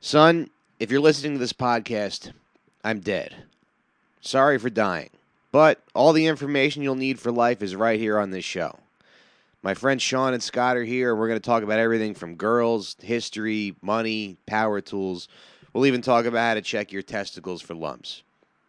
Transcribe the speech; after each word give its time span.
Son, 0.00 0.48
if 0.78 0.92
you're 0.92 1.00
listening 1.00 1.32
to 1.32 1.38
this 1.38 1.52
podcast, 1.52 2.32
I'm 2.84 3.00
dead. 3.00 3.34
Sorry 4.20 4.56
for 4.56 4.70
dying. 4.70 5.10
But 5.50 5.82
all 5.92 6.12
the 6.12 6.26
information 6.26 6.82
you'll 6.82 6.94
need 6.94 7.18
for 7.18 7.32
life 7.32 7.62
is 7.62 7.74
right 7.74 7.98
here 7.98 8.16
on 8.16 8.30
this 8.30 8.44
show. 8.44 8.78
My 9.60 9.74
friends 9.74 10.02
Sean 10.02 10.34
and 10.34 10.42
Scott 10.42 10.76
are 10.76 10.84
here, 10.84 11.10
and 11.10 11.18
we're 11.18 11.26
going 11.26 11.40
to 11.40 11.44
talk 11.44 11.64
about 11.64 11.80
everything 11.80 12.14
from 12.14 12.36
girls, 12.36 12.94
history, 13.02 13.74
money, 13.82 14.36
power 14.46 14.80
tools. 14.80 15.26
We'll 15.72 15.86
even 15.86 16.00
talk 16.00 16.26
about 16.26 16.46
how 16.46 16.54
to 16.54 16.62
check 16.62 16.92
your 16.92 17.02
testicles 17.02 17.60
for 17.60 17.74
lumps. 17.74 18.22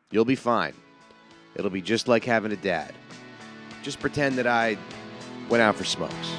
You'll 0.10 0.26
be 0.26 0.36
fine. 0.36 0.74
It'll 1.54 1.70
be 1.70 1.82
just 1.82 2.08
like 2.08 2.24
having 2.24 2.52
a 2.52 2.58
dad. 2.58 2.92
Just 3.84 4.00
pretend 4.00 4.40
that 4.40 4.48
I 4.48 4.78
went 5.48 5.62
out 5.62 5.76
for 5.76 5.84
smokes. 5.84 6.32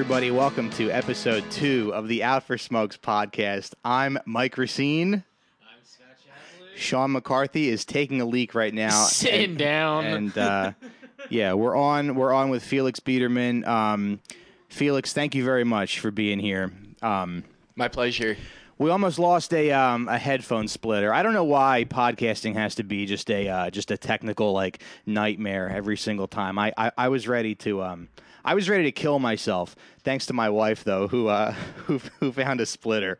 Everybody. 0.00 0.30
Welcome 0.30 0.70
to 0.70 0.90
episode 0.90 1.44
two 1.50 1.92
of 1.92 2.08
the 2.08 2.24
Out 2.24 2.44
for 2.44 2.56
Smokes 2.56 2.96
podcast. 2.96 3.74
I'm 3.84 4.18
Mike 4.24 4.56
Recine. 4.56 5.12
I'm 5.12 5.84
Scott 5.84 6.06
Chaplet. 6.16 6.74
Sean 6.78 7.12
McCarthy 7.12 7.68
is 7.68 7.84
taking 7.84 8.22
a 8.22 8.24
leak 8.24 8.54
right 8.54 8.72
now. 8.72 9.04
Sitting 9.04 9.50
and- 9.50 9.58
down. 9.58 10.06
and 10.06 10.38
uh, 10.38 10.72
yeah, 11.28 11.52
we're 11.52 11.76
on. 11.76 12.14
We're 12.14 12.32
on 12.32 12.48
with 12.48 12.64
Felix 12.64 12.98
Biederman. 12.98 13.66
Um, 13.66 14.20
Felix, 14.70 15.12
thank 15.12 15.34
you 15.34 15.44
very 15.44 15.64
much 15.64 16.00
for 16.00 16.10
being 16.10 16.38
here. 16.38 16.72
Um, 17.02 17.44
My 17.76 17.88
pleasure. 17.88 18.38
we 18.78 18.88
almost 18.88 19.18
lost 19.18 19.52
a 19.52 19.70
um, 19.72 20.08
a 20.08 20.16
headphone 20.16 20.66
splitter. 20.66 21.12
I 21.12 21.22
don't 21.22 21.34
know 21.34 21.44
why 21.44 21.84
podcasting 21.86 22.54
has 22.54 22.74
to 22.76 22.84
be 22.84 23.04
just 23.04 23.30
a 23.30 23.48
uh, 23.50 23.70
just 23.70 23.90
a 23.90 23.98
technical 23.98 24.54
like 24.54 24.82
nightmare 25.04 25.68
every 25.68 25.98
single 25.98 26.26
time. 26.26 26.58
I 26.58 26.72
I, 26.78 26.90
I 26.96 27.08
was 27.08 27.28
ready 27.28 27.54
to 27.56 27.82
um 27.82 28.08
I 28.44 28.54
was 28.54 28.68
ready 28.68 28.84
to 28.84 28.92
kill 28.92 29.18
myself. 29.18 29.76
Thanks 30.02 30.26
to 30.26 30.32
my 30.32 30.48
wife 30.50 30.84
though, 30.84 31.08
who 31.08 31.28
uh 31.28 31.52
who 31.86 32.00
who 32.20 32.32
found 32.32 32.60
a 32.60 32.66
splitter. 32.66 33.18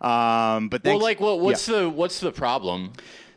Um, 0.00 0.68
but 0.68 0.84
Well, 0.84 0.98
like, 1.00 1.20
what? 1.20 1.40
What's 1.40 1.66
the 1.66 1.88
what's 1.90 2.20
the 2.20 2.32
problem? 2.32 2.92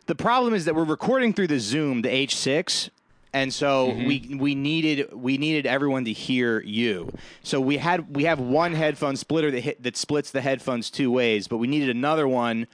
the 0.05 0.15
problem 0.15 0.53
is 0.53 0.65
that 0.65 0.75
we're 0.75 0.83
recording 0.83 1.33
through 1.33 1.47
the 1.47 1.59
Zoom, 1.59 2.01
the 2.01 2.09
H6, 2.09 2.89
and 3.33 3.53
so 3.53 3.87
Mm-hmm. 3.87 4.05
we 4.07 4.35
we 4.39 4.55
needed 4.55 5.11
we 5.13 5.37
needed 5.37 5.65
everyone 5.65 6.05
to 6.05 6.13
hear 6.13 6.61
you. 6.61 7.11
So 7.41 7.59
we 7.61 7.77
had 7.77 8.15
we 8.15 8.25
have 8.25 8.39
one 8.39 8.73
headphone 8.73 9.15
splitter 9.15 9.49
that 9.51 9.61
hit, 9.61 9.81
that 9.83 9.97
splits 9.97 10.31
the 10.31 10.41
headphones 10.41 10.89
two 10.91 11.09
ways, 11.11 11.47
but 11.47 11.57
we 11.57 11.67
needed 11.67 11.89
another 11.89 12.27
one 12.27 12.67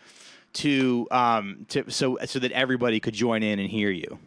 to 0.51 1.07
um 1.11 1.65
to 1.69 1.89
so 1.89 2.17
so 2.25 2.39
that 2.39 2.51
everybody 2.51 2.99
could 2.99 3.13
join 3.13 3.43
in 3.43 3.59
and 3.59 3.69
hear 3.69 3.91
you. 3.91 4.19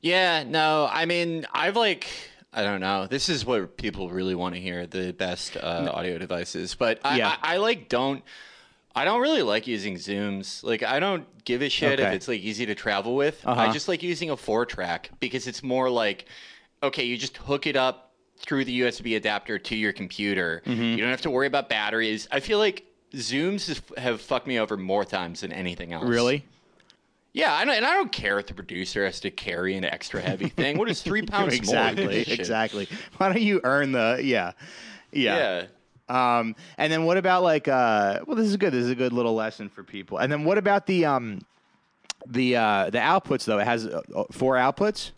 Yeah, 0.00 0.44
no, 0.44 0.88
I 0.90 1.04
mean, 1.04 1.46
I've 1.52 1.76
like, 1.76 2.06
I 2.52 2.62
don't 2.62 2.80
know. 2.80 3.06
This 3.06 3.28
is 3.28 3.44
what 3.46 3.76
people 3.76 4.10
really 4.10 4.34
want 4.34 4.54
to 4.56 4.60
hear 4.60 4.86
the 4.86 5.12
best 5.12 5.56
uh, 5.56 5.90
audio 5.92 6.18
devices, 6.18 6.74
but 6.74 6.98
I, 7.04 7.16
Yeah. 7.18 7.36
I, 7.42 7.54
I 7.54 7.56
like 7.58 7.88
don't. 7.88 8.22
I 8.92 9.04
don't 9.04 9.20
really 9.20 9.42
like 9.42 9.68
using 9.68 9.94
Zooms. 9.94 10.64
Like, 10.64 10.82
I 10.82 10.98
don't 10.98 11.24
give 11.44 11.62
a 11.62 11.68
shit 11.68 12.00
Okay. 12.00 12.08
if 12.08 12.14
it's 12.14 12.26
like 12.26 12.40
easy 12.40 12.66
to 12.66 12.74
travel 12.74 13.14
with. 13.14 13.40
Uh-huh. 13.46 13.60
I 13.60 13.72
just 13.72 13.86
like 13.86 14.02
using 14.02 14.30
a 14.30 14.36
four 14.36 14.66
track 14.66 15.10
because 15.20 15.46
it's 15.46 15.62
more 15.62 15.88
like, 15.88 16.24
okay, 16.82 17.04
you 17.04 17.16
just 17.16 17.36
hook 17.36 17.68
it 17.68 17.76
up 17.76 18.14
through 18.38 18.64
the 18.64 18.80
USB 18.80 19.16
adapter 19.16 19.60
to 19.60 19.76
your 19.76 19.92
computer. 19.92 20.60
Mm-hmm. 20.66 20.82
You 20.82 20.96
don't 20.96 21.10
have 21.10 21.20
to 21.20 21.30
worry 21.30 21.46
about 21.46 21.68
batteries. 21.68 22.26
I 22.32 22.40
feel 22.40 22.58
like 22.58 22.84
Zooms 23.14 23.96
have 23.96 24.20
fucked 24.20 24.48
me 24.48 24.58
over 24.58 24.76
more 24.76 25.04
times 25.04 25.42
than 25.42 25.52
anything 25.52 25.92
else. 25.92 26.04
Really? 26.08 26.44
Yeah, 27.32 27.52
I 27.54 27.62
and 27.62 27.86
I 27.86 27.94
don't 27.94 28.10
care 28.10 28.38
if 28.38 28.46
the 28.48 28.54
producer 28.54 29.04
has 29.04 29.20
to 29.20 29.30
carry 29.30 29.76
an 29.76 29.84
extra 29.84 30.20
heavy 30.20 30.48
thing. 30.48 30.78
What 30.78 30.90
is 30.90 31.00
three 31.02 31.22
pounds? 31.26 31.54
Exactly. 31.54 32.22
Exactly. 32.22 32.88
Why 33.18 33.28
don't 33.32 33.42
you 33.42 33.60
earn 33.64 33.92
the 33.92 34.20
yeah. 34.22 34.52
Yeah. 35.12 35.66
Yeah. 36.08 36.38
Um, 36.38 36.56
and 36.76 36.92
then 36.92 37.04
what 37.04 37.16
about 37.16 37.44
like 37.44 37.68
uh 37.68 38.20
well 38.26 38.34
this 38.36 38.46
is 38.48 38.56
good. 38.56 38.72
This 38.72 38.84
is 38.84 38.90
a 38.90 38.96
good 38.96 39.12
little 39.12 39.34
lesson 39.34 39.68
for 39.68 39.84
people. 39.84 40.18
And 40.18 40.30
then 40.32 40.42
what 40.44 40.58
about 40.58 40.86
the 40.86 41.04
um 41.04 41.40
the 42.26 42.56
uh 42.56 42.90
the 42.90 42.98
outputs 42.98 43.44
though? 43.44 43.58
It 43.60 43.64
has 43.64 43.86
uh, 43.86 44.02
uh, 44.14 44.24
four 44.32 44.56
outputs? 44.56 45.12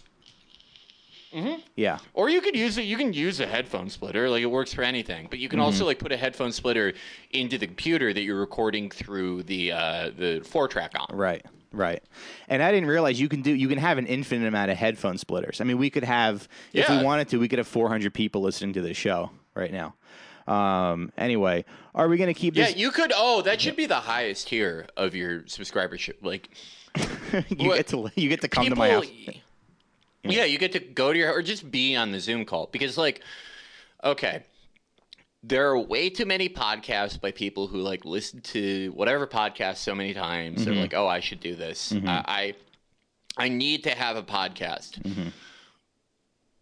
Mm-hmm. 1.33 1.61
Yeah. 1.77 1.99
Or 2.13 2.29
you 2.29 2.43
could 2.43 2.55
use 2.55 2.77
it. 2.77 2.83
You 2.83 2.99
can 2.99 3.15
use 3.15 3.41
a 3.41 3.47
headphone 3.47 3.89
splitter. 3.89 4.29
Like 4.29 4.43
it 4.43 4.47
works 4.51 4.75
for 4.75 4.83
anything. 4.83 5.29
But 5.31 5.39
you 5.39 5.49
can 5.49 5.59
Mm-hmm. 5.61 5.65
also 5.65 5.87
like 5.87 5.99
put 5.99 6.13
a 6.13 6.17
headphone 6.19 6.53
splitter 6.53 6.93
into 7.31 7.57
the 7.57 7.67
computer 7.67 8.13
that 8.13 8.21
you're 8.23 8.39
recording 8.39 8.91
through 8.91 9.45
the 9.45 9.73
uh, 9.73 10.11
the 10.17 10.43
four 10.45 10.69
track 10.69 10.93
on. 10.99 11.17
Right. 11.17 11.43
Right. 11.73 12.03
And 12.49 12.63
I 12.63 12.71
didn't 12.71 12.89
realize 12.89 13.21
you 13.21 13.29
can 13.29 13.43
do 13.43 13.55
you 13.55 13.69
can 13.69 13.79
have 13.79 13.99
an 13.99 14.07
infinite 14.07 14.47
amount 14.47 14.71
of 14.71 14.77
headphone 14.77 15.19
splitters. 15.19 15.61
I 15.61 15.65
mean, 15.65 15.79
we 15.79 15.91
could 15.91 16.05
have 16.05 16.49
if 16.73 16.89
we 16.89 17.03
wanted 17.03 17.29
to, 17.31 17.39
we 17.39 17.49
could 17.49 17.59
have 17.59 17.69
400 17.69 18.13
people 18.13 18.43
listening 18.43 18.75
to 18.75 18.81
this 18.83 18.97
show 18.97 19.31
right 19.55 19.73
now. 19.73 19.95
Um 20.47 21.13
anyway, 21.17 21.65
are 21.95 22.09
we 22.09 22.17
going 22.17 22.33
to 22.33 22.39
keep 22.39 22.57
Yeah, 22.57 22.67
this 22.67 22.77
you 22.77 22.91
could. 22.91 23.13
Oh, 23.15 23.43
that 23.43 23.61
should 23.61 23.77
be 23.77 23.87
the 23.87 24.01
highest 24.01 24.49
tier 24.49 24.87
of 24.97 25.15
your 25.15 25.43
subscribership. 25.43 26.17
Like 26.23 26.51
you 27.49 27.69
what- 27.69 27.77
get 27.77 27.87
to 27.89 28.11
you 28.17 28.29
get 28.29 28.41
to 28.43 28.49
come 28.49 28.65
people. 28.65 28.77
to 28.77 28.79
my 28.79 28.91
house. 28.91 29.07
Yeah, 30.25 30.45
you 30.45 30.59
get 30.59 30.73
to 30.73 30.79
go 30.79 31.13
to 31.13 31.19
your 31.19 31.33
or 31.33 31.43
just 31.43 31.69
be 31.71 31.97
on 31.97 32.13
the 32.13 32.21
Zoom 32.21 32.45
call 32.45 32.69
because, 32.71 32.97
like, 32.97 33.23
okay, 34.05 34.45
there 35.43 35.69
are 35.69 35.79
way 35.79 36.09
too 36.09 36.25
many 36.25 36.49
podcasts 36.49 37.21
by 37.21 37.33
people 37.33 37.67
who 37.67 37.79
like 37.79 38.05
listen 38.05 38.41
to 38.43 38.93
whatever 38.95 39.27
podcast 39.27 39.77
so 39.79 39.95
many 39.95 40.15
times. 40.15 40.61
Mm-hmm. 40.61 40.71
They're 40.71 40.81
like, 40.81 40.95
oh, 40.95 41.07
I 41.09 41.21
should 41.21 41.41
do 41.41 41.55
this. 41.57 41.93
I, 41.93 42.55
I 43.37 43.45
I 43.45 43.49
need 43.49 43.85
to 43.85 43.91
have 43.91 44.17
a 44.17 44.23
podcast. 44.23 45.01
Mm-hmm. 45.03 45.29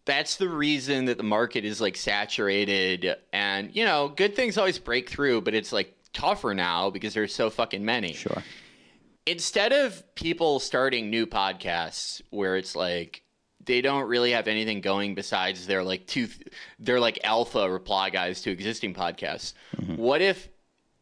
That's 0.05 0.37
the 0.37 0.49
reason 0.49 1.05
that 1.05 1.17
the 1.17 1.23
market 1.23 1.63
is 1.63 1.79
like 1.79 1.95
saturated, 1.95 3.15
and 3.31 3.75
you 3.75 3.85
know, 3.85 4.09
good 4.09 4.35
things 4.35 4.57
always 4.57 4.79
break 4.79 5.09
through, 5.09 5.41
but 5.41 5.53
it's 5.53 5.71
like 5.71 5.95
tougher 6.11 6.53
now 6.55 6.89
because 6.89 7.13
there's 7.13 7.33
so 7.33 7.49
fucking 7.49 7.85
many 7.85 8.11
Sure. 8.13 8.43
instead 9.25 9.71
of 9.71 10.03
people 10.15 10.59
starting 10.59 11.09
new 11.09 11.25
podcasts 11.25 12.21
where 12.31 12.57
it's 12.57 12.75
like 12.75 13.23
they 13.65 13.81
don't 13.81 14.07
really 14.07 14.31
have 14.31 14.47
anything 14.47 14.81
going 14.81 15.13
besides 15.15 15.67
their 15.67 15.83
like 15.83 16.07
two 16.07 16.27
they're 16.79 16.99
like 16.99 17.19
alpha 17.23 17.69
reply 17.69 18.09
guys 18.09 18.41
to 18.41 18.51
existing 18.51 18.93
podcasts. 18.93 19.53
What 19.95 20.21
if 20.21 20.49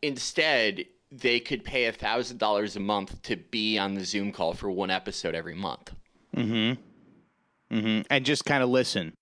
instead 0.01 0.85
they 1.11 1.39
could 1.39 1.63
pay 1.63 1.85
a 1.85 1.91
thousand 1.91 2.37
dollars 2.37 2.75
a 2.75 2.79
month 2.79 3.21
to 3.23 3.35
be 3.35 3.77
on 3.77 3.93
the 3.95 4.03
zoom 4.05 4.31
call 4.31 4.53
for 4.53 4.69
one 4.69 4.89
episode 4.91 5.35
every 5.35 5.55
month? 5.55 5.93
Mm-hmm. 6.35 7.75
Mm-hmm. 7.75 8.01
And 8.09 8.25
just 8.25 8.45
kind 8.45 8.63
of 8.63 8.69
listen. 8.69 9.13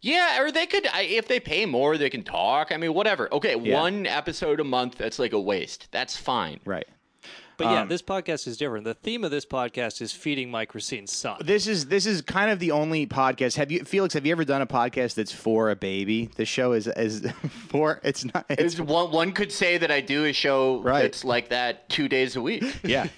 yeah 0.00 0.40
or 0.42 0.50
they 0.52 0.66
could 0.66 0.86
I, 0.86 1.02
if 1.02 1.28
they 1.28 1.40
pay 1.40 1.66
more 1.66 1.96
they 1.98 2.10
can 2.10 2.22
talk. 2.22 2.72
I 2.72 2.76
mean 2.76 2.94
whatever. 2.94 3.32
Okay 3.34 3.56
Yeah. 3.58 3.80
one 3.80 4.06
episode 4.06 4.60
a 4.60 4.64
month 4.64 4.96
that's 4.96 5.18
like 5.18 5.32
a 5.32 5.40
waste. 5.40 5.88
That's 5.90 6.16
fine. 6.16 6.60
Right. 6.64 6.86
But 7.60 7.72
yeah, 7.72 7.82
Um, 7.82 7.88
this 7.88 8.00
podcast 8.00 8.46
is 8.46 8.56
different. 8.56 8.84
The 8.84 8.94
theme 8.94 9.22
of 9.22 9.30
this 9.30 9.44
podcast 9.44 10.00
is 10.00 10.12
feeding 10.12 10.50
Mike 10.50 10.74
Recine's 10.74 11.12
son. 11.12 11.36
This 11.44 11.66
is 11.66 11.86
this 11.86 12.06
is 12.06 12.22
kind 12.22 12.50
of 12.50 12.58
the 12.58 12.70
only 12.70 13.06
podcast. 13.06 13.56
Have 13.56 13.70
you, 13.70 13.84
Felix? 13.84 14.14
Have 14.14 14.24
you 14.24 14.32
ever 14.32 14.44
done 14.46 14.62
a 14.62 14.66
podcast 14.66 15.14
that's 15.14 15.30
for 15.32 15.68
a 15.70 15.76
baby? 15.76 16.30
The 16.36 16.46
show 16.46 16.72
is 16.72 16.86
is 16.86 17.30
for. 17.68 18.00
It's 18.02 18.24
not. 18.24 18.46
It's, 18.48 18.62
It's 18.74 18.80
one, 18.80 19.10
one 19.12 19.32
could 19.32 19.52
say 19.52 19.76
that 19.76 19.90
I 19.90 20.00
do 20.00 20.24
a 20.24 20.32
show 20.32 20.80
Right. 20.80 21.02
that's 21.02 21.22
like 21.24 21.50
that 21.50 21.88
two 21.90 22.08
days 22.08 22.34
a 22.36 22.40
week. 22.40 22.64
yeah, 22.82 23.08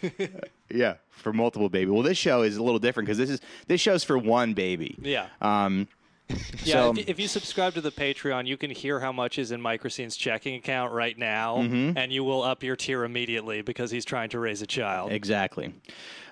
yeah, 0.69 0.95
for 1.11 1.33
multiple 1.33 1.69
baby. 1.69 1.91
Well, 1.93 2.03
this 2.03 2.19
show 2.19 2.43
is 2.43 2.57
a 2.57 2.63
little 2.63 2.81
different 2.81 3.07
because 3.07 3.19
this 3.19 3.31
is 3.31 3.41
this 3.69 3.81
show's 3.81 4.03
for 4.03 4.19
one 4.19 4.55
baby. 4.55 4.97
Yeah. 5.01 5.27
Um. 5.41 5.87
Yeah, 6.65 6.75
so- 6.75 6.91
if, 6.97 7.09
if 7.09 7.21
you 7.21 7.27
subscribe 7.29 7.75
to 7.75 7.81
the 7.81 7.91
Patreon, 7.91 8.47
you 8.47 8.57
can 8.57 8.71
hear 8.71 9.01
how 9.01 9.11
much 9.13 9.39
is 9.39 9.51
in 9.53 9.61
Mike 9.61 9.83
Recine's 9.85 10.17
checking 10.17 10.55
account 10.55 10.93
right 10.93 11.17
now, 11.19 11.57
Mm-hmm. 11.59 11.97
and 11.99 12.13
you 12.13 12.23
will 12.25 12.43
up 12.43 12.63
your 12.63 12.77
tier 12.77 13.05
immediately 13.05 13.63
because 13.63 13.91
he's 13.91 14.05
trying 14.05 14.29
to 14.31 14.39
raise 14.39 14.63
a 14.63 14.67
child. 14.67 15.11
Exactly. 15.13 15.75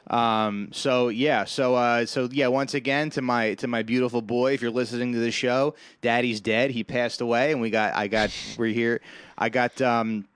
Um, 0.08 0.69
so 0.72 1.08
yeah, 1.08 1.44
so 1.44 1.75
uh, 1.75 2.06
so 2.06 2.28
yeah, 2.32 2.46
once 2.48 2.75
again 2.75 3.10
to 3.10 3.22
my 3.22 3.54
to 3.54 3.66
my 3.69 3.82
beautiful 3.82 4.22
boy, 4.22 4.54
if 4.54 4.62
you're 4.62 4.70
listening 4.70 5.12
to 5.12 5.19
the 5.19 5.31
show, 5.31 5.75
Daddy's 6.00 6.40
dead. 6.40 6.70
He 6.70 6.82
passed 6.84 7.20
away, 7.20 7.52
and 7.52 7.60
we 7.60 7.70
got 7.70 7.94
I 7.94 8.06
got 8.08 8.31
we're 8.58 8.72
here. 8.72 9.00
I 9.38 9.48
got 9.50 9.81
um, 9.82 10.26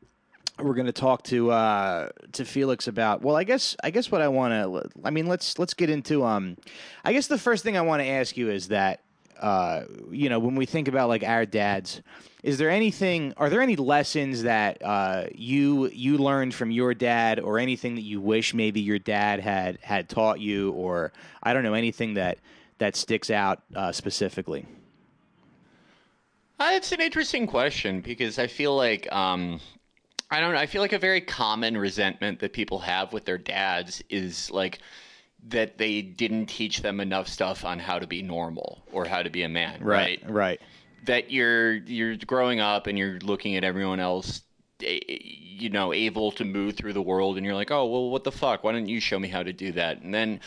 we're 0.61 0.75
going 0.75 0.87
to 0.87 0.93
talk 0.93 1.25
to 1.25 1.51
uh, 1.51 2.09
to 2.33 2.45
Felix 2.45 2.87
about. 2.89 3.23
Well, 3.23 3.37
I 3.37 3.45
guess 3.45 3.75
I 3.83 3.91
guess 3.91 4.11
what 4.13 4.21
I 4.23 4.29
want 4.29 4.53
to. 4.53 4.89
I 5.05 5.11
mean, 5.11 5.27
let's 5.27 5.59
let's 5.59 5.75
get 5.75 5.89
into. 5.91 6.25
Um, 6.25 6.57
I 7.05 7.13
guess 7.13 7.27
the 7.27 7.39
first 7.39 7.65
thing 7.65 7.77
I 7.77 7.83
want 7.83 8.03
to 8.03 8.09
ask 8.09 8.37
you 8.37 8.51
is 8.51 8.69
that 8.69 9.01
uh, 9.41 9.85
you 10.11 10.29
know 10.29 10.39
when 10.39 10.55
we 10.55 10.67
think 10.67 10.89
about 10.89 11.09
like 11.09 11.23
our 11.23 11.47
dads, 11.47 12.03
is 12.43 12.59
there 12.59 12.71
anything? 12.71 13.33
Are 13.37 13.49
there 13.51 13.61
any 13.61 13.77
lessons 13.77 14.43
that 14.43 14.83
uh, 14.83 15.27
you 15.35 15.89
you 15.89 16.19
learned 16.19 16.55
from 16.55 16.71
your 16.71 16.95
dad, 16.95 17.41
or 17.41 17.59
anything 17.59 17.95
that 17.95 18.03
you 18.03 18.21
wish 18.21 18.55
maybe 18.55 18.81
your 18.81 18.99
dad 18.99 19.41
had 19.41 19.79
had 19.83 20.09
taught 20.09 20.41
you, 20.41 20.73
or 20.73 21.13
I 21.43 21.53
don't 21.53 21.63
know 21.63 21.75
anything 21.75 22.15
that 22.15 22.39
that 22.79 22.97
sticks 22.97 23.31
out 23.31 23.63
uh, 23.75 23.93
specifically? 23.93 24.67
Uh, 26.59 26.71
it's 26.73 26.93
an 26.93 27.01
interesting 27.01 27.47
question 27.47 28.01
because 28.01 28.39
I 28.39 28.47
feel 28.47 28.77
like 28.77 29.11
um, 29.13 29.61
I 30.31 30.41
don't 30.41 30.53
know. 30.53 30.59
I 30.59 30.67
feel 30.67 30.83
like 30.83 30.93
a 30.93 30.99
very 30.99 31.21
common 31.21 31.77
resentment 31.77 32.41
that 32.41 32.53
people 32.53 32.79
have 32.81 33.13
with 33.13 33.25
their 33.25 33.39
dads 33.39 34.03
is 34.09 34.51
like 34.51 34.81
that 35.49 35.79
they 35.79 36.03
didn't 36.03 36.47
teach 36.47 36.81
them 36.81 37.01
enough 37.01 37.29
stuff 37.29 37.65
on 37.65 37.79
how 37.79 37.99
to 37.99 38.07
be 38.07 38.23
normal 38.23 38.83
or 38.93 39.05
how 39.05 39.23
to 39.23 39.31
be 39.31 39.43
a 39.43 39.49
man, 39.49 39.83
right? 39.83 40.23
Right. 40.27 40.61
That 41.05 41.31
you're 41.31 41.75
you're 41.75 42.17
growing 42.17 42.61
up 42.61 42.87
and 42.87 42.99
you're 42.99 43.19
looking 43.21 43.57
at 43.57 43.65
everyone 43.65 44.01
else 44.01 44.41
eh, 44.83 45.01
you 45.11 45.69
know 45.69 45.93
able 45.93 46.33
to 46.33 46.45
move 46.45 46.77
through 46.77 46.95
the 46.95 47.03
world 47.03 47.37
and 47.37 47.45
you're 47.47 47.55
like 47.55 47.71
oh 47.71 47.87
well 47.87 48.11
what 48.11 48.25
the 48.25 48.33
fuck 48.33 48.65
why 48.65 48.73
don't 48.73 48.89
you 48.89 48.99
show 49.01 49.19
me 49.19 49.29
how 49.29 49.43
to 49.43 49.53
do 49.53 49.71
that 49.71 50.01
and 50.03 50.13
then 50.13 50.41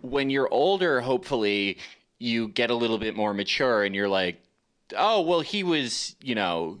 when 0.00 0.30
you're 0.30 0.48
older 0.50 1.02
hopefully 1.02 1.76
you 2.18 2.48
get 2.48 2.70
a 2.70 2.74
little 2.74 2.96
bit 2.96 3.14
more 3.14 3.34
mature 3.34 3.84
and 3.84 3.94
you're 3.94 4.08
like 4.08 4.40
oh 4.96 5.20
well 5.20 5.40
he 5.40 5.62
was 5.62 6.16
you 6.22 6.34
know 6.34 6.78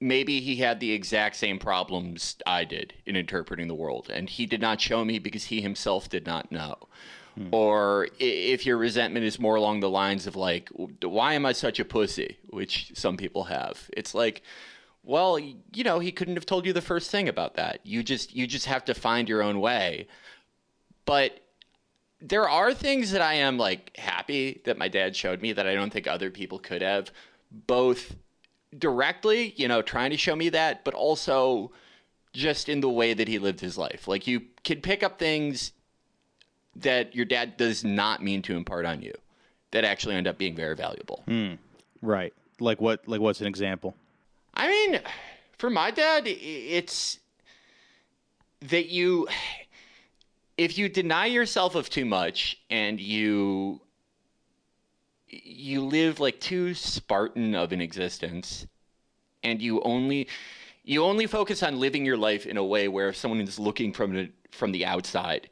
maybe 0.00 0.40
he 0.40 0.56
had 0.56 0.80
the 0.80 0.92
exact 0.92 1.36
same 1.36 1.58
problems 1.58 2.36
i 2.46 2.64
did 2.64 2.94
in 3.06 3.16
interpreting 3.16 3.68
the 3.68 3.74
world 3.74 4.10
and 4.12 4.28
he 4.30 4.46
did 4.46 4.60
not 4.60 4.80
show 4.80 5.04
me 5.04 5.18
because 5.18 5.44
he 5.44 5.60
himself 5.60 6.08
did 6.08 6.26
not 6.26 6.52
know. 6.52 6.76
Hmm. 7.34 7.48
Or 7.52 8.08
if 8.18 8.64
your 8.64 8.78
resentment 8.78 9.26
is 9.26 9.38
more 9.38 9.56
along 9.56 9.80
the 9.80 9.90
lines 9.90 10.26
of 10.26 10.36
like 10.36 10.70
why 11.02 11.34
am 11.34 11.46
i 11.46 11.52
such 11.52 11.80
a 11.80 11.84
pussy? 11.84 12.38
which 12.48 12.92
some 12.94 13.16
people 13.16 13.44
have. 13.44 13.90
It's 13.96 14.14
like 14.14 14.42
well 15.02 15.38
you 15.38 15.84
know 15.84 15.98
he 15.98 16.12
couldn't 16.12 16.36
have 16.36 16.46
told 16.46 16.66
you 16.66 16.72
the 16.72 16.82
first 16.82 17.10
thing 17.10 17.28
about 17.28 17.54
that. 17.54 17.80
You 17.84 18.02
just 18.02 18.34
you 18.34 18.46
just 18.46 18.66
have 18.66 18.84
to 18.86 18.94
find 18.94 19.28
your 19.28 19.42
own 19.42 19.60
way. 19.60 20.08
But 21.04 21.40
there 22.20 22.48
are 22.48 22.72
things 22.74 23.12
that 23.12 23.22
I 23.22 23.34
am 23.34 23.58
like 23.58 23.96
happy 23.96 24.60
that 24.64 24.78
my 24.78 24.88
dad 24.88 25.14
showed 25.14 25.42
me 25.42 25.52
that 25.52 25.66
I 25.66 25.74
don't 25.74 25.92
think 25.92 26.06
other 26.06 26.30
people 26.30 26.58
could 26.58 26.82
have, 26.82 27.12
both 27.50 28.16
directly, 28.78 29.54
you 29.56 29.68
know, 29.68 29.82
trying 29.82 30.10
to 30.10 30.16
show 30.16 30.36
me 30.36 30.48
that, 30.50 30.84
but 30.84 30.94
also 30.94 31.70
just 32.32 32.68
in 32.68 32.80
the 32.80 32.88
way 32.88 33.14
that 33.14 33.28
he 33.28 33.38
lived 33.38 33.60
his 33.60 33.78
life. 33.78 34.06
Like 34.06 34.26
you 34.26 34.42
can 34.64 34.80
pick 34.80 35.02
up 35.02 35.18
things 35.18 35.72
that 36.76 37.14
your 37.14 37.24
dad 37.24 37.56
does 37.56 37.84
not 37.84 38.22
mean 38.22 38.42
to 38.42 38.56
impart 38.56 38.84
on 38.84 39.00
you 39.00 39.14
that 39.70 39.84
actually 39.84 40.14
end 40.14 40.26
up 40.26 40.38
being 40.38 40.54
very 40.54 40.76
valuable. 40.76 41.22
Hmm. 41.26 41.54
Right. 42.02 42.34
Like 42.60 42.80
what? 42.80 43.06
Like 43.08 43.20
what's 43.20 43.40
an 43.40 43.46
example? 43.46 43.94
I 44.54 44.68
mean, 44.68 45.00
for 45.58 45.70
my 45.70 45.90
dad, 45.90 46.24
it's 46.26 47.18
that 48.60 48.86
you, 48.86 49.28
if 50.56 50.78
you 50.78 50.88
deny 50.88 51.26
yourself 51.26 51.74
of 51.74 51.90
too 51.90 52.04
much 52.04 52.58
and 52.70 53.00
you, 53.00 53.80
you 55.44 55.84
live 55.84 56.20
like 56.20 56.40
too 56.40 56.74
Spartan 56.74 57.54
of 57.54 57.72
an 57.72 57.80
existence, 57.80 58.66
and 59.42 59.60
you 59.60 59.80
only, 59.82 60.28
you 60.84 61.02
only 61.04 61.26
focus 61.26 61.62
on 61.62 61.78
living 61.78 62.04
your 62.04 62.16
life 62.16 62.46
in 62.46 62.56
a 62.56 62.64
way 62.64 62.88
where 62.88 63.08
if 63.08 63.16
someone 63.16 63.40
is 63.40 63.58
looking 63.58 63.92
from 63.92 64.14
the 64.14 64.30
from 64.50 64.72
the 64.72 64.86
outside, 64.86 65.48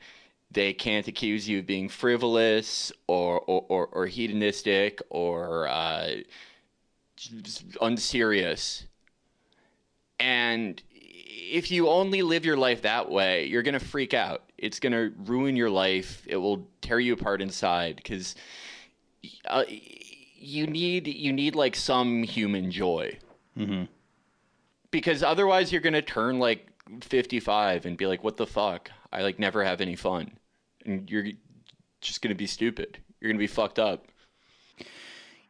they 0.50 0.72
can't 0.72 1.08
accuse 1.08 1.48
you 1.48 1.58
of 1.58 1.66
being 1.66 1.88
frivolous 1.88 2.92
or 3.06 3.40
or, 3.40 3.64
or, 3.68 3.86
or 3.88 4.06
hedonistic 4.06 5.00
or 5.10 5.68
uh, 5.68 6.14
unserious. 7.80 8.86
And 10.20 10.80
if 10.90 11.70
you 11.70 11.88
only 11.88 12.22
live 12.22 12.44
your 12.44 12.56
life 12.56 12.82
that 12.82 13.10
way, 13.10 13.46
you're 13.46 13.62
to 13.74 13.84
freak 13.84 14.14
out. 14.14 14.42
It's 14.56 14.80
to 14.92 15.12
ruin 15.26 15.56
your 15.56 15.70
life. 15.70 16.24
It 16.26 16.36
will 16.36 16.66
tear 16.80 17.00
you 17.00 17.12
apart 17.12 17.42
inside 17.42 17.96
because 17.96 18.34
uh, 19.46 19.64
you 20.44 20.66
need 20.66 21.06
you 21.06 21.32
need 21.32 21.54
like 21.54 21.76
some 21.76 22.22
human 22.22 22.70
joy. 22.70 23.18
Mm-hmm. 23.58 23.84
Because 24.90 25.22
otherwise, 25.22 25.72
you're 25.72 25.80
going 25.80 25.94
to 25.94 26.02
turn 26.02 26.38
like 26.38 26.68
55 27.00 27.86
and 27.86 27.96
be 27.96 28.06
like, 28.06 28.22
"What 28.22 28.36
the 28.36 28.46
fuck? 28.46 28.90
I 29.12 29.22
like 29.22 29.38
never 29.38 29.64
have 29.64 29.80
any 29.80 29.96
fun," 29.96 30.30
and 30.84 31.10
you're 31.10 31.26
just 32.00 32.22
going 32.22 32.30
to 32.30 32.38
be 32.38 32.46
stupid. 32.46 32.98
You're 33.20 33.30
going 33.30 33.38
to 33.38 33.42
be 33.42 33.46
fucked 33.46 33.78
up. 33.78 34.06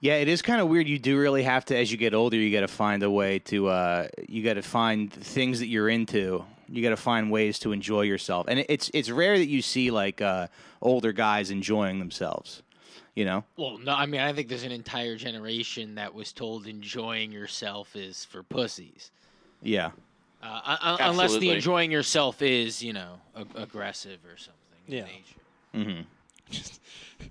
Yeah, 0.01 0.15
it 0.17 0.29
is 0.29 0.43
kind 0.43 0.61
of 0.61 0.69
weird. 0.69 0.87
You 0.87 0.99
do 0.99 1.19
really 1.19 1.43
have 1.43 1.65
to, 1.67 1.77
as 1.77 1.91
you 1.91 1.97
get 1.97 2.13
older, 2.15 2.37
you 2.37 2.53
got 2.53 2.61
to 2.61 2.69
find 2.69 3.03
a 3.03 3.11
way 3.11 3.39
to. 3.41 3.69
Uh, 3.69 4.09
you 4.29 4.43
got 4.43 4.55
to 4.55 4.63
find 4.63 5.13
things 5.13 5.61
that 5.61 5.67
you're 5.67 5.89
into. 5.89 6.45
You 6.69 6.83
got 6.83 6.91
to 6.91 6.97
find 6.97 7.31
ways 7.31 7.59
to 7.61 7.73
enjoy 7.73 8.03
yourself, 8.03 8.47
and 8.49 8.65
it's 8.69 8.91
it's 8.95 9.11
rare 9.11 9.39
that 9.39 9.49
you 9.49 9.61
see 9.61 9.91
like 9.91 10.21
uh, 10.21 10.49
older 10.81 11.13
guys 11.13 11.51
enjoying 11.51 11.99
themselves. 11.99 12.63
You 13.15 13.25
know, 13.25 13.45
Well, 13.57 13.79
no, 13.79 13.93
I 13.93 14.07
mean, 14.07 14.21
I 14.21 14.33
think 14.33 14.49
there's 14.49 14.65
an 14.65 14.73
entire 14.73 15.17
generation 15.17 15.95
that 15.95 16.13
was 16.15 16.33
told 16.33 16.67
enjoying 16.67 17.31
yourself 17.31 17.95
is 17.95 18.25
for 18.25 18.43
pussies. 18.43 19.13
yeah, 19.63 19.93
Uh, 20.43 20.61
un- 20.65 20.79
un- 20.83 21.11
unless 21.11 21.37
the 21.39 21.51
enjoying 21.51 21.91
yourself 21.93 22.43
is, 22.43 22.83
you 22.83 22.93
know, 22.93 23.21
ag- 23.37 23.47
aggressive 23.55 24.19
or 24.27 24.37
something. 24.37 24.61
in 24.89 24.95
Yeah. 24.95 25.07
nature. 25.75 26.07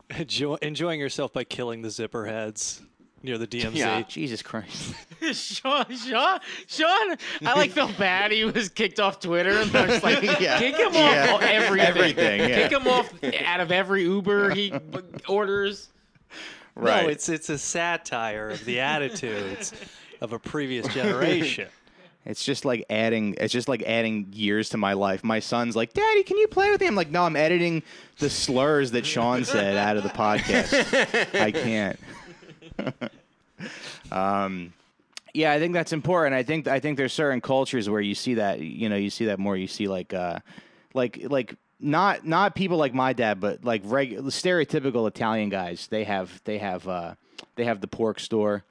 Enjoy, 0.19 0.55
enjoying 0.61 0.99
yourself 0.99 1.31
by 1.33 1.43
killing 1.43 1.81
the 1.81 1.89
zipper 1.91 2.25
heads 2.25 2.81
near 3.23 3.37
the 3.37 3.47
DMZ. 3.47 3.75
Yeah. 3.75 4.01
Jesus 4.07 4.41
Christ. 4.41 4.93
Sean, 5.33 5.85
Sean, 5.95 6.39
Sean, 6.67 7.17
I 7.45 7.53
like 7.55 7.71
felt 7.71 7.97
bad. 7.97 8.31
He 8.31 8.43
was 8.43 8.69
kicked 8.69 8.99
off 8.99 9.19
Twitter, 9.19 9.51
and 9.59 9.75
I 9.75 9.85
was 9.87 10.03
like, 10.03 10.21
Yeah. 10.39 10.59
kick 10.59 10.75
him 10.75 10.87
off 10.87 10.93
Yeah. 10.95 11.37
everything. 11.41 11.87
Everything, 11.95 12.39
yeah. 12.41 12.67
Kick 12.67 12.71
him 12.71 12.87
off 12.87 13.11
out 13.45 13.59
of 13.61 13.71
every 13.71 14.03
Uber 14.03 14.51
he 14.53 14.71
b- 14.71 14.99
orders. 15.27 15.89
Right. 16.75 17.03
No, 17.03 17.09
it's 17.09 17.29
it's 17.29 17.49
a 17.49 17.57
satire 17.57 18.49
of 18.49 18.65
the 18.65 18.79
attitudes 18.79 19.73
of 20.21 20.33
a 20.33 20.39
previous 20.39 20.87
generation. 20.93 21.67
It's 22.25 22.43
just 22.43 22.63
like 22.65 22.85
adding. 22.89 23.35
It's 23.37 23.51
just 23.53 23.67
like 23.67 23.83
adding 23.83 24.27
years 24.31 24.69
to 24.69 24.77
my 24.77 24.93
life. 24.93 25.23
My 25.23 25.39
son's 25.39 25.75
like, 25.75 25.93
"Daddy, 25.93 26.23
can 26.23 26.37
you 26.37 26.47
play 26.47 26.71
with 26.71 26.79
me?" 26.81 26.87
I'm 26.87 26.95
like, 26.95 27.11
"No, 27.11 27.23
I'm 27.23 27.35
editing 27.35 27.83
the 28.19 28.29
slurs 28.29 28.91
that 28.91 29.05
Sean 29.05 29.43
said 29.43 29.75
out 29.77 29.97
of 29.97 30.03
the 30.03 30.09
podcast. 30.09 31.39
I 31.39 31.51
can't." 31.51 31.99
um, 34.11 34.73
yeah, 35.33 35.51
I 35.51 35.59
think 35.59 35.73
that's 35.73 35.93
important. 35.93 36.35
I 36.35 36.43
think 36.43 36.67
I 36.67 36.79
think 36.79 36.97
there's 36.97 37.13
certain 37.13 37.41
cultures 37.41 37.89
where 37.89 38.01
you 38.01 38.15
see 38.15 38.35
that. 38.35 38.59
You 38.59 38.89
know, 38.89 38.95
you 38.95 39.09
see 39.09 39.25
that 39.25 39.39
more. 39.39 39.57
You 39.57 39.67
see 39.67 39.87
like, 39.87 40.13
uh, 40.13 40.39
like 40.93 41.19
like 41.23 41.55
not 41.79 42.25
not 42.25 42.55
people 42.55 42.77
like 42.77 42.93
my 42.93 43.13
dad, 43.13 43.39
but 43.39 43.63
like 43.63 43.81
regular 43.85 44.29
stereotypical 44.29 45.07
Italian 45.07 45.49
guys. 45.49 45.87
They 45.87 46.03
have 46.03 46.41
they 46.43 46.59
have 46.59 46.87
uh, 46.87 47.15
they 47.55 47.65
have 47.65 47.81
the 47.81 47.87
pork 47.87 48.19
store 48.19 48.63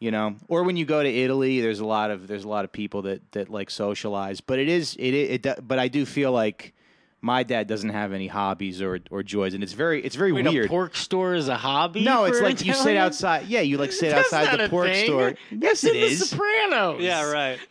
you 0.00 0.10
know 0.10 0.34
or 0.48 0.64
when 0.64 0.76
you 0.76 0.84
go 0.84 1.02
to 1.02 1.08
italy 1.08 1.60
there's 1.60 1.78
a 1.78 1.84
lot 1.84 2.10
of 2.10 2.26
there's 2.26 2.44
a 2.44 2.48
lot 2.48 2.64
of 2.64 2.72
people 2.72 3.02
that 3.02 3.20
that 3.32 3.48
like 3.48 3.70
socialize 3.70 4.40
but 4.40 4.58
it 4.58 4.68
is 4.68 4.96
it 4.98 5.14
it, 5.14 5.46
it 5.46 5.68
but 5.68 5.78
i 5.78 5.86
do 5.86 6.04
feel 6.04 6.32
like 6.32 6.74
my 7.22 7.42
dad 7.42 7.66
doesn't 7.66 7.90
have 7.90 8.12
any 8.12 8.26
hobbies 8.28 8.80
or 8.80 8.98
or 9.10 9.22
joys 9.22 9.52
and 9.54 9.62
it's 9.62 9.72
very 9.74 10.02
it's 10.02 10.16
very 10.16 10.32
Wait, 10.32 10.46
weird 10.48 10.66
a 10.66 10.68
pork 10.68 10.96
store 10.96 11.34
is 11.34 11.48
a 11.48 11.56
hobby? 11.56 12.02
no 12.02 12.24
it's 12.24 12.38
for 12.38 12.44
like 12.44 12.64
you 12.64 12.72
sit 12.72 12.96
outside 12.96 13.46
yeah 13.46 13.60
you 13.60 13.76
like 13.78 13.92
sit 13.92 14.10
That's 14.10 14.32
outside 14.32 14.46
not 14.52 14.58
the 14.58 14.64
a 14.64 14.68
pork 14.68 14.86
thing. 14.88 15.06
store 15.06 15.34
yes 15.50 15.84
It's 15.84 15.84
it 15.84 15.94
in 15.96 16.00
The 16.00 16.06
is 16.06 16.30
Sopranos. 16.30 17.00
Yeah, 17.02 17.30
right. 17.30 17.58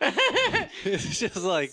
it's 0.84 1.18
just 1.18 1.36
like 1.36 1.72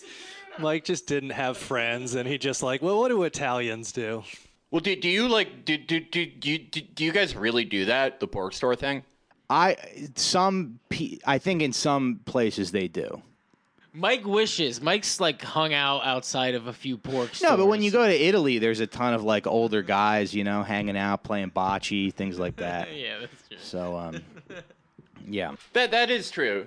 Mike 0.59 0.85
just 0.85 1.05
didn't 1.05 1.29
have 1.31 1.55
friends, 1.55 2.15
and 2.15 2.27
he 2.27 2.39
just 2.39 2.63
like, 2.63 2.81
well, 2.81 2.97
what 2.97 3.09
do 3.09 3.21
Italians 3.21 3.91
do? 3.91 4.23
Well, 4.71 4.79
do, 4.81 4.95
do 4.95 5.07
you 5.07 5.27
like 5.27 5.65
do, 5.65 5.77
do, 5.77 5.99
do, 5.99 6.25
do, 6.25 6.49
you, 6.49 6.57
do, 6.57 6.81
do 6.81 7.05
you 7.05 7.11
guys 7.11 7.35
really 7.35 7.63
do 7.63 7.85
that 7.85 8.19
the 8.19 8.27
pork 8.27 8.53
store 8.53 8.75
thing? 8.75 9.03
i 9.49 9.77
some 10.15 10.77
i 11.25 11.37
think 11.37 11.61
in 11.61 11.71
some 11.71 12.19
places 12.25 12.71
they 12.71 12.87
do 12.89 13.21
Mike 13.97 14.25
wishes. 14.27 14.79
Mike's 14.81 15.19
like 15.19 15.41
hung 15.41 15.73
out 15.73 16.05
outside 16.05 16.53
of 16.55 16.67
a 16.67 16.73
few 16.73 16.97
pork 16.97 17.33
stores. 17.33 17.41
no 17.51 17.57
but 17.57 17.65
when 17.65 17.81
you 17.81 17.89
go 17.91 18.05
to 18.05 18.13
italy 18.13 18.59
there's 18.59 18.79
a 18.79 18.85
ton 18.87 19.13
of 19.13 19.23
like 19.23 19.47
older 19.47 19.81
guys 19.81 20.33
you 20.35 20.43
know 20.43 20.61
hanging 20.63 20.95
out 20.97 21.23
playing 21.23 21.49
bocce 21.51 22.13
things 22.13 22.37
like 22.37 22.55
that 22.57 22.95
yeah, 22.95 23.19
that's 23.21 23.47
true. 23.47 23.57
so 23.59 23.97
um 23.97 24.21
yeah 25.27 25.55
That 25.73 25.91
that 25.91 26.09
is 26.11 26.29
true. 26.31 26.65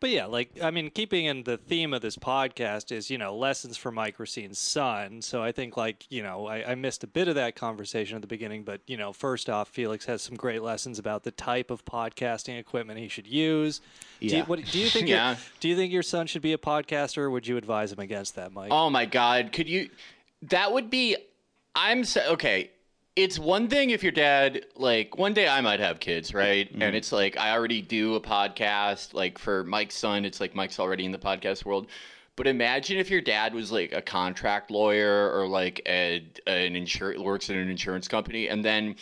But 0.00 0.08
yeah, 0.10 0.24
like 0.26 0.50
I 0.62 0.70
mean, 0.70 0.88
keeping 0.90 1.26
in 1.26 1.42
the 1.42 1.58
theme 1.58 1.92
of 1.92 2.00
this 2.00 2.16
podcast 2.16 2.90
is 2.90 3.10
you 3.10 3.18
know 3.18 3.36
lessons 3.36 3.76
for 3.76 3.92
Mike 3.92 4.18
Recine's 4.18 4.58
son. 4.58 5.20
So 5.20 5.42
I 5.42 5.52
think 5.52 5.76
like 5.76 6.06
you 6.10 6.22
know 6.22 6.46
I, 6.46 6.70
I 6.70 6.74
missed 6.74 7.04
a 7.04 7.06
bit 7.06 7.28
of 7.28 7.34
that 7.34 7.54
conversation 7.54 8.16
at 8.16 8.22
the 8.22 8.26
beginning, 8.26 8.64
but 8.64 8.80
you 8.86 8.96
know 8.96 9.12
first 9.12 9.50
off, 9.50 9.68
Felix 9.68 10.06
has 10.06 10.22
some 10.22 10.36
great 10.36 10.62
lessons 10.62 10.98
about 10.98 11.22
the 11.24 11.30
type 11.30 11.70
of 11.70 11.84
podcasting 11.84 12.58
equipment 12.58 12.98
he 12.98 13.08
should 13.08 13.26
use. 13.26 13.80
Do 14.20 14.26
Yeah. 14.26 14.36
you, 14.38 14.42
what, 14.44 14.64
do 14.64 14.78
you 14.80 14.86
think? 14.90 15.06
Yeah. 15.08 15.30
your, 15.32 15.38
do 15.60 15.68
you 15.68 15.76
think 15.76 15.92
your 15.92 16.02
son 16.02 16.26
should 16.26 16.42
be 16.42 16.54
a 16.54 16.58
podcaster? 16.58 17.18
or 17.18 17.30
Would 17.30 17.46
you 17.46 17.58
advise 17.58 17.92
him 17.92 17.98
against 18.00 18.36
that, 18.36 18.52
Mike? 18.52 18.72
Oh 18.72 18.88
my 18.88 19.04
god, 19.04 19.52
could 19.52 19.68
you? 19.68 19.90
That 20.44 20.72
would 20.72 20.88
be. 20.88 21.16
I'm 21.74 22.04
so 22.04 22.22
okay. 22.32 22.70
It's 23.16 23.38
one 23.38 23.68
thing 23.68 23.90
if 23.90 24.02
your 24.02 24.12
dad 24.12 24.66
like 24.76 25.18
one 25.18 25.34
day 25.34 25.48
I 25.48 25.60
might 25.60 25.80
have 25.80 26.00
kids, 26.00 26.32
right? 26.32 26.70
Mm-hmm. 26.70 26.82
And 26.82 26.96
it's 26.96 27.12
like 27.12 27.36
I 27.36 27.52
already 27.52 27.82
do 27.82 28.14
a 28.14 28.20
podcast. 28.20 29.14
Like 29.14 29.38
for 29.38 29.64
Mike's 29.64 29.96
son, 29.96 30.24
it's 30.24 30.40
like 30.40 30.54
Mike's 30.54 30.78
already 30.78 31.04
in 31.04 31.12
the 31.12 31.18
podcast 31.18 31.64
world. 31.64 31.88
But 32.36 32.46
imagine 32.46 32.98
if 32.98 33.10
your 33.10 33.20
dad 33.20 33.52
was 33.52 33.70
like 33.70 33.92
a 33.92 34.00
contract 34.00 34.70
lawyer 34.70 35.30
or 35.32 35.46
like 35.46 35.82
a, 35.86 36.24
an 36.46 36.74
insur 36.74 37.22
works 37.22 37.50
in 37.50 37.56
an 37.58 37.68
insurance 37.68 38.08
company, 38.08 38.48
and 38.48 38.64
then 38.64 38.96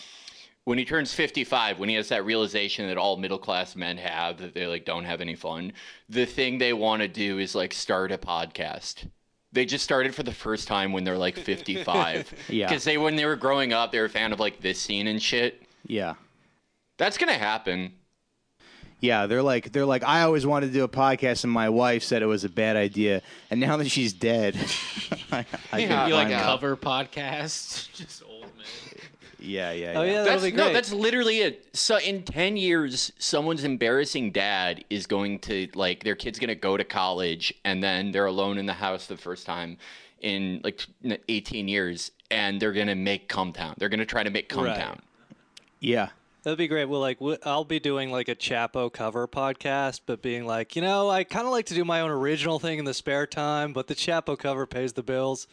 when 0.65 0.77
he 0.77 0.85
turns 0.85 1.15
55 1.15 1.79
when 1.79 1.89
he 1.89 1.95
has 1.95 2.11
that 2.11 2.27
realization 2.27 2.89
that 2.89 2.99
all 2.99 3.17
middle 3.17 3.39
class 3.39 3.75
men 3.75 3.97
have 3.97 4.37
that 4.37 4.53
they 4.53 4.67
like 4.67 4.85
don't 4.85 5.07
have 5.07 5.23
any 5.23 5.35
fun 5.35 5.73
the 6.11 6.27
thing 6.27 6.59
they 6.59 6.75
want 6.75 7.01
to 7.01 7.09
do 7.09 7.39
is 7.39 7.55
like 7.55 7.73
start 7.73 8.13
a 8.13 8.19
podcast 8.19 9.09
they 9.53 9.65
just 9.65 9.83
started 9.85 10.15
for 10.15 10.23
the 10.23 10.33
first 10.33 10.69
time 10.69 10.93
when 10.93 11.05
they're 11.05 11.19
like 11.19 11.37
55 11.39 12.33
Yeah. 12.49 12.69
because 12.69 12.85
they 12.85 12.99
when 12.99 13.17
they 13.17 13.25
were 13.25 13.37
growing 13.37 13.73
up 13.73 13.93
they 13.93 13.99
were 13.99 14.07
a 14.07 14.11
fan 14.11 14.33
of 14.33 14.41
like 14.41 14.61
this 14.61 14.81
scene 14.81 15.07
and 15.07 15.23
shit 15.23 15.63
Yeah. 15.87 16.15
that's 16.99 17.17
gonna 17.19 17.33
happen 17.39 17.93
Yeah, 19.01 19.27
they're 19.27 19.43
like 19.45 19.73
they're 19.73 19.87
like 19.87 20.03
I 20.05 20.23
always 20.23 20.45
wanted 20.45 20.67
to 20.69 20.73
do 20.73 20.85
a 20.85 20.89
podcast 20.89 21.45
and 21.45 21.53
my 21.53 21.69
wife 21.69 22.03
said 22.03 22.21
it 22.23 22.27
was 22.27 22.45
a 22.45 22.49
bad 22.49 22.77
idea 22.77 23.23
and 23.51 23.61
now 23.61 23.77
that 23.77 23.89
she's 23.91 24.13
dead 24.13 24.57
I, 25.33 25.45
I 25.73 25.79
Yeah. 25.79 25.89
can 25.89 26.09
Be 26.09 26.13
like 26.15 26.29
finally- 26.29 26.43
cover 26.43 26.77
podcasts, 26.77 27.91
just 27.95 28.23
old 28.29 28.43
men. 28.57 28.67
Yeah, 29.41 29.73
yeah, 29.73 29.93
Oh 29.97 30.03
yeah. 30.03 30.13
yeah, 30.13 30.25
that's 30.25 30.43
be 30.43 30.51
great. 30.51 30.67
no 30.67 30.73
that's 30.73 30.93
literally 30.93 31.39
it 31.41 31.67
so 31.73 31.97
in 31.99 32.23
10 32.25 32.57
years 32.57 33.13
someone's 33.19 33.63
embarrassing 33.65 34.33
dad 34.33 34.85
is 34.91 35.07
going 35.07 35.39
to 35.41 35.69
like 35.75 36.03
their 36.03 36.17
kid's 36.17 36.39
gonna 36.41 36.55
go 36.57 36.77
to 36.77 36.85
college 36.85 37.55
and 37.65 37.83
then 37.83 38.11
they're 38.11 38.27
alone 38.27 38.59
in 38.59 38.67
the 38.67 38.73
house 38.73 39.07
the 39.07 39.17
first 39.17 39.47
time 39.47 39.77
in 40.21 40.61
like 40.65 40.85
18 41.29 41.69
years 41.69 42.11
and 42.31 42.61
they're 42.61 42.73
gonna 42.73 42.95
make 42.97 43.29
come 43.29 43.53
down. 43.53 43.75
They're 43.79 43.89
gonna 43.89 44.05
try 44.05 44.23
to 44.25 44.31
make 44.31 44.53
Right. 44.55 44.77
down. 44.77 45.01
Yeah. 45.81 46.09
That'd 46.43 46.59
be 46.59 46.69
great. 46.69 46.87
Well, 46.87 47.01
like 47.01 47.19
I'll 47.45 47.65
be 47.65 47.79
doing 47.81 48.11
like 48.11 48.29
a 48.29 48.35
Chapo 48.35 48.93
cover 48.93 49.27
podcast, 49.29 50.01
but 50.07 50.23
being 50.23 50.47
like, 50.47 50.75
you 50.77 50.83
know, 50.83 51.11
I 51.11 51.25
kind 51.25 51.47
of 51.47 51.53
like 51.53 51.67
to 51.67 51.75
do 51.75 51.85
my 51.85 52.01
own 52.01 52.11
original 52.11 52.59
thing 52.59 52.79
in 52.79 52.85
the 52.85 52.95
spare 52.95 53.27
time, 53.27 53.73
but 53.73 53.87
the 53.87 53.95
Chapo 53.95 54.39
cover 54.39 54.67
pays 54.67 54.95
the 54.95 55.03
bills. 55.03 55.47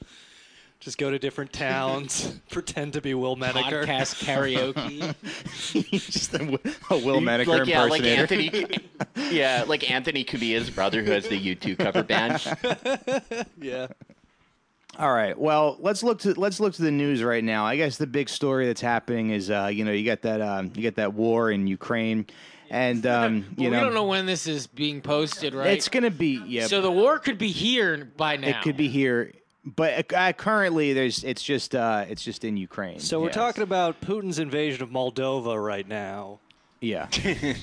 Just 0.79 0.97
go 0.97 1.09
to 1.09 1.17
different 1.17 1.51
towns, 1.51 2.39
pretend 2.51 2.93
to 2.93 3.01
be 3.01 3.13
Will 3.13 3.35
Menaker. 3.35 3.85
Podcast 3.85 4.23
karaoke. 4.23 5.15
Just 6.11 6.33
a, 6.33 6.59
a 6.93 6.97
Will 6.97 7.21
Menaker 7.21 7.59
like 7.59 7.67
yeah, 7.67 7.83
like. 7.83 8.03
Anthony. 8.03 8.67
yeah, 9.31 9.63
like 9.67 9.89
Anthony 9.89 10.23
Cumia's 10.23 10.69
brother 10.69 11.03
who 11.03 11.11
has 11.11 11.27
the 11.27 11.55
U2 11.55 11.77
cover 11.77 12.03
band. 12.03 13.45
Yeah. 13.59 13.87
All 14.97 15.13
right. 15.13 15.37
Well, 15.37 15.77
let's 15.79 16.03
look 16.03 16.19
to 16.19 16.39
let's 16.39 16.59
look 16.59 16.73
to 16.75 16.81
the 16.81 16.91
news 16.91 17.21
right 17.21 17.43
now. 17.43 17.65
I 17.65 17.75
guess 17.75 17.97
the 17.97 18.07
big 18.07 18.29
story 18.29 18.65
that's 18.65 18.81
happening 18.81 19.31
is 19.31 19.49
uh, 19.49 19.69
you 19.71 19.83
know 19.83 19.91
you 19.91 20.05
got 20.05 20.21
that 20.21 20.41
um, 20.41 20.71
you 20.75 20.83
got 20.83 20.95
that 20.95 21.13
war 21.13 21.51
in 21.51 21.67
Ukraine, 21.67 22.25
and 22.69 23.05
um, 23.05 23.45
you 23.57 23.69
know 23.69 23.77
we 23.77 23.83
don't 23.83 23.93
know 23.93 24.05
when 24.05 24.25
this 24.25 24.47
is 24.47 24.67
being 24.67 25.01
posted, 25.01 25.53
right? 25.53 25.71
it's 25.71 25.89
gonna 25.89 26.11
be 26.11 26.41
yeah. 26.47 26.67
So 26.67 26.81
the 26.81 26.91
war 26.91 27.19
could 27.19 27.37
be 27.37 27.49
here 27.49 28.09
by 28.15 28.37
now. 28.37 28.47
it 28.47 28.61
could 28.61 28.77
be 28.77 28.87
here, 28.87 29.33
but 29.65 30.13
uh, 30.13 30.33
currently 30.33 30.93
there's 30.93 31.23
it's 31.23 31.41
just 31.43 31.73
uh, 31.75 32.05
it's 32.07 32.23
just 32.23 32.43
in 32.43 32.55
Ukraine. 32.57 32.99
So 32.99 33.19
we're 33.19 33.27
Yes. 33.27 33.35
talking 33.35 33.63
about 33.63 33.99
Putin's 34.01 34.39
invasion 34.39 34.83
of 34.83 34.89
Moldova 34.89 35.63
right 35.63 35.87
now. 35.87 36.39
yeah. 36.81 37.07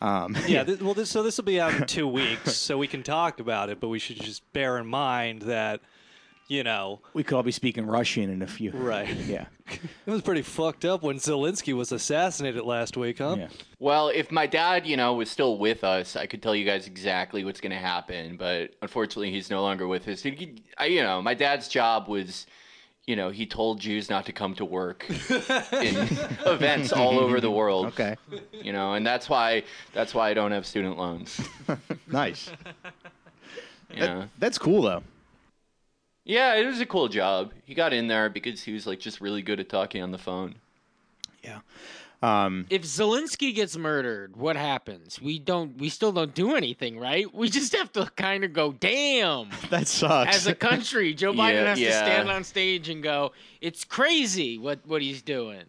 um, 0.00 0.36
Yeah. 0.46 0.64
Th- 0.64 0.80
well, 0.80 0.94
this, 0.94 1.10
so 1.10 1.22
this 1.22 1.36
will 1.36 1.44
be 1.44 1.60
out 1.60 1.74
in 1.74 1.86
two 1.86 2.06
weeks, 2.06 2.54
so 2.56 2.78
we 2.78 2.86
can 2.86 3.02
talk 3.02 3.40
about 3.40 3.70
it. 3.70 3.80
But 3.80 3.88
we 3.88 3.98
should 3.98 4.20
just 4.20 4.50
bear 4.52 4.78
in 4.78 4.86
mind 4.86 5.42
that, 5.42 5.80
you 6.48 6.64
know, 6.64 7.00
we 7.14 7.22
could 7.22 7.36
all 7.36 7.42
be 7.42 7.52
speaking 7.52 7.86
Russian 7.86 8.30
in 8.30 8.42
a 8.42 8.46
few. 8.46 8.70
right. 8.72 9.08
Yeah. 9.26 9.46
It 10.06 10.10
was 10.10 10.22
pretty 10.22 10.40
fucked 10.40 10.86
up 10.86 11.02
when 11.02 11.18
Zelensky 11.18 11.74
was 11.74 11.92
assassinated 11.92 12.64
last 12.64 12.96
week, 12.96 13.18
huh? 13.18 13.36
Yeah. 13.38 13.48
Well, 13.78 14.08
if 14.08 14.32
my 14.32 14.46
dad, 14.46 14.86
you 14.86 14.96
know, 14.96 15.12
was 15.12 15.30
still 15.30 15.58
with 15.58 15.84
us, 15.84 16.16
I 16.16 16.24
could 16.26 16.42
tell 16.42 16.54
you 16.54 16.64
guys 16.64 16.86
exactly 16.86 17.44
what's 17.44 17.60
going 17.60 17.72
to 17.72 17.76
happen. 17.78 18.38
But 18.38 18.70
unfortunately, 18.80 19.30
he's 19.30 19.50
no 19.50 19.60
longer 19.60 19.86
with 19.86 20.08
us. 20.08 20.22
He- 20.22 20.62
I, 20.78 20.86
you 20.86 21.02
know, 21.02 21.20
my 21.20 21.34
dad's 21.34 21.68
job 21.68 22.08
was, 22.08 22.46
you 23.06 23.14
know, 23.14 23.28
he 23.28 23.44
told 23.44 23.78
Jews 23.80 24.08
not 24.08 24.24
to 24.24 24.32
come 24.32 24.54
to 24.54 24.64
work 24.64 25.04
in 25.30 25.96
events 26.46 26.90
all 26.90 27.18
over 27.18 27.38
the 27.38 27.50
world. 27.50 27.86
Okay. 27.88 28.16
You 28.52 28.72
know, 28.72 28.94
and 28.94 29.06
that's 29.06 29.28
why 29.28 29.64
that's 29.92 30.14
why 30.14 30.30
I 30.30 30.34
don't 30.34 30.52
have 30.52 30.64
student 30.64 30.96
loans. 30.96 31.38
Nice. 32.06 32.50
Yeah. 33.94 34.24
That's 34.38 34.56
cool 34.58 34.80
though. 34.82 35.02
Yeah, 36.28 36.56
it 36.56 36.66
was 36.66 36.78
a 36.78 36.86
cool 36.86 37.08
job. 37.08 37.52
He 37.64 37.72
got 37.74 37.94
in 37.94 38.06
there 38.06 38.28
because 38.28 38.62
he 38.62 38.74
was 38.74 38.86
like 38.86 39.00
just 39.00 39.18
really 39.20 39.40
good 39.40 39.58
at 39.60 39.70
talking 39.70 40.02
on 40.02 40.10
the 40.10 40.18
phone. 40.18 40.56
Yeah. 41.42 41.60
Um, 42.20 42.66
If 42.68 42.82
Zelensky 42.82 43.54
gets 43.54 43.78
murdered, 43.78 44.36
what 44.36 44.56
happens? 44.56 45.22
We 45.22 45.38
don't. 45.38 45.78
We 45.78 45.88
still 45.88 46.12
don't 46.12 46.34
do 46.34 46.54
anything, 46.54 46.98
right? 46.98 47.32
We 47.32 47.48
just 47.58 47.74
have 47.74 47.90
to 47.92 48.10
kind 48.14 48.44
of 48.44 48.52
go, 48.52 48.72
damn. 48.72 49.48
that 49.70 49.88
sucks. 49.88 50.36
As 50.36 50.46
a 50.46 50.54
country, 50.54 51.14
Joe 51.14 51.32
Biden 51.40 51.54
Yeah, 51.54 51.64
has 51.64 51.78
to 51.78 51.92
stand 51.92 52.30
on 52.30 52.44
stage 52.44 52.90
and 52.90 53.02
go, 53.02 53.32
"It's 53.62 53.84
crazy 53.84 54.58
what 54.58 54.80
what 54.86 55.00
he's 55.00 55.22
doing." 55.22 55.64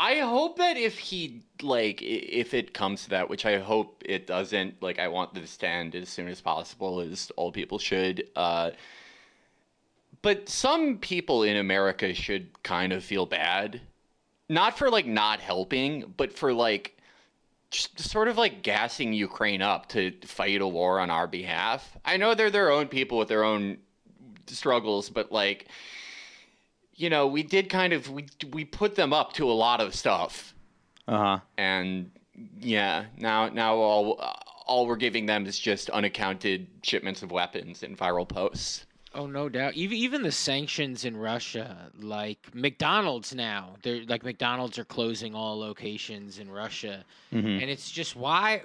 I 0.00 0.20
hope 0.20 0.56
that 0.56 0.78
if 0.78 0.98
he 0.98 1.42
like 1.60 2.00
if 2.00 2.54
it 2.54 2.72
comes 2.72 3.04
to 3.04 3.10
that, 3.10 3.28
which 3.28 3.44
I 3.44 3.58
hope 3.58 4.02
it 4.06 4.26
doesn't, 4.26 4.82
like 4.82 4.98
I 4.98 5.08
want 5.08 5.34
this 5.34 5.58
to 5.58 5.68
end 5.68 5.94
as 5.94 6.08
soon 6.08 6.28
as 6.28 6.40
possible, 6.40 7.00
as 7.00 7.30
all 7.36 7.52
people 7.52 7.78
should. 7.78 8.26
Uh, 8.34 8.70
but 10.24 10.48
some 10.48 10.96
people 10.96 11.42
in 11.42 11.58
America 11.58 12.14
should 12.14 12.62
kind 12.62 12.94
of 12.94 13.04
feel 13.04 13.26
bad, 13.26 13.78
not 14.48 14.78
for 14.78 14.88
like 14.88 15.04
not 15.04 15.38
helping, 15.38 16.14
but 16.16 16.32
for 16.32 16.54
like 16.54 16.96
just 17.70 18.00
sort 18.00 18.28
of 18.28 18.38
like 18.38 18.62
gassing 18.62 19.12
Ukraine 19.12 19.60
up 19.60 19.86
to 19.90 20.12
fight 20.22 20.62
a 20.62 20.66
war 20.66 20.98
on 20.98 21.10
our 21.10 21.26
behalf. 21.26 21.94
I 22.06 22.16
know 22.16 22.34
they're 22.34 22.50
their 22.50 22.72
own 22.72 22.88
people 22.88 23.18
with 23.18 23.28
their 23.28 23.44
own 23.44 23.76
struggles, 24.46 25.10
but 25.10 25.30
like 25.30 25.66
you 26.94 27.10
know, 27.10 27.26
we 27.26 27.42
did 27.42 27.68
kind 27.68 27.92
of 27.92 28.08
we 28.08 28.24
we 28.50 28.64
put 28.64 28.94
them 28.94 29.12
up 29.12 29.34
to 29.34 29.50
a 29.50 29.52
lot 29.52 29.82
of 29.82 29.94
stuff, 29.94 30.54
uh 31.06 31.18
huh. 31.18 31.38
and 31.58 32.10
yeah, 32.60 33.04
now 33.18 33.50
now 33.50 33.76
all 33.76 34.18
all 34.64 34.86
we're 34.86 34.96
giving 34.96 35.26
them 35.26 35.44
is 35.44 35.58
just 35.58 35.90
unaccounted 35.90 36.66
shipments 36.82 37.22
of 37.22 37.30
weapons 37.30 37.82
and 37.82 37.98
viral 37.98 38.26
posts. 38.26 38.86
Oh, 39.14 39.26
no 39.26 39.48
doubt. 39.48 39.74
Even 39.74 39.96
even 39.96 40.22
the 40.22 40.32
sanctions 40.32 41.04
in 41.04 41.16
Russia, 41.16 41.90
like 41.98 42.52
McDonald's 42.54 43.34
now, 43.34 43.76
they're 43.82 44.02
like 44.06 44.24
McDonald's 44.24 44.78
are 44.78 44.84
closing 44.84 45.34
all 45.34 45.58
locations 45.58 46.38
in 46.38 46.50
Russia, 46.50 47.04
Mhm. 47.32 47.62
and 47.62 47.70
it's 47.70 47.90
just 47.90 48.16
why. 48.16 48.62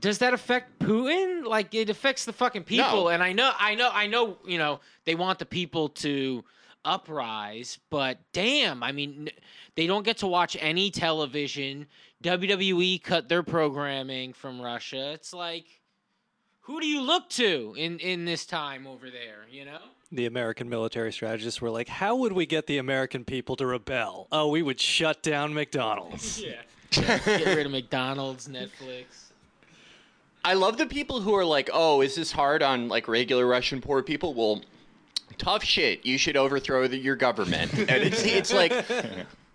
Does 0.00 0.18
that 0.18 0.34
affect 0.34 0.78
Putin? 0.80 1.44
Like 1.44 1.74
it 1.74 1.90
affects 1.90 2.24
the 2.24 2.32
fucking 2.32 2.64
people, 2.64 3.04
No. 3.04 3.08
and 3.08 3.22
I 3.22 3.32
know, 3.32 3.52
I 3.58 3.74
know, 3.74 3.90
I 3.92 4.06
know. 4.06 4.38
You 4.46 4.58
know, 4.58 4.80
they 5.04 5.14
want 5.14 5.38
the 5.38 5.46
people 5.46 5.90
to 5.90 6.42
uprise, 6.84 7.78
but 7.90 8.18
damn, 8.32 8.82
I 8.82 8.92
mean, 8.92 9.28
they 9.74 9.86
don't 9.86 10.04
get 10.04 10.16
to 10.18 10.26
watch 10.26 10.56
any 10.60 10.90
television. 10.90 11.86
WWE 12.22 12.98
cut 13.02 13.28
their 13.28 13.42
programming 13.42 14.32
from 14.32 14.60
Russia. 14.60 15.12
It's 15.12 15.32
like, 15.32 15.66
who 16.66 16.80
do 16.80 16.86
you 16.86 17.00
look 17.00 17.28
to 17.30 17.74
in 17.78 17.98
in 18.00 18.24
this 18.24 18.44
time 18.44 18.86
over 18.86 19.08
there? 19.08 19.46
You 19.50 19.64
know. 19.64 19.78
The 20.12 20.26
American 20.26 20.68
military 20.68 21.12
strategists 21.12 21.60
were 21.60 21.70
like, 21.70 21.88
how 21.88 22.14
would 22.16 22.32
we 22.32 22.46
get 22.46 22.66
the 22.66 22.78
American 22.78 23.24
people 23.24 23.56
to 23.56 23.66
rebel? 23.66 24.28
Oh, 24.30 24.48
we 24.48 24.62
would 24.62 24.80
shut 24.80 25.22
down 25.22 25.54
McDonald's. 25.54 26.42
Yeah. 26.92 27.18
Get 27.26 27.56
rid 27.56 27.66
of 27.66 27.72
McDonald's, 27.72 28.46
Netflix. 28.46 29.06
I 30.44 30.54
love 30.54 30.78
the 30.78 30.86
people 30.86 31.20
who 31.20 31.34
are 31.34 31.44
like, 31.44 31.68
"Oh, 31.72 32.00
is 32.00 32.14
this 32.14 32.30
hard 32.30 32.62
on 32.62 32.88
like 32.88 33.08
regular 33.08 33.44
Russian 33.44 33.80
poor 33.80 34.04
people?" 34.04 34.34
Well, 34.34 34.62
tough 35.36 35.64
shit. 35.64 36.06
You 36.06 36.16
should 36.16 36.36
overthrow 36.36 36.86
the, 36.86 36.96
your 36.96 37.16
government, 37.16 37.74
and 37.74 37.90
it's 37.90 38.22
it's 38.24 38.52
like. 38.52 38.72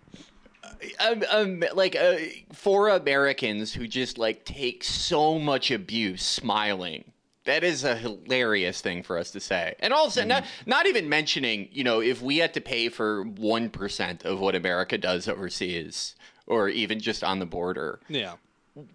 Um, 1.00 1.22
um, 1.30 1.64
like 1.74 1.94
uh, 1.96 2.16
for 2.52 2.88
Americans 2.88 3.72
who 3.74 3.86
just 3.86 4.18
like 4.18 4.44
take 4.44 4.82
so 4.84 5.38
much 5.38 5.70
abuse 5.70 6.22
smiling. 6.24 7.04
That 7.44 7.64
is 7.64 7.82
a 7.82 7.96
hilarious 7.96 8.80
thing 8.80 9.02
for 9.02 9.18
us 9.18 9.32
to 9.32 9.40
say. 9.40 9.74
And 9.80 9.92
also, 9.92 10.24
not, 10.24 10.44
not 10.64 10.86
even 10.86 11.08
mentioning, 11.08 11.68
you 11.72 11.82
know, 11.82 12.00
if 12.00 12.22
we 12.22 12.36
had 12.38 12.54
to 12.54 12.60
pay 12.60 12.88
for 12.88 13.24
1% 13.24 14.24
of 14.24 14.38
what 14.38 14.54
America 14.54 14.96
does 14.96 15.26
overseas, 15.26 16.14
or 16.46 16.68
even 16.68 17.00
just 17.00 17.24
on 17.24 17.40
the 17.40 17.46
border, 17.46 17.98
Yeah. 18.08 18.34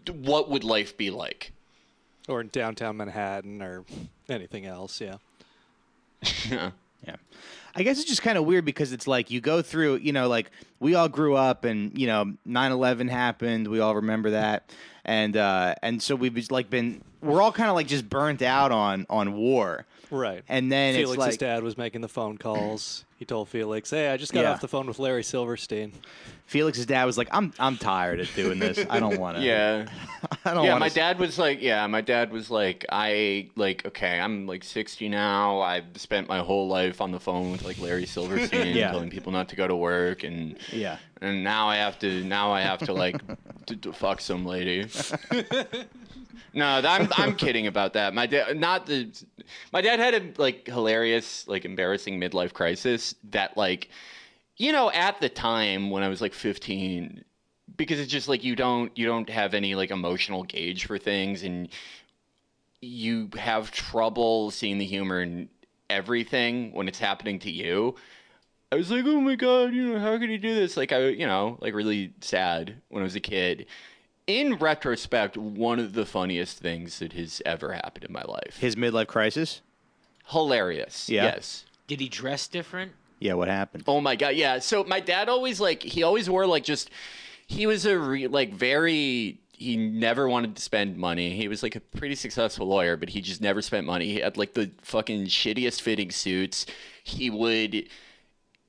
what 0.10 0.50
would 0.50 0.64
life 0.64 0.96
be 0.96 1.10
like? 1.10 1.52
Or 2.30 2.40
in 2.40 2.48
downtown 2.48 2.96
Manhattan 2.96 3.62
or 3.62 3.84
anything 4.30 4.66
else, 4.66 5.02
yeah. 5.02 5.18
Yeah. 7.78 7.82
I 7.82 7.84
guess 7.84 8.00
it's 8.00 8.10
just 8.10 8.22
kind 8.22 8.38
of 8.38 8.46
weird 8.46 8.66
because 8.66 8.92
it's 8.94 9.08
like 9.08 9.30
you 9.32 9.40
go 9.42 9.62
through, 9.62 9.98
you 9.98 10.12
know, 10.12 10.28
like 10.28 10.50
we 10.80 10.96
all 10.96 11.08
grew 11.10 11.36
up 11.36 11.64
and, 11.64 11.98
you 11.98 12.08
know, 12.08 12.34
9/11 12.48 13.10
happened, 13.10 13.68
we 13.68 13.80
all 13.80 13.96
remember 13.96 14.32
that. 14.32 14.72
And 15.06 15.38
uh 15.38 15.76
and 15.82 16.02
so 16.02 16.16
we've 16.16 16.34
just 16.36 16.52
like 16.52 16.70
been 16.70 17.02
we're 17.22 17.42
all 17.42 17.52
kind 17.52 17.70
of 17.70 17.76
like 17.76 17.88
just 17.88 18.10
burnt 18.10 18.42
out 18.42 18.72
on 18.72 19.06
on 19.10 19.34
war. 19.34 19.86
Right. 20.10 20.44
And 20.48 20.72
then 20.72 20.96
Felix's 20.96 21.14
it's 21.14 21.20
like 21.34 21.40
dad 21.40 21.64
was 21.64 21.78
making 21.78 22.02
the 22.02 22.08
phone 22.08 22.38
calls. 22.38 23.04
He 23.18 23.26
told 23.26 23.50
Felix, 23.50 23.90
"Hey, 23.90 24.10
I 24.10 24.16
just 24.18 24.32
got 24.32 24.42
Yeah. 24.42 24.52
off 24.54 24.62
the 24.62 24.68
phone 24.68 24.86
with 24.88 25.00
Larry 25.00 25.24
Silverstein." 25.24 25.92
Felix's 26.46 26.86
dad 26.86 27.04
was 27.06 27.18
like, 27.18 27.28
"I'm 27.32 27.52
I'm 27.60 27.76
tired 27.78 28.20
of 28.22 28.34
doing 28.36 28.60
this. 28.60 28.80
I 28.90 29.00
don't 29.00 29.18
want 29.20 29.38
to. 29.38 29.44
Yeah. 29.48 29.88
I 30.48 30.54
don't 30.54 30.64
yeah, 30.66 30.78
my 30.78 30.90
dad 30.90 31.20
was 31.20 31.38
like, 31.38 31.62
yeah, 31.62 31.86
my 31.88 32.02
dad 32.02 32.32
was 32.32 32.50
like, 32.50 32.86
I 32.90 33.50
like, 33.56 33.86
okay, 33.86 34.20
I'm 34.20 34.48
like 34.48 34.64
60 34.64 35.10
now. 35.10 35.60
I've 35.62 35.86
spent 35.98 36.28
my 36.28 36.40
whole 36.40 36.68
life 36.68 37.02
on 37.02 37.12
the 37.12 37.20
phone 37.20 37.52
with 37.52 37.64
like 37.64 37.80
Larry 37.80 38.06
Silverstein, 38.06 38.76
Yeah. 38.76 38.92
telling 38.92 39.10
people 39.10 39.32
not 39.32 39.50
to 39.50 39.56
go 39.56 39.68
to 39.68 39.76
work, 39.76 40.24
and 40.24 40.58
Yeah. 40.72 40.98
and 41.22 41.44
now 41.44 41.68
I 41.68 41.76
have 41.78 42.00
to, 42.00 42.24
now 42.24 42.52
I 42.52 42.62
have 42.62 42.80
to 42.80 42.94
like, 42.94 43.22
to, 43.68 43.76
to 43.76 43.92
fuck 43.94 44.22
some 44.22 44.46
lady. 44.46 44.88
no, 46.54 46.66
I'm 46.84 47.10
I'm 47.16 47.36
kidding 47.36 47.68
about 47.68 47.94
that. 47.94 48.14
My 48.14 48.26
dad, 48.26 48.58
not 48.58 48.86
the, 48.86 49.10
my 49.74 49.82
dad 49.82 50.00
had 50.00 50.14
a 50.16 50.42
like 50.42 50.68
hilarious, 50.68 51.48
like 51.48 51.66
embarrassing 51.66 52.20
midlife 52.20 52.54
crisis 52.54 53.16
that 53.32 53.58
like, 53.58 53.90
you 54.56 54.72
know, 54.72 54.90
at 54.92 55.20
the 55.20 55.30
time 55.30 55.90
when 55.92 56.04
I 56.04 56.08
was 56.08 56.22
like 56.22 56.34
15, 56.34 57.24
because 57.76 58.00
it's 58.00 58.12
just 58.12 58.28
like 58.28 58.44
you 58.44 58.56
don't 58.56 58.98
you 58.98 59.06
don't 59.06 59.30
have 59.30 59.54
any 59.54 59.76
like 59.76 59.92
emotional 59.92 60.44
gauge 60.44 60.86
for 60.86 60.98
things 60.98 61.44
and 61.44 61.70
you 62.82 63.30
have 63.38 63.72
trouble 63.72 64.52
seeing 64.52 64.78
the 64.78 64.86
humor 64.86 65.22
in 65.22 65.50
everything 65.90 66.72
when 66.74 66.88
it's 66.88 67.00
happening 67.00 67.40
to 67.40 67.52
you. 67.52 67.96
I 68.72 68.76
was 68.76 68.92
like, 68.92 69.06
"Oh 69.06 69.22
my 69.22 69.36
god, 69.36 69.74
you 69.74 69.94
know, 69.94 70.00
how 70.00 70.18
could 70.18 70.30
he 70.30 70.38
do 70.38 70.54
this?" 70.54 70.78
Like 70.78 70.92
I, 70.92 71.08
you 71.08 71.26
know, 71.26 71.58
like 71.62 71.74
really 71.74 72.14
sad 72.22 72.82
when 72.90 73.02
I 73.02 73.06
was 73.06 73.16
a 73.16 73.22
kid. 73.22 73.66
In 74.28 74.56
retrospect, 74.56 75.38
one 75.38 75.80
of 75.80 75.94
the 75.94 76.06
funniest 76.06 76.60
things 76.60 77.00
that 77.00 77.14
has 77.14 77.42
ever 77.46 77.72
happened 77.72 78.04
in 78.04 78.12
my 78.12 78.24
life. 78.24 78.58
His 78.60 78.76
midlife 78.76 79.08
crisis? 79.08 79.62
Hilarious. 80.28 81.08
Yeah. 81.08 81.24
Yes. 81.24 81.64
Did 81.88 82.02
he 82.02 82.10
dress 82.10 82.48
different? 82.48 82.92
Yeah, 83.20 83.34
what 83.34 83.48
happened? 83.48 83.86
Oh 83.88 84.02
my 84.02 84.18
god, 84.18 84.36
yeah. 84.36 84.60
So 84.60 84.84
my 84.84 85.00
dad 85.00 85.30
always 85.30 85.62
like 85.62 85.82
he 85.82 86.04
always 86.04 86.30
wore 86.30 86.46
like 86.46 86.66
just 86.66 86.90
he 87.48 87.66
was 87.66 87.86
a 87.86 87.98
re, 87.98 88.28
like 88.28 88.54
very 88.54 89.40
he 89.54 89.76
never 89.76 90.30
wanted 90.30 90.56
to 90.56 90.62
spend 90.62 90.98
money. 90.98 91.36
He 91.36 91.48
was 91.48 91.64
like 91.64 91.76
a 91.76 91.80
pretty 91.80 92.14
successful 92.14 92.68
lawyer, 92.68 92.96
but 92.96 93.10
he 93.10 93.22
just 93.22 93.42
never 93.42 93.62
spent 93.64 93.88
money. 93.88 94.06
He 94.06 94.20
had 94.20 94.38
like 94.38 94.54
the 94.54 94.70
fucking 94.84 95.26
shittiest 95.26 95.82
fitting 95.82 96.12
suits. 96.12 96.68
He 97.04 97.30
would 97.30 97.88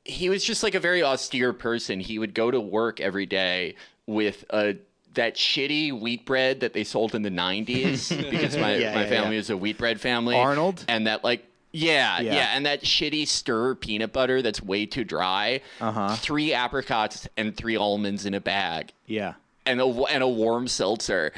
he 0.04 0.30
was 0.30 0.42
just 0.42 0.62
like 0.62 0.75
a 0.75 0.80
very 0.80 1.02
austere 1.02 1.52
person. 1.52 2.00
He 2.00 2.18
would 2.18 2.32
go 2.32 2.50
to 2.50 2.58
work 2.61 3.00
every 3.00 3.26
day 3.26 3.75
with 4.06 4.44
a 4.50 4.76
that 5.14 5.35
shitty 5.35 5.99
wheat 5.99 6.25
bread 6.25 6.61
that 6.61 6.73
they 6.73 6.85
sold 6.85 7.14
in 7.14 7.23
the 7.23 7.30
90s 7.30 8.30
because 8.30 8.56
my, 8.56 8.76
Yeah, 8.76 8.94
my 8.94 9.02
yeah, 9.02 9.08
family 9.08 9.35
yeah. 9.35 9.40
is 9.40 9.50
a 9.50 9.56
wheat 9.56 9.76
bread 9.76 10.00
family. 10.00 10.37
Arnold? 10.37 10.85
And 10.88 11.06
that 11.06 11.25
like 11.25 11.44
yeah, 11.72 12.20
Yeah. 12.20 12.34
yeah, 12.34 12.50
and 12.54 12.64
that 12.66 12.82
shitty 12.82 13.26
stir 13.28 13.75
peanut 13.75 14.12
butter 14.12 14.42
that's 14.42 14.62
way 14.62 14.87
too 14.87 15.04
dry. 15.04 15.60
Uh-huh. 15.80 16.16
Three 16.16 16.52
apricots 16.52 17.28
and 17.37 17.56
three 17.56 17.76
almonds 17.76 18.25
in 18.26 18.34
a 18.34 18.40
bag, 18.40 18.92
Yeah. 19.06 19.34
and 19.66 19.80
a 19.80 19.87
and 19.87 20.22
a 20.22 20.28
warm 20.28 20.66
seltzer, 20.68 21.32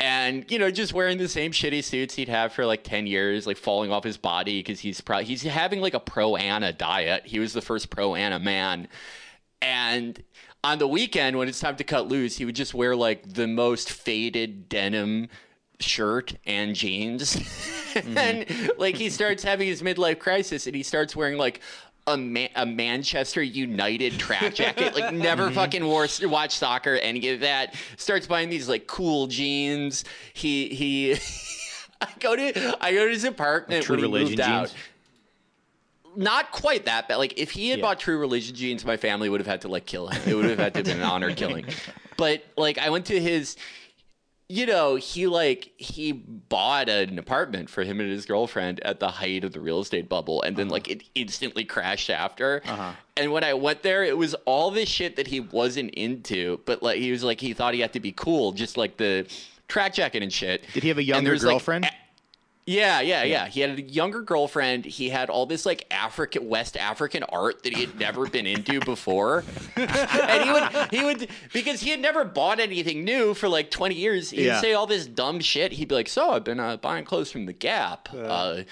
and 0.00 0.48
you 0.50 0.58
know 0.58 0.70
just 0.70 0.92
wearing 0.92 1.18
the 1.18 1.28
same 1.28 1.52
shitty 1.52 1.82
suits 1.84 2.14
he'd 2.14 2.28
have 2.28 2.52
for 2.52 2.66
like 2.66 2.82
ten 2.84 3.06
years, 3.06 3.46
like 3.46 3.56
falling 3.56 3.90
off 3.92 4.04
his 4.04 4.16
body 4.16 4.60
because 4.60 4.80
he's 4.80 5.00
probably 5.00 5.24
he's 5.26 5.42
having 5.42 5.80
like 5.80 5.94
a 5.94 6.00
pro 6.00 6.36
Anna 6.36 6.72
diet. 6.72 7.22
He 7.26 7.38
was 7.38 7.52
the 7.52 7.62
first 7.62 7.90
pro 7.90 8.14
Anna 8.14 8.38
man, 8.38 8.88
and 9.62 10.22
on 10.64 10.78
the 10.78 10.88
weekend 10.88 11.38
when 11.38 11.48
it's 11.48 11.60
time 11.60 11.76
to 11.76 11.84
cut 11.84 12.08
loose, 12.08 12.36
he 12.36 12.44
would 12.44 12.56
just 12.56 12.74
wear 12.74 12.96
like 12.96 13.32
the 13.34 13.46
most 13.46 13.90
faded 13.90 14.68
denim 14.68 15.28
shirt 15.80 16.34
and 16.46 16.74
jeans. 16.74 17.36
Mm-hmm. 17.88 18.18
and 18.18 18.70
like 18.76 18.96
he 18.96 19.08
starts 19.08 19.42
having 19.42 19.66
his 19.66 19.82
midlife 19.82 20.18
crisis 20.18 20.66
and 20.66 20.76
he 20.76 20.82
starts 20.82 21.16
wearing 21.16 21.38
like 21.38 21.60
a, 22.06 22.48
a 22.54 22.66
Manchester 22.66 23.42
United 23.42 24.18
track 24.18 24.54
jacket, 24.54 24.94
like 24.94 25.12
never 25.14 25.46
mm-hmm. 25.46 25.54
fucking 25.54 25.84
wore 25.84 26.06
watch 26.24 26.56
soccer, 26.56 26.96
any 26.96 27.30
of 27.30 27.40
that. 27.40 27.74
Starts 27.96 28.26
buying 28.26 28.50
these 28.50 28.68
like 28.68 28.86
cool 28.86 29.26
jeans. 29.26 30.04
He 30.34 30.68
he. 30.68 31.16
I 32.00 32.08
go 32.20 32.36
to 32.36 32.76
I 32.80 32.92
go 32.92 33.06
to 33.06 33.10
his 33.10 33.24
apartment 33.24 33.84
True 33.84 33.96
when 33.96 34.04
he 34.04 34.10
Religion 34.10 34.28
moved 34.28 34.40
out 34.40 34.74
not 36.18 36.50
quite 36.50 36.84
that 36.86 37.08
bad. 37.08 37.16
Like 37.16 37.38
if 37.38 37.52
he 37.52 37.70
had 37.70 37.78
Yeah. 37.78 37.84
bought 37.86 38.00
True 38.00 38.18
Religion 38.18 38.54
jeans, 38.54 38.84
my 38.84 38.96
family 38.96 39.28
would 39.28 39.40
have 39.40 39.46
had 39.46 39.62
to 39.62 39.68
like 39.68 39.86
kill 39.86 40.08
him. 40.08 40.20
It 40.26 40.34
would 40.34 40.46
have 40.46 40.58
had 40.58 40.74
to 40.74 40.78
have 40.80 40.86
been 40.86 40.98
an 40.98 41.04
honor 41.04 41.32
killing. 41.34 41.64
But 42.16 42.44
like 42.56 42.76
I 42.78 42.90
went 42.90 43.06
to 43.06 43.20
his 43.20 43.56
you 44.50 44.64
know, 44.64 44.96
he 44.96 45.26
like 45.26 45.72
he 45.76 46.12
bought 46.12 46.88
an 46.88 47.18
apartment 47.18 47.68
for 47.68 47.84
him 47.84 48.00
and 48.00 48.10
his 48.10 48.24
girlfriend 48.24 48.80
at 48.80 48.98
the 48.98 49.08
height 49.08 49.44
of 49.44 49.52
the 49.52 49.60
real 49.60 49.80
estate 49.80 50.08
bubble 50.08 50.42
and 50.42 50.56
then 50.56 50.68
like 50.68 50.88
it 50.88 51.02
instantly 51.14 51.64
crashed 51.64 52.08
after. 52.08 52.62
Uh-huh. 52.64 52.92
And 53.16 53.30
when 53.30 53.44
I 53.44 53.52
went 53.52 53.82
there, 53.82 54.04
it 54.04 54.16
was 54.16 54.34
all 54.46 54.70
this 54.70 54.88
shit 54.88 55.16
that 55.16 55.26
he 55.26 55.40
wasn't 55.40 55.90
into, 55.90 56.60
but 56.64 56.82
like 56.82 56.98
he 56.98 57.12
was 57.12 57.22
like 57.22 57.40
he 57.40 57.52
thought 57.52 57.74
he 57.74 57.80
had 57.80 57.92
to 57.92 58.00
be 58.00 58.12
cool, 58.12 58.52
just 58.52 58.78
like 58.78 58.96
the 58.96 59.26
track 59.68 59.92
jacket 59.92 60.22
and 60.22 60.32
shit. 60.32 60.64
Did 60.72 60.82
he 60.82 60.88
have 60.88 60.98
a 60.98 61.02
younger 61.02 61.36
girlfriend? 61.36 61.84
like, 61.84 61.92
yeah, 62.68 63.00
yeah, 63.00 63.22
yeah. 63.22 63.46
He 63.48 63.60
had 63.62 63.78
a 63.78 63.82
younger 63.82 64.20
girlfriend. 64.20 64.84
He 64.84 65.08
had 65.08 65.30
all 65.30 65.46
this 65.46 65.64
like 65.64 65.86
African 65.90 66.48
West 66.48 66.76
African 66.76 67.22
art 67.22 67.62
that 67.62 67.74
he 67.74 67.80
had 67.86 67.98
never 67.98 68.26
been 68.28 68.46
into 68.46 68.78
before. 68.80 69.42
and 69.76 70.42
he 70.44 70.52
would 70.52 70.90
he 70.90 71.04
would 71.04 71.28
because 71.52 71.80
he 71.80 71.88
had 71.90 72.00
never 72.00 72.24
bought 72.24 72.60
anything 72.60 73.04
new 73.04 73.32
for 73.32 73.48
like 73.48 73.70
20 73.70 73.94
years. 73.94 74.30
He'd 74.30 74.44
Yeah. 74.46 74.60
say 74.60 74.74
all 74.74 74.86
this 74.86 75.06
dumb 75.06 75.40
shit. 75.40 75.72
He'd 75.72 75.88
be 75.88 75.94
like, 75.94 76.08
"So, 76.08 76.30
I've 76.32 76.44
been 76.44 76.60
uh, 76.60 76.76
buying 76.76 77.04
clothes 77.04 77.32
from 77.32 77.46
the 77.46 77.52
Gap. 77.54 78.08
Uh, 78.14 78.62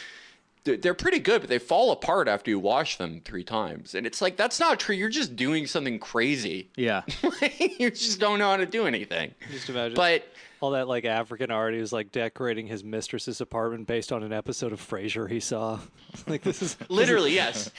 they're, 0.66 0.76
they're 0.76 0.94
pretty 0.94 1.18
good, 1.20 1.40
but 1.40 1.48
they 1.48 1.59
fall 1.59 1.90
apart 1.92 2.29
after 2.29 2.50
you 2.50 2.59
wash 2.59 2.98
them 2.98 3.22
3 3.24 3.42
times." 3.44 3.94
And 3.94 4.07
it's 4.07 4.20
like, 4.20 4.37
"That's 4.37 4.61
not 4.61 4.79
true. 4.79 4.94
You're 4.94 5.09
just 5.09 5.35
doing 5.37 5.66
something 5.66 5.98
crazy. 5.98 6.68
yeah. 6.76 7.02
you 7.79 7.90
just 7.90 8.20
don't 8.20 8.38
know 8.38 8.50
how 8.50 8.59
to 8.59 8.66
do 8.66 8.87
anything." 8.87 9.33
Just 9.50 9.70
imagine. 9.70 9.94
But 9.96 10.24
all 10.61 10.70
that 10.72 10.88
like 10.88 11.05
African 11.05 11.50
art. 11.50 11.74
He 11.74 11.81
was 11.81 11.92
like 11.92 12.12
decorating 12.12 12.66
his 12.66 12.83
mistress's 12.85 13.40
apartment 13.40 13.87
based 13.87 14.12
on 14.12 14.22
an 14.22 14.33
episode 14.33 14.72
of 14.72 14.81
Frasier 14.81 15.31
he 15.31 15.40
saw. 15.40 15.79
like 16.26 16.42
this 16.42 16.61
is 16.62 16.76
Literally, 16.88 17.35
yes. 17.35 17.70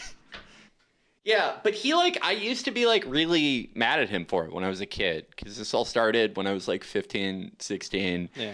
Yeah, 1.24 1.56
but 1.62 1.74
he 1.74 1.94
like 1.94 2.18
I 2.22 2.32
used 2.32 2.66
to 2.66 2.72
be 2.72 2.86
like 2.86 3.04
really 3.06 3.70
mad 3.76 4.00
at 4.00 4.10
him 4.10 4.26
for 4.26 4.46
it 4.46 4.54
when 4.54 4.64
I 4.64 4.70
was 4.70 4.80
a 4.80 4.86
kid 4.86 5.26
because 5.36 5.58
this 5.58 5.74
all 5.74 5.84
started 5.86 6.38
when 6.38 6.48
I 6.48 6.54
was 6.54 6.68
like 6.70 6.84
15, 6.86 7.52
16 7.60 8.30
Yeah. 8.36 8.52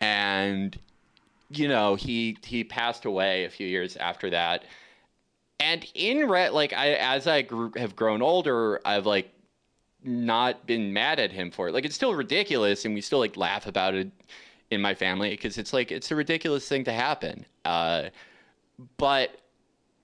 and 0.00 0.78
you 1.50 1.68
know, 1.68 1.94
he 1.94 2.36
he 2.44 2.64
passed 2.64 3.04
away 3.04 3.44
a 3.44 3.50
few 3.50 3.66
years 3.66 3.96
after 3.96 4.30
that. 4.30 4.64
And 5.60 5.86
in 5.94 6.28
re- 6.28 6.50
like 6.50 6.72
I 6.72 6.94
as 6.94 7.26
I 7.26 7.46
have 7.76 7.96
grown 7.96 8.22
older, 8.22 8.80
I've 8.84 9.06
like 9.06 9.30
not 10.02 10.66
been 10.66 10.92
mad 10.92 11.18
at 11.18 11.32
him 11.32 11.50
for 11.50 11.68
it. 11.68 11.72
Like 11.72 11.84
it's 11.84 11.94
still 11.94 12.14
ridiculous 12.14 12.84
and 12.84 12.94
we 12.94 13.00
still 13.00 13.18
like 13.18 13.36
laugh 13.36 13.66
about 13.66 13.94
it 13.94 14.10
in 14.70 14.80
my 14.80 14.94
family 14.94 15.30
because 15.30 15.58
it's 15.58 15.72
like 15.72 15.92
it's 15.92 16.10
a 16.10 16.16
ridiculous 16.16 16.68
thing 16.68 16.84
to 16.84 16.92
happen. 16.92 17.46
Uh 17.64 18.10
but 18.96 19.40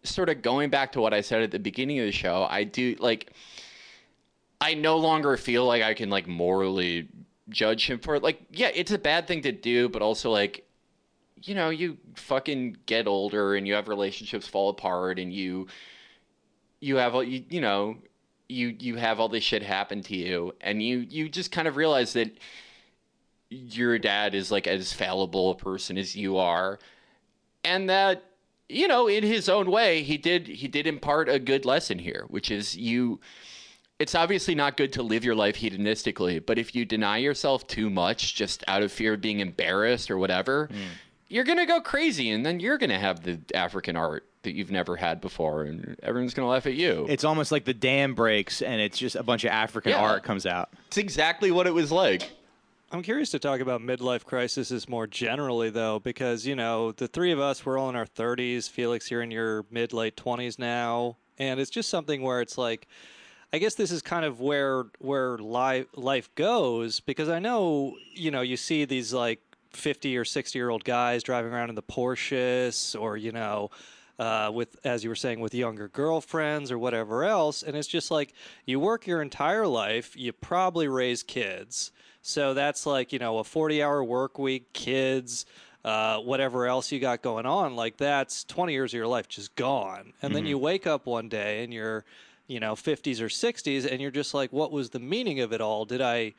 sort 0.03 0.29
of 0.29 0.42
going 0.42 0.70
back 0.70 0.92
to 0.92 1.00
what 1.00 1.12
I 1.12 1.20
said 1.20 1.42
at 1.42 1.50
the 1.50 1.59
beginning 1.59 1.98
of 1.98 2.07
the 2.07 2.12
show, 2.12 2.46
I 2.48 2.64
do 2.64 2.96
like 2.98 3.33
I 4.61 4.74
no 4.74 4.98
longer 4.98 5.37
feel 5.37 5.64
like 5.66 5.83
I 5.83 5.94
can 5.94 6.11
like 6.11 6.29
morally 6.29 7.09
judge 7.48 7.88
him 7.88 7.98
for 7.98 8.14
it. 8.14 8.22
Like, 8.22 8.40
yeah, 8.50 8.70
it's 8.74 8.92
a 8.92 8.98
bad 8.98 9.26
thing 9.26 9.42
to 9.42 9.53
do, 9.53 9.88
but 9.88 10.03
also 10.03 10.31
like 10.31 10.66
you 11.42 11.55
know, 11.55 11.70
you 11.70 11.98
fucking 12.14 12.76
get 12.87 13.07
older 13.07 13.55
and 13.55 13.66
you 13.66 13.74
have 13.74 13.88
relationships 13.88 14.46
fall 14.46 14.68
apart 14.70 15.18
and 15.18 15.33
you 15.33 15.66
you 16.81 16.96
have 16.96 17.14
all 17.14 17.22
you 17.22 17.44
you 17.48 17.61
know, 17.61 17.96
you 18.50 18.76
you 18.79 18.96
have 18.96 19.20
all 19.20 19.29
this 19.29 19.44
shit 19.44 19.62
happen 19.62 20.03
to 20.03 20.16
you 20.16 20.55
and 20.61 20.83
you 20.83 20.98
you 20.98 21.29
just 21.29 21.53
kind 21.53 21.68
of 21.68 21.76
realize 21.76 22.12
that 22.12 22.37
your 23.48 23.98
dad 23.98 24.35
is 24.35 24.50
like 24.50 24.66
as 24.66 24.92
fallible 24.92 25.50
a 25.50 25.55
person 25.57 25.98
as 25.98 26.14
you 26.14 26.37
are 26.37 26.79
and 27.64 27.88
that 27.88 28.22
you 28.68 28.87
know 28.87 29.09
in 29.09 29.24
his 29.24 29.48
own 29.48 29.70
way 29.70 30.03
he 30.03 30.16
did 30.16 30.46
he 30.46 30.68
did 30.68 30.87
impart 30.87 31.29
a 31.29 31.38
good 31.38 31.64
lesson 31.64 31.98
here 31.98 32.24
which 32.29 32.50
is 32.50 32.76
you 32.76 33.20
it's 33.98 34.14
obviously 34.14 34.55
not 34.55 34.76
good 34.76 34.92
to 34.92 35.03
live 35.03 35.24
your 35.24 35.35
life 35.35 35.57
hedonistically 35.57 36.44
but 36.44 36.59
if 36.59 36.74
you 36.74 36.85
deny 36.85 37.16
yourself 37.18 37.66
too 37.66 37.90
much 37.90 38.35
just 38.35 38.62
out 38.68 38.83
of 38.83 38.92
fear 38.92 39.14
of 39.14 39.20
being 39.20 39.40
embarrassed 39.40 40.11
or 40.11 40.18
whatever 40.18 40.68
mm. 40.72 40.76
You're 41.31 41.45
gonna 41.45 41.64
go 41.66 41.81
crazy 41.81 42.31
and 42.31 42.45
then 42.45 42.61
you're 42.61 42.77
gonna 42.79 42.99
have 42.99 43.23
the 43.23 43.40
african 43.55 43.97
art 43.97 44.27
that 44.43 44.53
you've 44.55 44.71
never 44.71 44.97
had 44.97 45.21
before 45.21 45.62
and 45.64 45.97
everyone's 46.03 46.35
gonna 46.35 46.49
laugh 46.49 46.66
at 46.66 46.75
you 46.75 47.07
It's 47.09 47.25
almost 47.25 47.51
like 47.53 47.64
the 47.64 47.75
dam 47.75 48.14
breaks 48.14 48.61
and 48.62 48.81
it's 48.81 48.99
just 48.99 49.16
a 49.16 49.23
bunch 49.23 49.45
of 49.45 49.51
African 49.51 49.93
Yeah. 49.93 50.01
art 50.03 50.23
comes 50.25 50.45
out. 50.47 50.71
it's 50.88 50.97
exactly 50.99 51.51
what 51.51 51.66
it 51.66 51.73
was 51.75 51.90
like 51.93 52.31
I'm 52.93 53.03
curious 53.03 53.31
to 53.31 53.38
talk 53.38 53.61
about 53.61 53.81
midlife 53.81 54.25
crises 54.25 54.88
more 54.88 55.07
generally, 55.07 55.71
though, 55.71 56.01
because 56.01 56.45
you 56.45 56.57
know 56.57 56.90
the 56.90 57.07
three 57.07 57.31
of 57.31 57.38
us 57.38 57.64
we're 57.64 57.79
all 57.79 57.88
in 57.88 57.95
our 57.95 58.05
30s. 58.05 58.69
Felix, 58.69 59.12
you're 59.12 59.23
in 59.23 59.31
your 59.31 59.64
mid 59.71 59.93
late 59.93 60.16
20s 60.16 60.59
now, 60.59 61.16
and 61.38 61.61
it's 61.61 61.71
just 61.71 61.88
something 61.88 62.21
where 62.21 62.40
it's 62.40 62.59
like, 62.59 62.88
I 63.53 63.59
guess 63.59 63.77
this 63.77 63.93
is 63.93 64.03
kind 64.03 64.25
of 64.25 64.40
where 64.40 64.87
where 64.99 65.38
life 65.38 65.87
life 65.95 66.35
goes 66.35 66.99
because 66.99 67.29
I 67.29 67.38
know 67.38 67.95
you 68.12 68.33
know 68.33 68.40
you 68.40 68.57
see 68.57 68.85
these 68.85 69.12
like 69.12 69.40
50 69.70 70.16
or 70.16 70.24
60 70.24 70.59
year 70.59 70.70
old 70.70 70.85
guys 70.85 71.22
driving 71.22 71.52
around 71.52 71.68
in 71.68 71.74
the 71.74 71.83
Porsches 71.83 73.00
or 73.00 73.16
you 73.16 73.33
know. 73.33 73.70
Uh, 74.18 74.50
with 74.52 74.76
as 74.85 75.02
you 75.02 75.09
were 75.09 75.16
saying 75.16 75.40
with 75.40 75.54
younger 75.54 75.88
girlfriends 75.88 76.70
or 76.70 76.78
whatever 76.78 77.24
else 77.24 77.62
and 77.62 77.74
it's 77.74 77.88
just 77.88 78.11
like 78.11 78.35
you 78.66 78.78
work 78.78 79.06
your 79.06 79.22
entire 79.22 79.66
life 79.66 80.14
you 80.14 80.30
probably 80.30 80.87
raise 80.87 81.22
kids 81.22 81.90
so 82.22 82.54
that's 82.54 82.87
like, 82.87 83.12
you 83.12 83.18
know, 83.18 83.38
a 83.38 83.44
40 83.44 83.83
hour 83.83 84.04
work 84.04 84.38
week, 84.38 84.72
kids, 84.72 85.46
uh, 85.85 86.18
whatever 86.18 86.66
else 86.66 86.92
you 86.92 87.00
got 87.00 87.22
going 87.22 87.46
on. 87.46 87.76
Like 87.76 87.96
that's 87.96 88.44
20 88.44 88.72
years 88.72 88.92
of 88.92 88.98
your 88.98 89.06
life 89.06 89.28
just 89.28 89.54
gone. 89.54 90.12
And 90.20 90.35
then 90.35 90.46
you 90.46 90.59
wake 90.59 90.87
up 90.87 91.06
one 91.06 91.28
day 91.28 91.64
and 91.64 91.72
you're, 91.72 92.04
you 92.46 92.61
know, 92.61 92.74
50s 92.74 93.20
or 93.20 93.28
60s 93.28 93.90
and 93.90 94.00
you're 94.00 94.11
just 94.11 94.35
like, 94.35 94.52
what 94.52 94.70
was 94.70 94.90
the 94.90 94.98
meaning 94.98 95.40
of 95.40 95.52
it 95.52 95.61
all? 95.61 95.85
Did 95.85 96.00
I. 96.00 96.35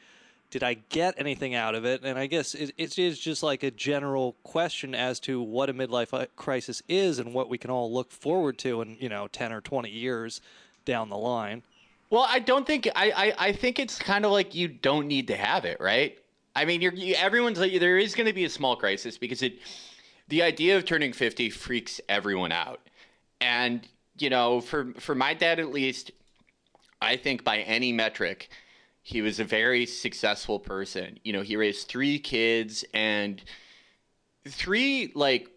Did 0.51 0.63
I 0.63 0.75
get 0.89 1.15
anything 1.17 1.55
out 1.55 1.75
of 1.75 1.85
it? 1.85 2.03
And 2.03 2.19
I 2.19 2.27
guess 2.27 2.53
it, 2.53 2.73
it 2.77 2.99
is 2.99 3.17
just 3.17 3.41
like 3.41 3.63
a 3.63 3.71
general 3.71 4.35
question 4.43 4.93
as 4.93 5.19
to 5.21 5.41
what 5.41 5.69
a 5.69 5.73
midlife 5.73 6.13
uh, 6.13 6.25
crisis 6.35 6.83
is 6.89 7.19
and 7.19 7.33
what 7.33 7.49
we 7.49 7.57
can 7.57 7.71
all 7.71 7.91
look 7.91 8.11
forward 8.11 8.57
to 8.59 8.81
in, 8.81 8.97
you 8.99 9.07
know, 9.07 9.29
10 9.29 9.53
or 9.53 9.61
20 9.61 9.89
years 9.89 10.41
down 10.83 11.09
the 11.09 11.17
line. 11.17 11.63
Well, 12.09 12.25
I 12.27 12.39
don't 12.39 12.67
think 12.67 12.89
I, 12.93 13.11
I, 13.11 13.33
I 13.47 13.51
think 13.53 13.79
it's 13.79 13.97
kind 13.97 14.25
of 14.25 14.33
like 14.33 14.53
you 14.53 14.67
don't 14.67 15.07
need 15.07 15.27
to 15.27 15.37
have 15.37 15.63
it, 15.63 15.79
right? 15.79 16.17
I 16.53 16.65
mean, 16.65 16.81
you're 16.81 16.93
you, 16.93 17.15
everyone's 17.15 17.57
like 17.57 17.79
there 17.79 17.97
is 17.97 18.13
going 18.13 18.27
to 18.27 18.33
be 18.33 18.43
a 18.43 18.49
small 18.49 18.75
crisis 18.75 19.17
because 19.17 19.41
it 19.41 19.59
the 20.27 20.41
idea 20.41 20.75
of 20.75 20.83
turning 20.83 21.13
50 21.13 21.49
freaks 21.49 22.01
everyone 22.09 22.51
out. 22.51 22.81
And, 23.39 23.87
you 24.17 24.29
know, 24.29 24.59
for 24.59 24.93
for 24.99 25.15
my 25.15 25.33
dad 25.33 25.61
at 25.61 25.71
least, 25.71 26.11
I 27.01 27.15
think 27.15 27.45
by 27.45 27.59
any 27.59 27.93
metric, 27.93 28.49
he 29.01 29.21
was 29.21 29.39
a 29.39 29.43
very 29.43 29.85
successful 29.85 30.59
person. 30.59 31.19
You 31.23 31.33
know, 31.33 31.41
he 31.41 31.55
raised 31.55 31.87
3 31.87 32.19
kids 32.19 32.85
and 32.93 33.43
three 34.47 35.11
like 35.15 35.47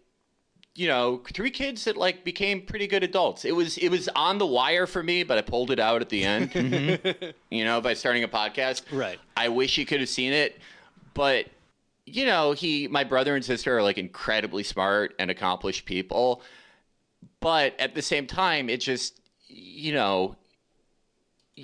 you 0.77 0.89
know, 0.89 1.21
three 1.33 1.51
kids 1.51 1.85
that 1.85 1.95
like 1.95 2.25
became 2.25 2.61
pretty 2.61 2.85
good 2.85 3.01
adults. 3.01 3.45
It 3.45 3.55
was 3.55 3.77
it 3.77 3.87
was 3.89 4.09
on 4.09 4.37
the 4.37 4.45
wire 4.45 4.85
for 4.85 5.01
me, 5.01 5.23
but 5.23 5.37
I 5.37 5.41
pulled 5.41 5.71
it 5.71 5.79
out 5.79 6.01
at 6.01 6.09
the 6.09 6.23
end. 6.23 6.51
Mm-hmm. 6.65 7.29
you 7.49 7.63
know, 7.63 7.79
by 7.79 7.93
starting 7.93 8.23
a 8.23 8.27
podcast. 8.27 8.83
Right. 8.91 9.19
I 9.37 9.49
wish 9.49 9.77
you 9.77 9.85
could 9.85 9.99
have 9.99 10.09
seen 10.09 10.33
it, 10.33 10.59
but 11.13 11.45
you 12.05 12.25
know, 12.25 12.51
he 12.51 12.87
my 12.87 13.03
brother 13.03 13.35
and 13.35 13.45
sister 13.45 13.77
are 13.77 13.83
like 13.83 13.97
incredibly 13.97 14.63
smart 14.63 15.15
and 15.17 15.31
accomplished 15.31 15.85
people. 15.85 16.41
But 17.39 17.79
at 17.79 17.95
the 17.95 18.01
same 18.01 18.27
time, 18.27 18.69
it 18.69 18.81
just 18.81 19.21
you 19.47 19.93
know, 19.93 20.35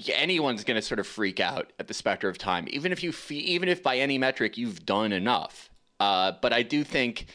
anyone's 0.10 0.64
going 0.64 0.76
to 0.76 0.82
sort 0.82 1.00
of 1.00 1.08
freak 1.08 1.40
out 1.40 1.72
at 1.80 1.88
the 1.88 1.94
specter 1.94 2.30
of 2.30 2.38
time, 2.38 2.68
even 2.70 2.92
if 2.92 3.04
you 3.04 3.12
fe- 3.12 3.36
even 3.36 3.70
if 3.70 3.84
by 3.84 3.98
any 3.98 4.18
metric 4.18 4.58
you've 4.58 4.86
done 4.86 5.12
enough. 5.12 5.70
Uh, 6.00 6.34
but 6.42 6.54
I 6.54 6.64
do 6.64 6.84
think 6.84 7.28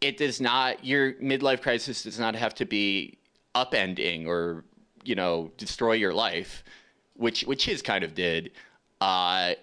it 0.00 0.16
does 0.16 0.40
not 0.40 0.84
your 0.84 1.14
midlife 1.14 1.60
crisis 1.60 2.02
does 2.04 2.18
not 2.18 2.34
have 2.34 2.54
to 2.54 2.64
be 2.64 3.18
upending 3.54 4.26
or 4.26 4.64
you 5.04 5.14
know 5.14 5.50
destroy 5.56 5.92
your 5.92 6.12
life 6.12 6.62
which 7.14 7.42
which 7.42 7.64
his 7.64 7.82
kind 7.82 8.04
of 8.04 8.14
did 8.14 8.52
uh 9.00 9.54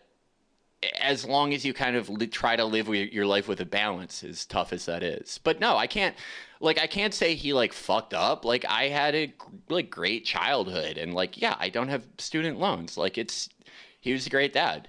as 1.02 1.26
long 1.26 1.54
as 1.54 1.66
you 1.66 1.74
kind 1.74 1.96
of 1.96 2.10
li- 2.10 2.28
try 2.28 2.56
to 2.56 2.66
live 2.66 2.88
your 2.90 3.26
life 3.26 3.48
with 3.48 3.60
a 3.62 3.66
balance 3.66 4.24
as 4.24 4.46
tough 4.46 4.74
as 4.74 4.86
that 4.86 5.04
is 5.04 5.40
but 5.44 5.60
no 5.60 5.78
i 5.78 5.88
can't 5.88 6.16
like 6.60 6.80
i 6.80 6.88
can't 6.88 7.14
say 7.14 7.36
he 7.36 7.54
like 7.54 7.74
fucked 7.74 8.14
up. 8.14 8.46
Like 8.46 8.66
i 8.66 8.88
had 8.88 9.16
a 9.16 9.34
like 9.70 9.90
great 9.90 10.26
childhood 10.26 10.98
and 10.98 11.14
like 11.14 11.42
yeah 11.42 11.56
i 11.60 11.70
don't 11.70 11.90
have 11.90 12.06
student 12.18 12.60
loans. 12.60 12.98
Like 12.98 13.18
it's 13.18 13.50
he 14.00 14.14
was 14.14 14.28
a 14.28 14.30
great 14.30 14.54
dad. 14.54 14.88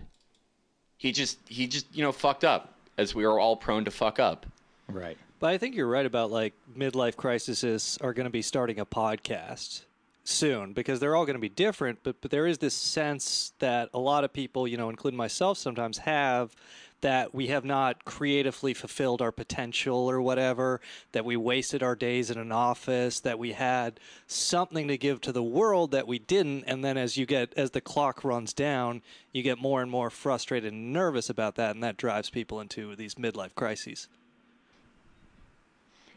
He 0.98 1.12
just 1.12 1.38
he 1.48 1.66
just 1.66 1.87
you 1.94 2.02
know 2.02 2.12
fucked 2.12 2.44
up 2.44 2.74
as 2.98 3.14
we 3.14 3.24
are 3.24 3.38
all 3.38 3.57
prone 3.57 3.85
to 3.85 3.90
fuck 3.90 4.18
up. 4.18 4.46
Right. 4.88 5.18
But 5.38 5.50
I 5.50 5.59
think 5.59 5.74
you're 5.74 5.87
right 5.87 6.07
about 6.07 6.31
like 6.31 6.55
midlife 6.76 7.16
crises 7.16 7.98
are 8.00 8.14
going 8.14 8.24
to 8.24 8.31
be 8.31 8.42
starting 8.42 8.79
a 8.79 8.87
podcast 8.87 9.83
soon 10.28 10.72
because 10.72 11.00
they're 11.00 11.16
all 11.16 11.24
going 11.24 11.34
to 11.34 11.40
be 11.40 11.48
different. 11.48 12.00
But 12.02 12.20
but 12.20 12.30
there 12.30 12.46
is 12.46 12.58
this 12.58 12.74
sense 12.74 13.52
that 13.58 13.88
a 13.94 13.98
lot 13.98 14.24
of 14.24 14.32
people, 14.32 14.66
you 14.66 14.76
know, 14.76 14.90
including 14.90 15.16
myself, 15.16 15.58
sometimes 15.58 15.98
have 15.98 16.54
that 17.02 17.34
we 17.34 17.48
have 17.48 17.64
not 17.64 18.04
creatively 18.04 18.72
fulfilled 18.72 19.20
our 19.20 19.30
potential 19.30 20.10
or 20.10 20.20
whatever, 20.20 20.80
that 21.12 21.24
we 21.24 21.36
wasted 21.36 21.82
our 21.82 21.94
days 21.94 22.30
in 22.30 22.38
an 22.38 22.50
office, 22.50 23.20
that 23.20 23.38
we 23.38 23.52
had 23.52 24.00
something 24.26 24.88
to 24.88 24.96
give 24.96 25.20
to 25.20 25.30
the 25.30 25.42
world 25.42 25.90
that 25.90 26.06
we 26.06 26.18
didn't. 26.18 26.64
And 26.64 26.84
then 26.84 26.96
as 26.96 27.16
you 27.16 27.26
get, 27.26 27.52
as 27.56 27.72
the 27.72 27.80
clock 27.80 28.24
runs 28.24 28.52
down, 28.52 29.02
you 29.32 29.42
get 29.42 29.58
more 29.58 29.82
and 29.82 29.90
more 29.90 30.08
frustrated 30.10 30.72
and 30.72 30.92
nervous 30.92 31.28
about 31.28 31.56
that. 31.56 31.74
And 31.74 31.84
that 31.84 31.96
drives 31.96 32.30
people 32.30 32.60
into 32.60 32.96
these 32.96 33.16
midlife 33.16 33.54
crises. 33.54 34.08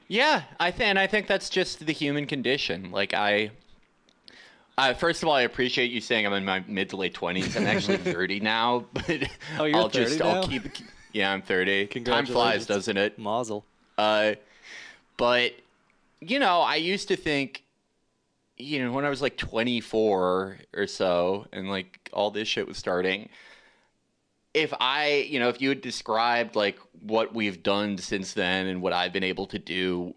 Yeah, 0.07 0.43
I 0.59 0.71
think, 0.71 0.89
and 0.89 0.97
I 0.97 1.07
think 1.07 1.27
that's 1.27 1.49
just 1.49 1.85
the 1.85 1.93
human 1.93 2.25
condition. 2.25 2.89
Like 2.89 3.13
I, 3.13 3.51
uh, 4.79 4.93
first 4.93 5.23
of 5.23 5.29
all, 5.29 5.35
I 5.35 5.41
appreciate 5.41 5.91
you 5.91 6.01
saying 6.01 6.25
I'm 6.25 6.33
in 6.33 6.45
my 6.45 6.63
mid 6.67 6.89
to 6.89 6.95
late 6.97 7.13
twenties. 7.13 7.55
I'm 7.55 7.67
actually 7.67 7.97
30 8.17 8.39
now, 8.39 8.85
but 8.93 9.23
Oh, 9.57 9.65
you're 9.65 9.77
I'll 9.77 9.89
30 9.89 10.05
just 10.05 10.19
now? 10.19 10.29
I'll 10.29 10.47
keep. 10.47 10.63
Yeah, 11.11 11.31
I'm 11.31 11.41
30. 11.41 11.87
Time 12.03 12.25
flies, 12.25 12.65
doesn't 12.65 12.97
it? 12.97 13.17
Mazel. 13.17 13.65
Uh, 13.97 14.35
but 15.17 15.53
you 16.21 16.39
know, 16.39 16.59
I 16.61 16.75
used 16.75 17.07
to 17.07 17.15
think, 17.15 17.63
you 18.57 18.83
know, 18.83 18.91
when 18.91 19.05
I 19.05 19.09
was 19.09 19.21
like 19.21 19.37
24 19.37 20.57
or 20.73 20.87
so, 20.87 21.47
and 21.51 21.69
like 21.69 22.09
all 22.13 22.31
this 22.31 22.47
shit 22.47 22.67
was 22.67 22.77
starting. 22.77 23.29
If 24.53 24.73
I, 24.79 25.27
you 25.29 25.39
know, 25.39 25.47
if 25.49 25.61
you 25.61 25.69
had 25.69 25.81
described 25.81 26.55
like 26.55 26.77
what 27.01 27.33
we've 27.33 27.61
done 27.63 27.97
since 27.97 28.33
then 28.33 28.67
and 28.67 28.81
what 28.81 28.93
I've 28.93 29.13
been 29.13 29.23
able 29.23 29.45
to 29.47 29.59
do, 29.59 30.13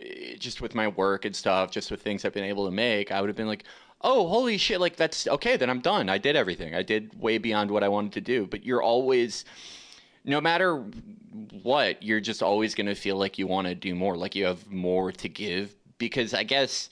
eh, 0.00 0.34
just 0.38 0.60
with 0.62 0.74
my 0.74 0.88
work 0.88 1.24
and 1.26 1.36
stuff, 1.36 1.70
just 1.70 1.90
with 1.90 2.00
things 2.02 2.24
I've 2.24 2.32
been 2.32 2.44
able 2.44 2.64
to 2.64 2.72
make, 2.72 3.12
I 3.12 3.20
would 3.20 3.28
have 3.28 3.36
been 3.36 3.46
like, 3.46 3.64
oh, 4.00 4.28
holy 4.28 4.58
shit, 4.58 4.80
like 4.80 4.96
that's 4.96 5.26
okay, 5.26 5.56
then 5.56 5.70
I'm 5.70 5.80
done. 5.80 6.08
I 6.08 6.18
did 6.18 6.36
everything. 6.36 6.74
I 6.74 6.82
did 6.82 7.18
way 7.20 7.38
beyond 7.38 7.70
what 7.70 7.82
I 7.82 7.88
wanted 7.88 8.12
to 8.12 8.20
do. 8.20 8.46
But 8.46 8.64
you're 8.64 8.82
always, 8.82 9.44
no 10.24 10.40
matter 10.40 10.84
what, 11.62 12.02
you're 12.02 12.20
just 12.20 12.42
always 12.42 12.74
going 12.74 12.86
to 12.86 12.94
feel 12.94 13.16
like 13.16 13.38
you 13.38 13.46
want 13.46 13.66
to 13.68 13.74
do 13.74 13.94
more, 13.94 14.16
like 14.16 14.34
you 14.34 14.44
have 14.44 14.70
more 14.70 15.12
to 15.12 15.28
give. 15.28 15.74
Because 15.98 16.34
I 16.34 16.42
guess 16.42 16.90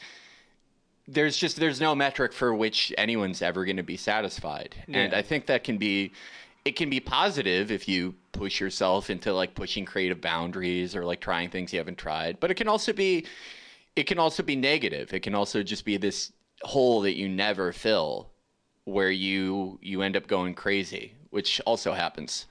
there's 1.07 1.37
just 1.37 1.59
there's 1.59 1.81
no 1.81 1.95
metric 1.95 2.33
for 2.33 2.55
which 2.55 2.93
anyone's 2.97 3.43
ever 3.43 3.65
going 3.65 3.77
to 3.77 3.83
be 3.83 3.97
satisfied, 3.97 4.75
and 4.89 5.15
I 5.15 5.21
think 5.21 5.47
that 5.47 5.63
can 5.63 5.77
be 5.77 6.13
it 6.65 6.77
can 6.77 6.89
be 6.89 7.01
positive 7.01 7.71
if 7.71 7.87
you 7.89 8.15
push 8.33 8.59
yourself 8.61 9.11
into 9.11 9.33
like 9.33 9.55
pushing 9.55 9.85
creative 9.85 10.21
boundaries 10.21 10.97
or 10.97 11.05
like 11.05 11.21
trying 11.21 11.51
things 11.51 11.73
you 11.73 11.79
haven't 11.79 11.99
tried, 11.99 12.41
but 12.41 12.51
it 12.51 12.55
can 12.55 12.69
also 12.69 12.93
be 12.93 13.27
it 13.97 14.05
can 14.05 14.19
also 14.19 14.43
be 14.43 14.57
negative. 14.57 15.13
It 15.13 15.21
can 15.21 15.35
also 15.35 15.63
just 15.63 15.85
be 15.85 15.97
this 15.97 16.33
hole 16.65 17.03
that 17.03 17.17
you 17.17 17.29
never 17.29 17.73
fill 17.73 18.31
where 18.85 19.11
you 19.11 19.79
you 19.83 20.03
end 20.03 20.17
up 20.17 20.27
going 20.27 20.55
crazy, 20.55 21.15
which 21.31 21.61
also 21.67 21.93
happens. 21.93 22.47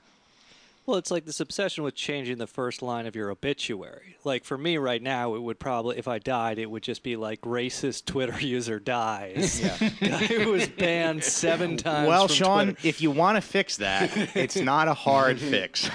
Well, 0.86 0.98
it's 0.98 1.10
like 1.10 1.24
this 1.24 1.40
obsession 1.40 1.82
with 1.82 1.94
changing 1.94 2.36
the 2.36 2.46
first 2.46 2.82
line 2.82 3.06
of 3.06 3.16
your 3.16 3.30
obituary. 3.30 4.16
Like 4.22 4.44
for 4.44 4.58
me 4.58 4.76
right 4.76 5.00
now, 5.00 5.34
it 5.34 5.40
would 5.40 5.58
probably, 5.58 5.96
if 5.96 6.06
I 6.06 6.18
died, 6.18 6.58
it 6.58 6.70
would 6.70 6.82
just 6.82 7.02
be 7.02 7.16
like 7.16 7.40
racist 7.40 8.04
Twitter 8.04 8.38
user 8.40 8.78
dies. 8.78 9.62
Yeah. 9.62 9.78
Guy 10.00 10.26
who 10.26 10.52
was 10.52 10.68
banned 10.68 11.24
seven 11.24 11.78
times. 11.78 12.06
Well, 12.06 12.28
from 12.28 12.34
Sean, 12.34 12.64
Twitter. 12.66 12.88
if 12.88 13.00
you 13.00 13.10
want 13.10 13.36
to 13.36 13.40
fix 13.40 13.78
that, 13.78 14.10
it's 14.36 14.56
not 14.56 14.88
a 14.88 14.92
hard 14.94 15.40
fix. 15.40 15.88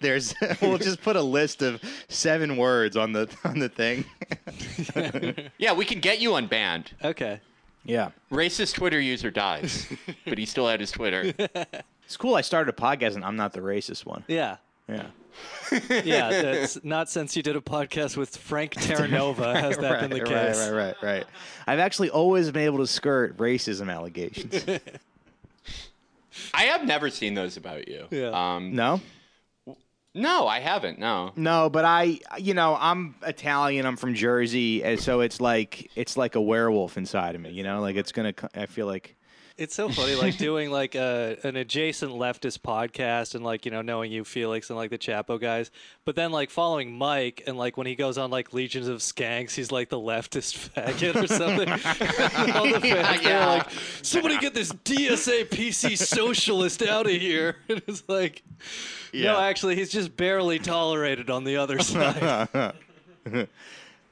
There's 0.00 0.32
we'll 0.62 0.78
just 0.78 1.02
put 1.02 1.16
a 1.16 1.22
list 1.22 1.62
of 1.62 1.82
seven 2.08 2.56
words 2.56 2.96
on 2.96 3.12
the 3.12 3.28
on 3.42 3.58
the 3.58 3.68
thing. 3.68 4.04
Yeah, 5.58 5.72
we 5.72 5.84
can 5.84 5.98
get 5.98 6.20
you 6.20 6.32
unbanned. 6.32 6.92
Okay. 7.02 7.40
Yeah. 7.86 8.10
Racist 8.30 8.74
Twitter 8.74 9.00
user 9.00 9.30
dies, 9.30 9.86
but 10.26 10.38
he 10.38 10.46
still 10.46 10.68
had 10.68 10.80
his 10.80 10.90
Twitter. 10.90 11.32
It's 12.06 12.16
cool 12.16 12.36
I 12.36 12.42
started 12.42 12.72
a 12.72 12.80
podcast 12.80 13.16
and 13.16 13.24
I'm 13.24 13.34
not 13.34 13.52
the 13.52 13.58
racist 13.58 14.06
one. 14.06 14.22
Yeah. 14.28 14.58
Yeah. 14.88 15.06
Yeah. 16.04 16.30
That's 16.30 16.84
not 16.84 17.10
since 17.10 17.36
you 17.36 17.42
did 17.42 17.56
a 17.56 17.60
podcast 17.60 18.16
with 18.16 18.36
Frank 18.36 18.74
Terranova 18.74 19.52
has 19.60 19.76
that 19.78 20.02
been 20.02 20.10
the 20.10 20.22
right, 20.22 20.46
case. 20.46 20.58
Right, 20.60 20.70
right, 20.70 20.96
right, 21.02 21.02
right. 21.02 21.26
I've 21.66 21.80
actually 21.80 22.10
always 22.10 22.48
been 22.52 22.62
able 22.62 22.78
to 22.78 22.86
skirt 22.86 23.36
racism 23.38 23.92
allegations. 23.92 24.64
I 26.54 26.62
have 26.62 26.86
never 26.86 27.10
seen 27.10 27.34
those 27.34 27.56
about 27.56 27.88
you. 27.88 28.06
Yeah. 28.12 28.28
Um, 28.28 28.76
no? 28.76 29.00
No, 30.16 30.46
I 30.48 30.60
haven't. 30.60 30.98
No. 30.98 31.32
No, 31.36 31.68
but 31.68 31.84
I, 31.84 32.18
you 32.38 32.54
know, 32.54 32.76
I'm 32.80 33.14
Italian. 33.22 33.84
I'm 33.86 33.96
from 33.96 34.14
Jersey, 34.14 34.82
and 34.82 34.98
so 34.98 35.20
it's 35.20 35.40
like 35.40 35.90
it's 35.94 36.16
like 36.16 36.34
a 36.34 36.40
werewolf 36.40 36.96
inside 36.96 37.34
of 37.34 37.40
me. 37.40 37.50
You 37.50 37.62
know, 37.62 37.80
like 37.80 37.96
it's 37.96 38.12
gonna. 38.12 38.34
I 38.54 38.66
feel 38.66 38.86
like 38.86 39.14
It's 39.58 39.74
so 39.74 39.88
funny, 39.88 40.14
like 40.16 40.36
doing 40.36 40.70
like 40.70 40.94
a 40.94 41.38
an 41.42 41.56
adjacent 41.56 42.12
leftist 42.12 42.58
podcast 42.58 43.34
and 43.34 43.42
like 43.42 43.64
you 43.64 43.70
know 43.70 43.80
knowing 43.80 44.12
you 44.12 44.22
Felix 44.22 44.68
and 44.68 44.76
like 44.76 44.90
the 44.90 44.98
Chapo 44.98 45.40
guys, 45.40 45.70
but 46.04 46.14
then 46.14 46.30
like 46.30 46.50
following 46.50 46.92
Mike 46.92 47.42
and 47.46 47.56
like 47.56 47.78
when 47.78 47.86
he 47.86 47.94
goes 47.94 48.18
on 48.18 48.30
like 48.30 48.52
Legions 48.52 48.86
of 48.86 48.98
Skanks, 48.98 49.52
he's 49.52 49.72
like 49.72 49.88
the 49.88 49.98
leftist 49.98 50.68
faggot 50.74 51.16
or 51.16 51.26
something. 51.26 51.70
All 52.54 52.70
the 52.70 52.80
fans 52.80 53.22
yeah. 53.22 53.44
are 53.44 53.56
like, 53.58 53.70
somebody 54.02 54.36
get 54.38 54.52
this 54.52 54.72
DSA 54.72 55.46
PC 55.48 55.96
socialist 55.96 56.82
out 56.82 57.06
of 57.06 57.12
here. 57.12 57.56
And 57.70 57.80
it's 57.86 58.02
like, 58.08 58.42
no, 59.14 59.20
Yeah. 59.20 59.38
actually, 59.38 59.74
he's 59.76 59.90
just 59.90 60.18
barely 60.18 60.58
tolerated 60.58 61.30
on 61.30 61.44
the 61.44 61.56
other 61.56 61.78
side. 61.78 62.74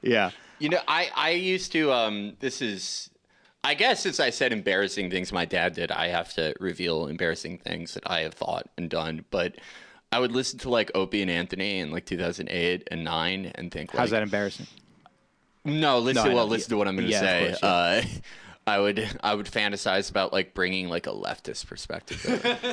Yeah. 0.01 0.31
You 0.57 0.69
know, 0.69 0.79
I 0.87 1.09
I 1.15 1.29
used 1.31 1.71
to 1.73 1.91
um 1.91 2.33
this 2.39 2.61
is 2.63 3.11
I 3.65 3.73
guess 3.73 3.99
since 4.01 4.19
I 4.19 4.29
said 4.29 4.53
embarrassing 4.53 5.09
things 5.09 5.31
my 5.31 5.45
dad 5.45 5.73
did, 5.73 5.91
I 5.91 6.09
have 6.09 6.31
to 6.35 6.53
reveal 6.59 7.07
embarrassing 7.07 7.57
things 7.57 7.95
that 7.95 8.03
I 8.09 8.19
have 8.21 8.35
thought 8.35 8.69
and 8.77 8.87
done, 8.89 9.25
but 9.31 9.55
I 10.11 10.19
would 10.19 10.31
listen 10.31 10.59
to 10.59 10.69
like 10.69 10.91
Opie 10.93 11.23
and 11.23 11.31
Anthony 11.31 11.79
in 11.79 11.89
like 11.91 12.05
2008 12.05 12.87
and 12.91 13.03
9 13.03 13.51
and 13.55 13.71
think 13.71 13.91
like 13.91 13.99
How's 13.99 14.11
that 14.11 14.21
embarrassing? 14.21 14.67
No, 15.65 15.97
listen 15.97 16.29
No, 16.29 16.35
well, 16.35 16.45
listen 16.45 16.69
to 16.69 16.77
what 16.77 16.87
I'm 16.87 16.95
going 16.95 17.07
to 17.07 17.11
Yeah, 17.11 17.19
say. 17.21 17.47
course, 17.47 17.59
yeah. 17.63 17.69
uh, 17.69 18.01
I 18.67 18.79
would 18.79 19.07
I 19.23 19.35
would 19.35 19.45
fantasize 19.45 20.09
about 20.09 20.33
like 20.33 20.55
bringing 20.55 20.89
like 20.89 21.05
a 21.05 21.11
leftist 21.11 21.67
perspective. 21.67 22.25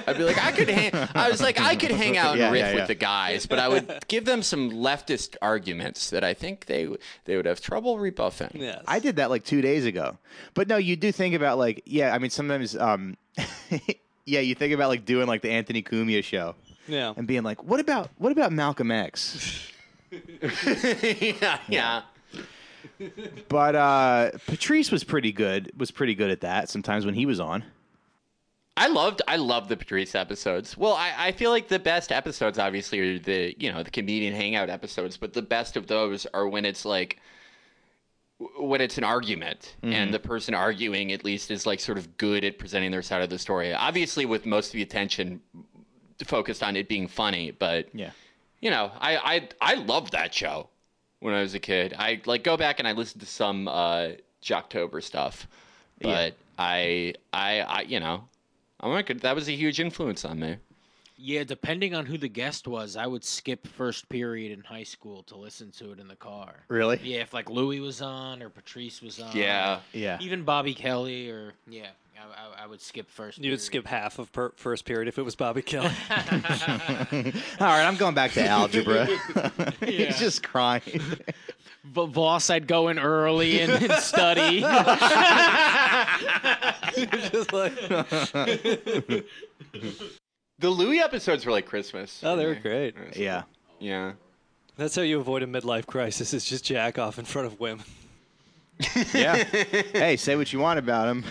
I'd 0.06 0.16
be 0.16 0.24
like 0.24 0.42
I 0.42 0.50
could 0.52 0.70
hang 0.70 0.90
I 1.14 1.28
was 1.28 1.42
like 1.42 1.60
I 1.60 1.76
could 1.76 1.90
hang 1.90 2.16
out 2.16 2.30
and 2.32 2.40
Yeah, 2.40 2.50
riff 2.50 2.60
yeah, 2.60 2.70
yeah. 2.70 2.74
with 2.76 2.86
the 2.88 2.94
guys, 2.94 3.44
but 3.44 3.58
I 3.58 3.68
would 3.68 4.02
give 4.08 4.24
them 4.24 4.42
some 4.42 4.70
leftist 4.70 5.36
arguments 5.42 6.08
that 6.08 6.24
I 6.24 6.32
think 6.32 6.64
they 6.64 6.88
they 7.26 7.36
would 7.36 7.44
have 7.44 7.60
trouble 7.60 7.98
rebuffing. 7.98 8.52
yes. 8.54 8.82
I 8.88 9.00
did 9.00 9.16
that 9.16 9.28
like 9.28 9.44
two 9.44 9.60
days 9.60 9.84
ago. 9.84 10.16
But 10.54 10.66
no, 10.66 10.78
you 10.78 10.96
do 10.96 11.12
think 11.12 11.34
about 11.34 11.58
like, 11.58 11.82
yeah, 11.84 12.14
I 12.14 12.18
mean, 12.18 12.30
sometimes, 12.30 12.74
um, 12.74 13.18
yeah, 14.24 14.40
you 14.40 14.54
think 14.54 14.72
about 14.72 14.88
like 14.88 15.04
doing 15.04 15.26
like 15.26 15.42
the 15.42 15.50
Anthony 15.50 15.82
Cumia 15.82 16.24
show 16.24 16.54
Yeah. 16.88 17.12
and 17.16 17.26
being 17.26 17.42
like, 17.42 17.62
what 17.64 17.80
about, 17.80 18.08
what 18.16 18.32
about 18.32 18.50
Malcolm 18.50 18.90
X? 18.90 19.68
yeah, 20.10 21.58
yeah. 21.68 22.02
But 23.48 23.74
uh, 23.74 24.30
Patrice 24.46 24.90
was 24.90 25.04
pretty 25.04 25.32
good, 25.32 25.72
was 25.76 25.90
pretty 25.90 26.14
good 26.14 26.30
at 26.30 26.40
that 26.42 26.68
sometimes 26.68 27.04
when 27.04 27.14
he 27.14 27.26
was 27.26 27.40
on. 27.40 27.64
I 28.76 28.88
loved 28.88 29.20
I 29.28 29.36
loved 29.36 29.68
the 29.68 29.76
Patrice 29.76 30.14
episodes. 30.14 30.76
Well, 30.78 30.94
I, 30.94 31.12
I 31.18 31.32
feel 31.32 31.50
like 31.50 31.68
the 31.68 31.78
best 31.78 32.10
episodes 32.10 32.58
obviously 32.58 33.00
are 33.00 33.18
the 33.18 33.54
you 33.58 33.70
know 33.70 33.82
the 33.82 33.90
comedian 33.90 34.34
hangout 34.34 34.70
episodes, 34.70 35.16
but 35.16 35.34
the 35.34 35.42
best 35.42 35.76
of 35.76 35.86
those 35.88 36.26
are 36.32 36.48
when 36.48 36.64
it's 36.64 36.84
like 36.84 37.18
when 38.58 38.80
it's 38.80 38.98
an 38.98 39.04
argument 39.04 39.76
and 39.82 40.12
the 40.12 40.18
person 40.18 40.52
arguing 40.54 41.12
at 41.12 41.24
least 41.24 41.50
is 41.50 41.64
like 41.66 41.78
sort 41.80 41.96
of 41.98 42.16
good 42.16 42.44
at 42.44 42.58
presenting 42.58 42.90
their 42.90 43.02
side 43.02 43.22
of 43.22 43.30
the 43.30 43.38
story. 43.38 43.72
Obviously, 43.72 44.24
with 44.26 44.46
most 44.46 44.68
of 44.68 44.72
the 44.72 44.82
attention 44.82 45.40
focused 46.24 46.62
on 46.62 46.74
it 46.76 46.88
being 46.88 47.06
funny, 47.08 47.50
but 47.50 47.88
Yeah. 47.94 48.10
you 48.60 48.70
know, 48.70 48.90
I 49.00 49.16
I 49.16 49.48
I 49.60 49.74
loved 49.74 50.12
that 50.12 50.32
show 50.34 50.70
when 51.22 51.34
I 51.34 51.40
was 51.40 51.54
a 51.54 51.60
kid. 51.60 51.94
I 51.96 52.20
like 52.26 52.42
go 52.42 52.56
back 52.56 52.78
and 52.80 52.88
I 52.88 52.92
listen 52.92 53.20
to 53.20 53.26
some 53.26 53.68
uh 53.68 54.08
Jocktober 54.42 55.02
stuff, 55.02 55.46
but 56.00 56.08
Yeah. 56.08 56.30
I 56.58 57.14
I 57.32 57.60
I 57.60 57.80
you 57.82 58.00
know, 58.00 58.24
I'm 58.80 58.90
not 58.90 59.06
good. 59.06 59.20
That 59.20 59.34
was 59.36 59.48
a 59.48 59.52
huge 59.52 59.80
influence 59.80 60.24
on 60.24 60.40
me. 60.40 60.56
Yeah, 61.16 61.44
depending 61.44 61.94
on 61.94 62.06
who 62.06 62.18
the 62.18 62.28
guest 62.28 62.66
was, 62.66 62.96
I 62.96 63.06
would 63.06 63.22
skip 63.24 63.68
first 63.68 64.08
period 64.08 64.50
in 64.50 64.64
high 64.64 64.82
school 64.82 65.22
to 65.24 65.36
listen 65.36 65.70
to 65.72 65.92
it 65.92 66.00
in 66.00 66.08
the 66.08 66.16
car. 66.16 66.52
Really? 66.66 66.98
Yeah, 67.04 67.18
if 67.20 67.32
like 67.32 67.48
Louis 67.48 67.78
was 67.78 68.02
on 68.02 68.42
or 68.42 68.48
Patrice 68.48 69.00
was 69.00 69.20
on. 69.20 69.36
Yeah. 69.36 69.78
Yeah. 69.92 70.18
Even 70.20 70.42
Bobby 70.42 70.74
Kelly 70.74 71.30
or 71.30 71.52
yeah, 71.68 71.90
I, 72.22 72.60
I, 72.60 72.64
I 72.64 72.66
would 72.66 72.80
skip 72.80 73.10
first. 73.10 73.38
You 73.38 73.44
would 73.50 73.58
period. 73.58 73.60
skip 73.60 73.86
half 73.86 74.18
of 74.18 74.30
per- 74.32 74.52
first 74.56 74.84
period 74.84 75.08
if 75.08 75.18
it 75.18 75.22
was 75.22 75.34
Bobby 75.34 75.62
Kelly. 75.62 75.90
All 76.10 76.20
right, 77.66 77.84
I'm 77.84 77.96
going 77.96 78.14
back 78.14 78.32
to 78.32 78.46
algebra. 78.46 79.06
He's 79.84 80.18
just 80.18 80.42
crying. 80.42 80.82
V- 81.84 82.06
Vos, 82.06 82.48
I'd 82.50 82.66
go 82.68 82.88
in 82.88 82.98
early 82.98 83.60
and, 83.60 83.72
and 83.72 83.92
study. 83.94 84.60
Just 87.30 87.52
like, 87.52 87.74
The 90.58 90.70
Louis 90.70 91.00
episodes 91.00 91.44
were 91.44 91.52
like 91.52 91.66
Christmas. 91.66 92.20
oh, 92.22 92.36
they 92.36 92.46
were 92.46 92.54
great. 92.54 92.94
yeah. 93.16 93.42
Yeah. 93.80 94.12
That's 94.76 94.94
how 94.96 95.02
you 95.02 95.18
avoid 95.20 95.42
a 95.42 95.46
midlife 95.46 95.86
crisis. 95.86 96.32
Is 96.32 96.44
just 96.44 96.64
jack 96.64 96.98
off 96.98 97.18
in 97.18 97.24
front 97.24 97.46
of 97.46 97.58
women. 97.58 97.84
Yeah. 99.14 99.36
hey, 99.44 100.16
say 100.16 100.36
what 100.36 100.52
you 100.52 100.58
want 100.58 100.78
about 100.78 101.08
him. 101.08 101.24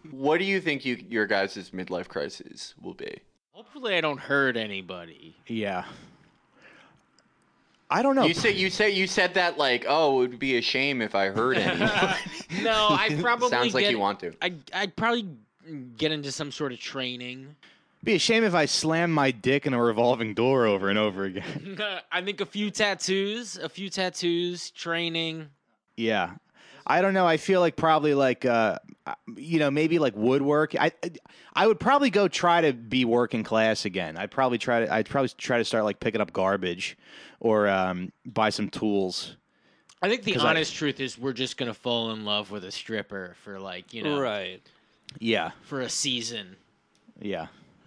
What 0.10 0.38
do 0.38 0.44
you 0.44 0.60
think 0.60 0.84
you 0.84 1.02
your 1.08 1.26
guys' 1.26 1.70
midlife 1.70 2.08
crisis 2.08 2.74
will 2.82 2.94
be? 2.94 3.20
Hopefully, 3.52 3.94
I 3.96 4.00
don't 4.00 4.18
hurt 4.20 4.56
anybody. 4.56 5.36
Yeah. 5.46 5.84
I 7.88 8.02
don't 8.02 8.16
know. 8.16 8.24
You 8.24 8.34
say 8.34 8.50
you 8.50 8.68
say 8.70 8.90
you 8.90 9.06
said 9.06 9.34
that 9.34 9.58
like, 9.58 9.84
oh, 9.88 10.22
it 10.22 10.30
would 10.30 10.38
be 10.38 10.56
a 10.56 10.60
shame 10.60 11.00
if 11.00 11.14
I 11.14 11.28
heard 11.28 11.56
anyone. 11.58 11.90
No, 12.62 12.88
I 12.90 13.16
probably 13.20 13.48
Sounds 13.50 13.74
like 13.74 13.84
get- 13.84 13.90
you 13.92 13.98
want 13.98 14.20
to. 14.20 14.32
I 14.42 14.54
I'd 14.72 14.96
probably 14.96 15.28
get 15.96 16.10
into 16.12 16.30
some 16.32 16.50
sort 16.52 16.72
of 16.72 16.78
training. 16.80 17.54
be 18.04 18.14
a 18.14 18.18
shame 18.18 18.44
if 18.44 18.54
I 18.54 18.66
slam 18.66 19.10
my 19.12 19.30
dick 19.32 19.66
in 19.66 19.74
a 19.74 19.82
revolving 19.82 20.32
door 20.34 20.64
over 20.66 20.88
and 20.88 20.98
over 20.98 21.24
again. 21.24 21.78
I 22.12 22.22
think 22.22 22.40
a 22.40 22.46
few 22.46 22.70
tattoos, 22.70 23.56
a 23.58 23.68
few 23.68 23.88
tattoos, 23.90 24.70
training. 24.70 25.48
Yeah. 25.96 26.32
I 26.86 27.02
don't 27.02 27.14
know. 27.14 27.26
I 27.26 27.36
feel 27.36 27.60
like 27.60 27.76
probably 27.76 28.14
like 28.14 28.44
uh 28.44 28.78
you 29.36 29.58
know, 29.58 29.70
maybe 29.70 29.98
like 29.98 30.14
woodwork. 30.16 30.74
I 30.78 30.92
I 31.54 31.66
would 31.66 31.80
probably 31.80 32.10
go 32.10 32.28
try 32.28 32.60
to 32.60 32.72
be 32.72 33.04
working 33.04 33.42
class 33.44 33.84
again. 33.84 34.16
I'd 34.16 34.30
probably 34.30 34.58
try 34.58 34.80
to 34.84 34.92
I'd 34.94 35.08
probably 35.08 35.28
try 35.30 35.58
to 35.58 35.64
start 35.64 35.84
like 35.84 36.00
picking 36.00 36.20
up 36.20 36.32
garbage 36.32 36.96
or 37.40 37.68
um 37.68 38.12
buy 38.24 38.50
some 38.50 38.68
tools. 38.68 39.36
I 40.02 40.08
think 40.08 40.22
the 40.22 40.32
'Cause 40.32 40.44
I- 40.44 40.50
honest 40.50 40.74
truth 40.74 41.00
is 41.00 41.18
we're 41.18 41.32
just 41.32 41.56
gonna 41.56 41.74
fall 41.74 42.10
in 42.12 42.24
love 42.24 42.50
with 42.50 42.64
a 42.64 42.70
stripper 42.72 43.34
for 43.42 43.58
like 43.58 43.92
you 43.94 44.02
know 44.02 44.20
Right. 44.20 44.60
Yeah. 45.18 45.52
for 45.62 45.80
a 45.80 45.88
season. 45.88 46.56
Yeah. 47.20 47.46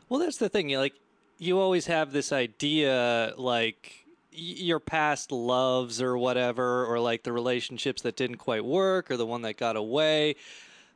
Well, 0.09 0.19
that's 0.19 0.37
the 0.37 0.49
thing. 0.49 0.69
You 0.69 0.79
like, 0.79 0.95
you 1.37 1.59
always 1.59 1.85
have 1.85 2.11
this 2.11 2.31
idea, 2.31 3.33
like 3.37 3.93
y- 3.93 3.98
your 4.31 4.79
past 4.79 5.31
loves 5.31 6.01
or 6.01 6.17
whatever, 6.17 6.85
or 6.85 6.99
like 6.99 7.23
the 7.23 7.33
relationships 7.33 8.01
that 8.03 8.15
didn't 8.15 8.37
quite 8.37 8.63
work, 8.65 9.09
or 9.11 9.17
the 9.17 9.25
one 9.25 9.41
that 9.43 9.57
got 9.57 9.75
away. 9.75 10.35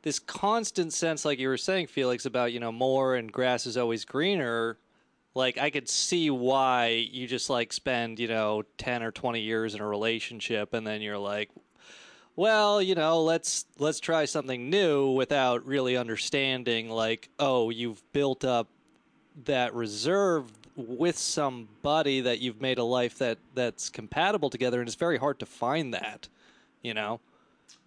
This 0.02 0.18
constant 0.18 0.92
sense, 0.92 1.24
like 1.24 1.38
you 1.38 1.48
were 1.48 1.56
saying, 1.56 1.86
Felix, 1.86 2.26
about 2.26 2.52
you 2.52 2.60
know 2.60 2.72
more 2.72 3.16
and 3.16 3.32
grass 3.32 3.66
is 3.66 3.76
always 3.76 4.04
greener. 4.04 4.78
Like 5.34 5.58
I 5.58 5.70
could 5.70 5.88
see 5.88 6.30
why 6.30 7.08
you 7.10 7.26
just 7.26 7.50
like 7.50 7.72
spend 7.72 8.20
you 8.20 8.28
know 8.28 8.62
ten 8.78 9.02
or 9.02 9.10
twenty 9.10 9.40
years 9.40 9.74
in 9.74 9.80
a 9.80 9.86
relationship, 9.86 10.74
and 10.74 10.86
then 10.86 11.02
you're 11.02 11.18
like, 11.18 11.50
well, 12.36 12.82
you 12.82 12.94
know, 12.94 13.22
let's 13.22 13.64
let's 13.78 14.00
try 14.00 14.24
something 14.24 14.68
new 14.70 15.10
without 15.10 15.66
really 15.66 15.96
understanding 15.96 16.90
like, 16.90 17.28
oh, 17.38 17.70
you've 17.70 18.02
built 18.12 18.44
up 18.44 18.68
that 19.44 19.74
reserve 19.74 20.50
with 20.76 21.16
somebody 21.16 22.20
that 22.20 22.40
you've 22.40 22.60
made 22.60 22.78
a 22.78 22.84
life 22.84 23.18
that 23.18 23.38
that's 23.54 23.88
compatible 23.88 24.50
together 24.50 24.80
and 24.80 24.88
it's 24.88 24.96
very 24.96 25.18
hard 25.18 25.38
to 25.40 25.46
find 25.46 25.94
that, 25.94 26.28
you 26.82 26.94
know. 26.94 27.20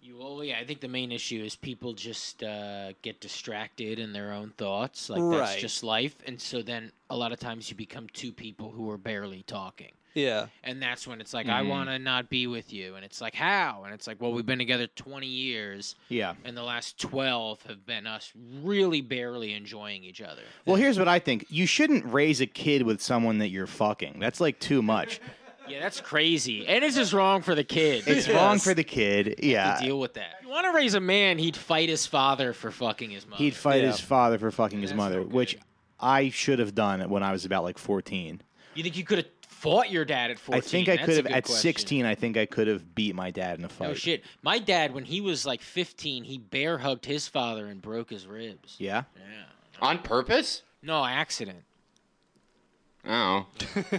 You 0.02 0.16
well, 0.18 0.42
yeah. 0.42 0.58
I 0.58 0.64
think 0.64 0.80
the 0.80 0.88
main 0.88 1.12
issue 1.12 1.42
is 1.44 1.54
people 1.54 1.92
just 1.92 2.42
uh, 2.42 2.92
get 3.02 3.20
distracted 3.20 3.98
in 3.98 4.12
their 4.12 4.32
own 4.32 4.52
thoughts. 4.56 5.10
Like 5.10 5.22
that's 5.30 5.52
Right. 5.52 5.58
just 5.58 5.82
life, 5.84 6.16
and 6.26 6.40
so 6.40 6.62
then 6.62 6.92
a 7.10 7.16
lot 7.16 7.32
of 7.32 7.38
times 7.38 7.70
you 7.70 7.76
become 7.76 8.08
two 8.12 8.32
people 8.32 8.70
who 8.70 8.90
are 8.90 8.98
barely 8.98 9.42
talking. 9.42 9.92
Yeah. 10.14 10.46
And 10.64 10.82
that's 10.82 11.06
when 11.06 11.20
it's 11.20 11.32
like, 11.34 11.46
I 11.48 11.62
Mhm. 11.62 11.68
want 11.68 11.88
to 11.90 11.98
not 11.98 12.28
be 12.28 12.46
with 12.46 12.72
you. 12.72 12.94
And 12.96 13.04
it's 13.04 13.20
like, 13.20 13.34
how? 13.34 13.82
And 13.84 13.94
it's 13.94 14.06
like, 14.06 14.20
well, 14.20 14.32
we've 14.32 14.46
been 14.46 14.58
together 14.58 14.86
20 14.88 15.26
years, 15.26 15.94
Yeah. 16.08 16.34
and 16.44 16.56
the 16.56 16.62
last 16.62 16.98
12 16.98 17.62
have 17.64 17.86
been 17.86 18.06
us 18.06 18.32
really 18.62 19.00
barely 19.00 19.52
enjoying 19.54 20.02
each 20.04 20.20
other. 20.20 20.42
Well, 20.66 20.76
here's 20.76 20.98
what 20.98 21.08
I 21.08 21.18
think. 21.18 21.46
You 21.50 21.66
shouldn't 21.66 22.04
raise 22.06 22.40
a 22.40 22.46
kid 22.46 22.82
with 22.82 23.00
someone 23.00 23.38
that 23.38 23.48
you're 23.48 23.66
fucking. 23.66 24.18
That's 24.18 24.40
like 24.40 24.58
too 24.58 24.82
much. 24.82 25.20
Yeah, 25.70 25.80
that's 25.80 26.00
crazy. 26.00 26.66
And 26.66 26.82
it's 26.82 26.96
just 26.96 27.12
wrong 27.12 27.42
for 27.42 27.54
the 27.54 27.62
kid. 27.62 28.04
It's 28.06 28.26
wrong 28.26 28.58
for 28.58 28.72
the 28.72 28.82
kid. 28.84 29.36
to 29.36 29.46
Yeah. 29.46 29.78
deal 29.78 30.00
with 30.00 30.14
that. 30.14 30.36
If 30.38 30.46
you 30.46 30.48
want 30.48 30.64
to 30.64 30.72
raise 30.72 30.94
a 30.94 31.00
man, 31.00 31.36
he'd 31.36 31.58
fight 31.58 31.90
his 31.90 32.06
father 32.06 32.54
for 32.54 32.70
fucking 32.70 33.10
his 33.10 33.26
mother. 33.26 33.36
He'd 33.44 33.54
fight 33.54 33.82
Yeah. 33.82 33.88
his 33.88 34.00
father 34.00 34.38
for 34.38 34.50
fucking 34.50 34.80
his 34.80 34.94
mother, 34.94 35.20
no 35.20 35.26
which 35.26 35.58
I 36.00 36.30
should 36.30 36.58
have 36.58 36.74
done 36.74 37.06
when 37.10 37.22
I 37.22 37.32
was 37.32 37.44
about 37.44 37.64
like 37.64 37.76
14. 37.76 38.40
You 38.74 38.82
think 38.82 38.96
you 38.96 39.04
could 39.04 39.18
have 39.18 39.37
fought 39.58 39.90
your 39.90 40.04
dad 40.04 40.30
at 40.30 40.38
14? 40.38 40.58
I 40.58 40.60
think 40.60 40.88
I 40.88 40.96
That's 40.96 41.06
could 41.06 41.16
have 41.16 41.26
at 41.26 41.44
question. 41.44 41.62
16. 41.62 42.06
I 42.06 42.14
think 42.14 42.36
I 42.36 42.46
could 42.46 42.68
have 42.68 42.94
beat 42.94 43.14
my 43.14 43.30
dad 43.30 43.58
in 43.58 43.64
a 43.64 43.68
fight. 43.68 43.88
No 43.88 43.94
shit. 43.94 44.22
My 44.42 44.58
dad, 44.58 44.94
when 44.94 45.04
he 45.04 45.20
was 45.20 45.44
like 45.44 45.60
15, 45.62 46.24
he 46.24 46.38
bear 46.38 46.78
hugged 46.78 47.06
his 47.06 47.26
father 47.28 47.66
and 47.66 47.82
broke 47.82 48.10
his 48.10 48.26
ribs. 48.26 48.76
Yeah. 48.78 49.04
Yeah. 49.16 49.86
On 49.86 49.98
purpose? 49.98 50.62
No 50.82 51.04
accident. 51.04 51.64
Oh, 53.10 53.46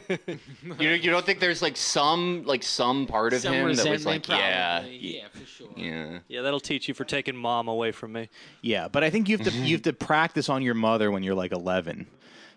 you 0.80 0.90
you 0.90 1.10
don't 1.10 1.26
think 1.26 1.40
there's 1.40 1.62
like 1.64 1.78
some 1.78 2.44
like 2.46 2.62
some 2.62 3.08
part 3.08 3.34
of 3.34 3.42
Some 3.42 3.54
him 3.54 3.62
that 3.64 3.68
was 3.70 3.78
resentment, 3.80 4.28
like 4.30 4.38
yeah 4.40 4.80
probably. 4.82 4.98
yeah, 4.98 5.24
for 5.32 5.46
sure. 5.46 5.70
yeah 5.76 6.20
Yeah, 6.28 6.42
that'll 6.42 6.60
teach 6.60 6.88
you 6.88 6.94
for 6.94 7.06
taking 7.06 7.36
mom 7.36 7.68
away 7.70 7.92
from 7.92 8.12
me. 8.12 8.30
Yeah, 8.62 8.88
but 8.88 9.04
I 9.04 9.10
think 9.10 9.28
you 9.28 9.38
have 9.38 9.48
to 9.48 9.54
you 9.58 9.76
have 9.78 9.82
to 9.84 9.94
practice 9.94 10.48
on 10.48 10.62
your 10.62 10.76
mother 10.76 11.10
when 11.10 11.24
you're 11.24 11.34
like 11.34 11.54
11. 11.54 12.06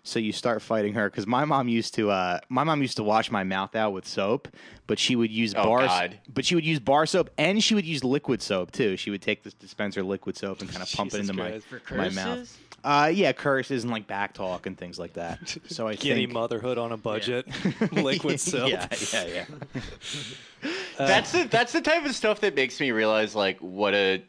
So 0.05 0.19
you 0.19 0.33
start 0.33 0.61
fighting 0.61 0.93
her 0.95 1.09
because 1.09 1.25
my 1.25 1.45
mom 1.45 1.69
used 1.69 1.93
to 1.95 2.11
uh, 2.11 2.39
my 2.49 2.65
mom 2.65 2.81
used 2.81 2.97
to 2.97 3.03
wash 3.03 3.31
my 3.31 3.43
mouth 3.45 3.73
out 3.73 3.93
with 3.93 4.05
soap, 4.05 4.49
but 4.85 4.99
she 4.99 5.15
would 5.15 5.31
use 5.31 5.53
Oh, 5.55 5.63
bar 5.63 5.85
God. 5.85 6.19
but 6.33 6.43
she 6.43 6.55
would 6.55 6.65
use 6.65 6.79
bar 6.79 7.05
soap 7.05 7.29
and 7.37 7.63
she 7.63 7.73
would 7.73 7.85
use 7.85 8.03
liquid 8.03 8.41
soap 8.41 8.71
too. 8.71 8.97
She 8.97 9.09
would 9.11 9.21
take 9.21 9.43
this 9.43 9.53
dispenser 9.53 10.03
liquid 10.03 10.35
soap 10.37 10.59
and 10.59 10.69
kind 10.69 10.83
of 10.83 10.91
pump 10.91 11.13
it 11.13 11.21
into 11.21 11.31
my 11.33 11.51
Christ. 11.51 11.65
For 11.85 11.95
my 11.95 12.09
mouth. 12.09 12.59
Uh, 12.83 13.09
yeah, 13.13 13.31
curses 13.31 13.83
and 13.85 13.93
like 13.93 14.05
back 14.07 14.33
talk 14.33 14.65
and 14.65 14.77
things 14.77 14.99
like 14.99 15.13
that. 15.13 15.57
So 15.67 15.87
I 15.87 15.95
Giddy 15.95 16.23
think 16.23 16.33
motherhood 16.33 16.77
on 16.77 16.91
a 16.91 16.97
budget. 16.97 17.47
Liquid 17.93 18.41
soap. 18.41 18.69
yeah, 18.71 18.87
yeah, 19.13 19.23
yeah. 19.25 19.45
that's 20.97 21.31
the 21.31 21.43
that's 21.45 21.71
the 21.71 21.79
type 21.79 22.05
of 22.05 22.13
stuff 22.13 22.41
that 22.41 22.55
makes 22.55 22.77
me 22.81 22.91
realize 22.91 23.35
like 23.35 23.57
what 23.59 23.93
a 23.93 24.21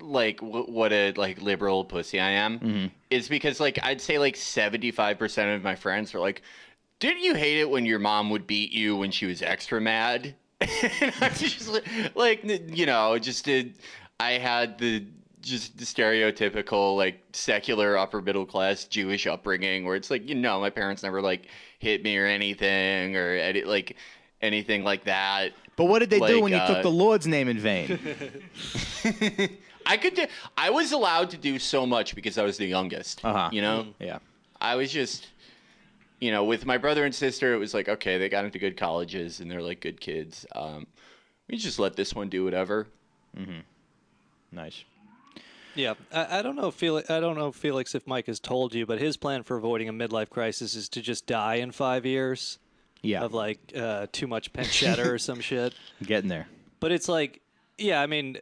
like 0.00 0.40
wh- 0.40 0.68
what 0.68 0.92
a 0.92 1.12
like 1.16 1.40
liberal 1.42 1.84
pussy 1.84 2.18
I 2.20 2.30
am 2.30 2.58
Mm-hmm. 2.60 2.86
is 3.10 3.28
because 3.28 3.60
like 3.60 3.78
I'd 3.82 4.00
say 4.00 4.18
like 4.18 4.36
75% 4.36 5.54
of 5.56 5.62
my 5.62 5.74
friends 5.74 6.14
are 6.14 6.20
like 6.20 6.42
didn't 6.98 7.22
you 7.22 7.34
hate 7.34 7.58
it 7.60 7.68
when 7.68 7.84
your 7.84 7.98
mom 7.98 8.30
would 8.30 8.46
beat 8.46 8.72
you 8.72 8.96
when 8.96 9.10
she 9.10 9.26
was 9.26 9.42
extra 9.42 9.80
mad 9.80 10.34
and 10.60 11.12
I'm 11.20 11.32
just 11.34 11.68
like, 11.68 11.84
like 12.14 12.76
you 12.76 12.86
know 12.86 13.18
just 13.18 13.44
did 13.44 13.74
I 14.20 14.32
had 14.32 14.78
the 14.78 15.04
just 15.40 15.76
the 15.76 15.84
stereotypical 15.84 16.96
like 16.96 17.20
secular 17.32 17.98
upper 17.98 18.22
middle 18.22 18.46
class 18.46 18.84
Jewish 18.84 19.26
upbringing 19.26 19.84
where 19.84 19.96
it's 19.96 20.10
like 20.10 20.28
you 20.28 20.36
know 20.36 20.60
my 20.60 20.70
parents 20.70 21.02
never 21.02 21.20
like 21.20 21.48
hit 21.80 22.02
me 22.04 22.16
or 22.16 22.26
anything 22.26 23.16
or 23.16 23.52
like 23.66 23.96
anything 24.40 24.84
like 24.84 25.04
that 25.04 25.50
But 25.76 25.86
what 25.86 25.98
did 25.98 26.10
they 26.10 26.18
do 26.20 26.34
Like, 26.34 26.42
when 26.44 26.52
you 26.52 26.58
uh, 26.58 26.66
took 26.74 26.82
the 26.82 26.90
Lord's 26.90 27.26
name 27.26 27.48
in 27.48 27.58
vain? 27.58 27.98
I 29.86 29.96
could 29.96 30.14
do, 30.14 30.26
I 30.56 30.70
was 30.70 30.92
allowed 30.92 31.30
to 31.30 31.36
do 31.36 31.58
so 31.58 31.86
much 31.86 32.14
because 32.14 32.38
I 32.38 32.42
was 32.44 32.56
the 32.56 32.66
youngest. 32.66 33.24
Uh-huh. 33.24 33.50
You 33.52 33.62
know, 33.62 33.86
yeah. 33.98 34.18
I 34.60 34.76
was 34.76 34.92
just, 34.92 35.28
you 36.20 36.30
know, 36.30 36.44
with 36.44 36.64
my 36.66 36.78
brother 36.78 37.04
and 37.04 37.14
sister, 37.14 37.52
it 37.54 37.58
was 37.58 37.74
like, 37.74 37.88
okay, 37.88 38.18
they 38.18 38.28
got 38.28 38.44
into 38.44 38.58
good 38.58 38.76
colleges 38.76 39.40
and 39.40 39.50
they're 39.50 39.62
like 39.62 39.80
good 39.80 40.00
kids. 40.00 40.46
Um, 40.54 40.86
we 41.48 41.56
just 41.56 41.78
let 41.78 41.96
this 41.96 42.14
one 42.14 42.28
do 42.28 42.44
whatever. 42.44 42.86
Mm-hmm. 43.36 43.60
Nice. 44.52 44.84
Yeah, 45.74 45.94
I, 46.12 46.38
I 46.38 46.42
don't 46.42 46.56
know, 46.56 46.70
Felix. 46.70 47.08
I 47.10 47.18
don't 47.18 47.36
know, 47.36 47.50
Felix, 47.50 47.94
if 47.94 48.06
Mike 48.06 48.26
has 48.26 48.38
told 48.38 48.74
you, 48.74 48.84
but 48.84 48.98
his 49.00 49.16
plan 49.16 49.42
for 49.42 49.56
avoiding 49.56 49.88
a 49.88 49.92
midlife 49.92 50.28
crisis 50.28 50.74
is 50.74 50.88
to 50.90 51.00
just 51.00 51.26
die 51.26 51.54
in 51.56 51.72
five 51.72 52.04
years 52.04 52.58
Yeah. 53.02 53.22
of 53.22 53.32
like 53.32 53.58
uh, 53.74 54.06
too 54.12 54.26
much 54.26 54.52
pancetta 54.52 55.06
or 55.06 55.18
some 55.18 55.40
shit. 55.48 55.74
Getting 56.02 56.28
there. 56.28 56.46
But 56.78 56.92
it's 56.92 57.08
like, 57.08 57.40
yeah, 57.78 58.02
I 58.02 58.06
mean, 58.06 58.36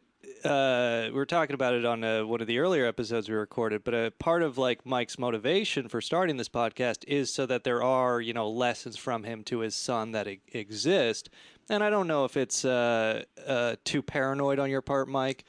uh, 0.45 1.05
we 1.07 1.13
were 1.13 1.27
talking 1.27 1.55
about 1.55 1.75
it 1.75 1.85
on 1.85 2.03
uh, 2.03 2.25
one 2.25 2.41
of 2.41 2.47
the 2.47 2.59
earlier 2.59 2.87
episodes 2.87 3.29
we 3.29 3.35
recorded. 3.35 3.85
But 3.85 3.95
a 3.95 4.13
part 4.19 4.43
of 4.43 4.59
like 4.59 4.85
Mike's 4.87 5.19
motivation 5.19 5.89
for 5.89 6.01
starting 6.01 6.37
this 6.37 6.49
podcast 6.49 7.05
is 7.07 7.33
so 7.33 7.47
that 7.47 7.65
there 7.65 7.83
are, 7.83 8.21
you 8.21 8.33
know, 8.33 8.49
lessons 8.49 8.97
from 8.97 9.25
him 9.25 9.45
to 9.45 9.61
his 9.61 9.75
son 9.75 10.13
that 10.13 10.29
e- 10.29 10.41
exist. 10.53 11.31
And 11.69 11.85
I 11.85 11.91
don't 11.91 12.07
know 12.07 12.25
if 12.25 12.37
it's 12.37 12.65
uh, 12.65 13.25
uh, 13.47 13.77
too 13.85 14.03
paranoid 14.03 14.59
on 14.59 14.71
your 14.71 14.83
part, 14.83 15.09
Mike. 15.09 15.45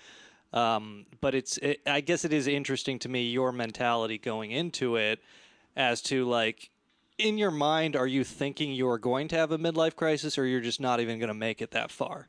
Um, 0.53 1.05
but 1.21 1.33
it's, 1.33 1.57
it, 1.57 1.81
I 1.87 2.01
guess 2.01 2.25
it 2.25 2.33
is 2.33 2.47
interesting 2.47 2.99
to 2.99 3.09
me 3.09 3.29
your 3.29 3.51
mentality 3.51 4.17
going 4.17 4.51
into 4.51 4.97
it, 4.97 5.19
as 5.75 6.01
to 6.03 6.25
like, 6.25 6.69
in 7.17 7.37
your 7.37 7.51
mind, 7.51 7.95
are 7.95 8.07
you 8.07 8.23
thinking 8.23 8.71
you 8.73 8.89
are 8.89 8.97
going 8.97 9.27
to 9.29 9.37
have 9.37 9.51
a 9.51 9.57
midlife 9.57 9.95
crisis, 9.95 10.37
or 10.37 10.45
you're 10.45 10.59
just 10.59 10.81
not 10.81 10.99
even 10.99 11.19
going 11.19 11.29
to 11.29 11.33
make 11.33 11.61
it 11.61 11.71
that 11.71 11.91
far? 11.91 12.27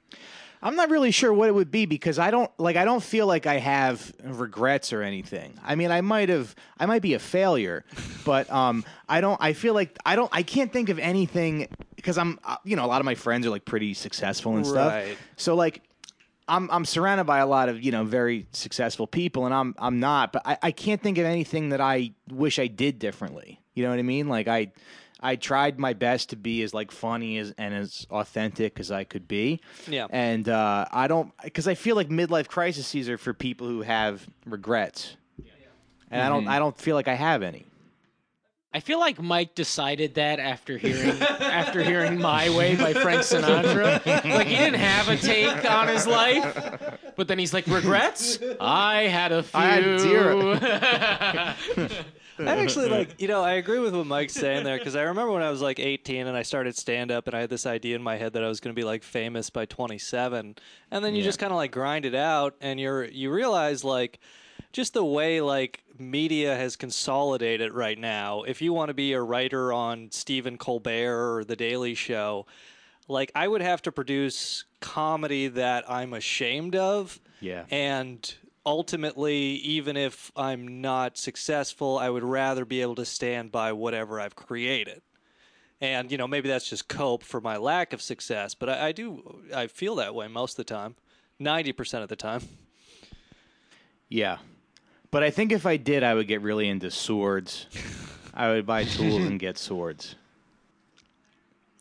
I'm 0.62 0.76
not 0.76 0.90
really 0.90 1.10
sure 1.10 1.32
what 1.32 1.48
it 1.48 1.54
would 1.54 1.70
be 1.70 1.86
because 1.86 2.18
I 2.18 2.30
don't 2.30 2.50
like 2.58 2.76
I 2.76 2.84
don't 2.84 3.02
feel 3.02 3.26
like 3.26 3.46
I 3.46 3.58
have 3.58 4.12
regrets 4.22 4.92
or 4.92 5.02
anything. 5.02 5.58
I 5.64 5.74
mean, 5.74 5.90
I 5.90 6.00
might 6.00 6.28
have 6.28 6.54
I 6.78 6.86
might 6.86 7.02
be 7.02 7.14
a 7.14 7.18
failure, 7.18 7.84
but 8.24 8.50
um 8.50 8.84
I 9.08 9.20
don't 9.20 9.40
I 9.42 9.54
feel 9.54 9.74
like 9.74 9.98
I 10.06 10.14
don't 10.14 10.30
I 10.32 10.42
can't 10.42 10.72
think 10.72 10.88
of 10.88 10.98
anything 10.98 11.68
because 11.96 12.16
I'm 12.16 12.38
uh, 12.44 12.56
you 12.64 12.76
know 12.76 12.84
a 12.84 12.88
lot 12.88 13.00
of 13.00 13.04
my 13.04 13.16
friends 13.16 13.46
are 13.46 13.50
like 13.50 13.64
pretty 13.64 13.94
successful 13.94 14.56
and 14.56 14.66
stuff. 14.66 14.92
Right. 14.92 15.16
So 15.36 15.54
like 15.56 15.82
I'm 16.48 16.70
I'm 16.70 16.84
surrounded 16.84 17.24
by 17.24 17.38
a 17.38 17.46
lot 17.46 17.68
of, 17.68 17.82
you 17.82 17.92
know, 17.92 18.04
very 18.04 18.46
successful 18.52 19.06
people 19.06 19.46
and 19.46 19.54
I'm 19.54 19.74
I'm 19.78 20.00
not, 20.00 20.32
but 20.32 20.42
I, 20.44 20.58
I 20.62 20.70
can't 20.70 21.02
think 21.02 21.18
of 21.18 21.24
anything 21.24 21.70
that 21.70 21.80
I 21.80 22.12
wish 22.30 22.58
I 22.58 22.66
did 22.66 22.98
differently. 22.98 23.60
You 23.74 23.84
know 23.84 23.90
what 23.90 23.98
I 23.98 24.02
mean? 24.02 24.28
Like 24.28 24.48
I 24.48 24.72
I 25.22 25.36
tried 25.36 25.78
my 25.78 25.92
best 25.92 26.30
to 26.30 26.36
be 26.36 26.62
as 26.62 26.74
like 26.74 26.90
funny 26.90 27.38
as 27.38 27.54
and 27.56 27.72
as 27.72 28.06
authentic 28.10 28.80
as 28.80 28.90
I 28.90 29.04
could 29.04 29.28
be. 29.28 29.60
Yeah. 29.88 30.08
And 30.10 30.48
uh, 30.48 30.86
I 30.90 31.06
don't 31.06 31.32
because 31.42 31.68
I 31.68 31.74
feel 31.74 31.94
like 31.94 32.08
midlife 32.08 32.48
crises 32.48 33.08
are 33.08 33.18
for 33.18 33.32
people 33.32 33.68
who 33.68 33.82
have 33.82 34.26
regrets. 34.44 35.16
yeah. 35.38 35.52
And 36.10 36.20
I 36.20 36.28
don't 36.28 36.48
I 36.48 36.58
don't 36.58 36.76
feel 36.76 36.96
like 36.96 37.08
I 37.08 37.14
have 37.14 37.42
any. 37.42 37.66
I 38.74 38.80
feel 38.80 38.98
like 38.98 39.20
Mike 39.20 39.54
decided 39.54 40.14
that 40.14 40.38
after 40.38 40.78
hearing 40.78 41.20
after 41.20 41.82
hearing 41.82 42.18
"My 42.18 42.48
Way" 42.56 42.74
by 42.74 42.94
Frank 42.94 43.20
Sinatra. 43.20 44.04
Like 44.06 44.46
he 44.46 44.56
didn't 44.56 44.80
have 44.80 45.08
a 45.10 45.16
take 45.16 45.70
on 45.70 45.88
his 45.88 46.06
life, 46.06 46.98
but 47.14 47.28
then 47.28 47.38
he's 47.38 47.52
like, 47.52 47.66
"Regrets? 47.66 48.38
I 48.60 49.02
had 49.02 49.30
a 49.30 49.42
few." 49.42 49.60
I 49.60 49.66
had 49.66 50.00
zero. 50.00 50.54
I 52.48 52.56
actually 52.56 52.88
like, 52.88 53.20
you 53.20 53.28
know, 53.28 53.42
I 53.42 53.52
agree 53.52 53.78
with 53.78 53.94
what 53.94 54.06
Mike's 54.06 54.34
saying 54.34 54.64
there 54.64 54.78
because 54.78 54.96
I 54.96 55.02
remember 55.02 55.32
when 55.32 55.42
I 55.42 55.50
was 55.50 55.60
like 55.60 55.78
18 55.78 56.26
and 56.26 56.36
I 56.36 56.42
started 56.42 56.76
stand 56.76 57.10
up 57.10 57.26
and 57.26 57.36
I 57.36 57.40
had 57.40 57.50
this 57.50 57.66
idea 57.66 57.96
in 57.96 58.02
my 58.02 58.16
head 58.16 58.32
that 58.34 58.44
I 58.44 58.48
was 58.48 58.60
going 58.60 58.74
to 58.74 58.78
be 58.78 58.84
like 58.84 59.02
famous 59.02 59.50
by 59.50 59.66
27, 59.66 60.56
and 60.90 61.04
then 61.04 61.14
you 61.14 61.22
just 61.22 61.38
kind 61.38 61.52
of 61.52 61.56
like 61.56 61.72
grind 61.72 62.04
it 62.04 62.14
out 62.14 62.54
and 62.60 62.78
you're 62.78 63.04
you 63.04 63.30
realize 63.30 63.84
like 63.84 64.20
just 64.72 64.94
the 64.94 65.04
way 65.04 65.40
like 65.40 65.82
media 65.98 66.56
has 66.56 66.76
consolidated 66.76 67.72
right 67.72 67.98
now. 67.98 68.42
If 68.42 68.62
you 68.62 68.72
want 68.72 68.88
to 68.88 68.94
be 68.94 69.12
a 69.12 69.20
writer 69.20 69.72
on 69.72 70.10
Stephen 70.10 70.56
Colbert 70.56 71.36
or 71.36 71.44
The 71.44 71.56
Daily 71.56 71.94
Show, 71.94 72.46
like 73.08 73.30
I 73.34 73.48
would 73.48 73.62
have 73.62 73.82
to 73.82 73.92
produce 73.92 74.64
comedy 74.80 75.48
that 75.48 75.88
I'm 75.90 76.12
ashamed 76.12 76.74
of. 76.74 77.20
Yeah. 77.40 77.64
And 77.70 78.34
ultimately, 78.64 79.36
even 79.36 79.96
if 79.96 80.30
I'm 80.36 80.80
not 80.80 81.16
successful, 81.18 81.98
I 81.98 82.08
would 82.10 82.22
rather 82.22 82.64
be 82.64 82.80
able 82.82 82.94
to 82.96 83.04
stand 83.04 83.52
by 83.52 83.72
whatever 83.72 84.20
I've 84.20 84.36
created. 84.36 85.02
And, 85.80 86.12
you 86.12 86.18
know, 86.18 86.28
maybe 86.28 86.48
that's 86.48 86.68
just 86.68 86.88
cope 86.88 87.24
for 87.24 87.40
my 87.40 87.56
lack 87.56 87.92
of 87.92 88.00
success, 88.00 88.54
but 88.54 88.68
I, 88.68 88.88
I 88.88 88.92
do, 88.92 89.42
I 89.54 89.66
feel 89.66 89.96
that 89.96 90.14
way 90.14 90.28
most 90.28 90.52
of 90.52 90.56
the 90.58 90.72
time, 90.72 90.94
90% 91.40 92.02
of 92.04 92.08
the 92.08 92.14
time. 92.14 92.42
Yeah. 94.08 94.38
But 95.10 95.22
I 95.24 95.30
think 95.30 95.50
if 95.50 95.66
I 95.66 95.76
did 95.76 96.02
I 96.04 96.14
would 96.14 96.28
get 96.28 96.40
really 96.40 96.68
into 96.68 96.90
swords. 96.90 97.66
I 98.34 98.48
would 98.50 98.64
buy 98.64 98.84
tools 98.84 99.22
and 99.24 99.38
get 99.40 99.58
swords. 99.58 100.14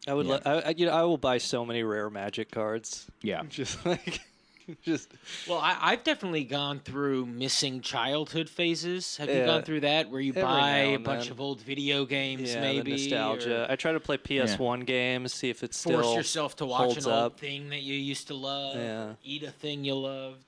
I 0.07 0.13
would, 0.15 0.25
Yeah. 0.25 0.39
I, 0.45 0.51
I, 0.51 0.69
you 0.75 0.87
know, 0.87 0.93
I 0.93 1.03
will 1.03 1.17
buy 1.17 1.37
so 1.37 1.63
many 1.63 1.83
rare 1.83 2.09
magic 2.09 2.49
cards. 2.51 3.07
Yeah. 3.21 3.43
Just 3.49 3.85
like, 3.85 4.19
just, 4.81 5.11
Well, 5.47 5.59
I, 5.59 5.77
I've 5.81 6.03
definitely 6.03 6.43
gone 6.43 6.79
through 6.79 7.25
missing 7.25 7.81
childhood 7.81 8.49
phases. 8.49 9.17
Have 9.17 9.29
you 9.29 9.45
gone 9.45 9.63
through 9.63 9.81
that 9.81 10.09
where 10.09 10.21
you 10.21 10.31
Every 10.31 10.43
buy 10.43 10.77
a 10.79 10.97
bunch 10.97 11.25
then. 11.25 11.31
of 11.33 11.41
old 11.41 11.61
video 11.61 12.05
games, 12.05 12.53
yeah, 12.53 12.61
maybe? 12.61 12.83
the 12.83 12.91
nostalgia. 12.91 13.67
or 13.67 13.71
I 13.71 13.75
try 13.75 13.91
to 13.91 13.99
play 13.99 14.17
PS1 14.17 14.85
games, 14.85 15.33
see 15.33 15.49
if 15.49 15.63
it's 15.63 15.77
still 15.77 16.01
force 16.01 16.15
yourself 16.15 16.55
to 16.57 16.65
watch 16.65 16.85
holds 16.93 17.05
an 17.05 17.13
old 17.13 17.37
thing 17.37 17.69
that 17.69 17.81
you 17.81 17.95
used 17.95 18.27
to 18.27 18.33
love. 18.33 18.75
Yeah. 18.75 19.13
Eat 19.23 19.43
a 19.43 19.51
thing 19.51 19.83
you 19.83 19.95
loved. 19.95 20.45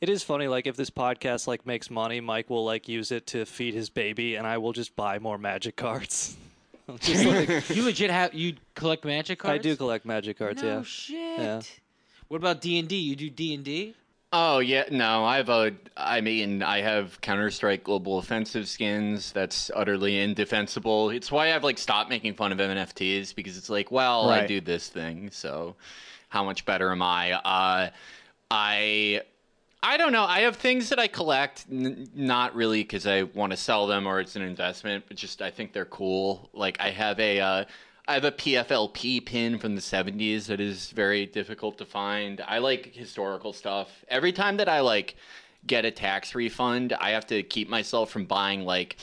It 0.00 0.08
is 0.10 0.22
funny, 0.22 0.48
like 0.48 0.66
if 0.66 0.76
this 0.76 0.90
podcast 0.90 1.46
like 1.46 1.64
makes 1.64 1.90
money, 1.90 2.20
Mike 2.20 2.50
will 2.50 2.64
like 2.64 2.88
use 2.88 3.10
it 3.10 3.26
to 3.28 3.46
feed 3.46 3.72
his 3.74 3.88
baby, 3.88 4.34
and 4.34 4.46
I 4.46 4.58
will 4.58 4.72
just 4.72 4.94
buy 4.96 5.18
more 5.18 5.38
magic 5.38 5.76
cards. 5.76 6.36
I'm 6.88 6.98
just 7.00 7.24
like, 7.24 7.70
you 7.74 7.82
legit 7.82 8.10
have 8.10 8.34
you 8.34 8.56
collect 8.74 9.04
magic 9.04 9.38
cards? 9.38 9.54
I 9.54 9.62
do 9.62 9.76
collect 9.76 10.04
magic 10.04 10.38
cards, 10.38 10.62
no 10.62 10.68
yeah. 10.68 10.82
shit. 10.82 11.80
What 12.28 12.38
about 12.38 12.60
D 12.60 12.78
and 12.78 12.88
D? 12.88 12.96
You 12.96 13.16
do 13.16 13.30
D 13.30 13.54
and 13.54 13.64
D? 13.64 13.94
Oh 14.32 14.58
yeah, 14.58 14.84
no, 14.90 15.24
I 15.24 15.36
have 15.36 15.48
a. 15.48 15.72
I 15.96 16.20
mean, 16.20 16.62
I 16.62 16.80
have 16.80 17.20
Counter 17.20 17.50
Strike 17.50 17.84
Global 17.84 18.18
Offensive 18.18 18.66
skins. 18.66 19.30
That's 19.30 19.70
utterly 19.74 20.18
indefensible. 20.18 21.10
It's 21.10 21.30
why 21.30 21.54
I've 21.54 21.62
like 21.62 21.78
stopped 21.78 22.10
making 22.10 22.34
fun 22.34 22.50
of 22.50 22.58
NFTs 22.58 23.34
because 23.34 23.56
it's 23.56 23.70
like, 23.70 23.92
well, 23.92 24.28
I 24.30 24.46
do 24.46 24.60
this 24.60 24.88
thing, 24.88 25.30
so 25.30 25.76
how 26.30 26.42
much 26.42 26.64
better 26.64 26.90
am 26.90 27.02
I? 27.02 27.32
Uh, 27.32 27.90
I. 28.50 29.22
I 29.86 29.98
don't 29.98 30.12
know. 30.12 30.24
I 30.24 30.40
have 30.40 30.56
things 30.56 30.88
that 30.88 30.98
I 30.98 31.08
collect, 31.08 31.66
n- 31.70 32.08
not 32.14 32.54
really 32.54 32.82
because 32.82 33.06
I 33.06 33.24
want 33.24 33.50
to 33.50 33.56
sell 33.58 33.86
them 33.86 34.06
or 34.06 34.18
it's 34.18 34.34
an 34.34 34.40
investment, 34.40 35.04
but 35.06 35.18
just 35.18 35.42
I 35.42 35.50
think 35.50 35.74
they're 35.74 35.84
cool. 35.84 36.48
Like 36.54 36.80
I 36.80 36.88
have 36.88 37.20
a, 37.20 37.38
uh, 37.38 37.64
I 38.06 38.14
have 38.14 38.24
a 38.24 38.32
PFLP 38.32 39.24
pin 39.24 39.58
from 39.58 39.74
the 39.74 39.80
'70s 39.80 40.46
that 40.46 40.60
is 40.60 40.90
very 40.90 41.26
difficult 41.26 41.78
to 41.78 41.86
find. 41.86 42.42
I 42.46 42.58
like 42.58 42.94
historical 42.94 43.52
stuff. 43.52 44.04
Every 44.08 44.32
time 44.32 44.58
that 44.58 44.68
I 44.68 44.80
like 44.80 45.16
get 45.66 45.84
a 45.84 45.90
tax 45.90 46.34
refund, 46.34 46.92
I 46.92 47.10
have 47.10 47.26
to 47.28 47.42
keep 47.42 47.68
myself 47.68 48.10
from 48.10 48.26
buying 48.26 48.64
like. 48.64 48.96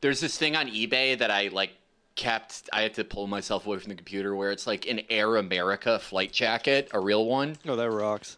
There's 0.00 0.20
this 0.20 0.38
thing 0.38 0.54
on 0.54 0.68
eBay 0.68 1.18
that 1.18 1.30
I 1.30 1.48
like 1.48 1.72
kept. 2.14 2.68
I 2.72 2.82
had 2.82 2.94
to 2.94 3.04
pull 3.04 3.26
myself 3.26 3.66
away 3.66 3.78
from 3.78 3.88
the 3.88 3.96
computer. 3.96 4.36
Where 4.36 4.52
it's 4.52 4.66
like 4.66 4.86
an 4.86 5.00
Air 5.10 5.36
America 5.36 5.98
flight 5.98 6.30
jacket, 6.30 6.88
a 6.92 7.00
real 7.00 7.26
one. 7.26 7.56
Oh, 7.66 7.74
that 7.74 7.90
rocks. 7.90 8.36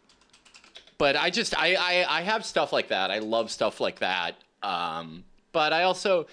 But 0.97 1.17
I 1.17 1.29
just 1.29 1.55
I 1.59 1.75
I, 1.75 2.19
I 2.19 2.23
have 2.23 2.47
stuff 2.47 2.73
like 2.73 2.89
that. 2.89 3.11
I 3.11 3.19
love 3.19 3.51
stuff 3.51 3.81
like 3.81 3.99
that. 3.99 4.37
Um, 4.63 5.25
but 5.53 5.73
I 5.73 5.85
also, 5.85 6.27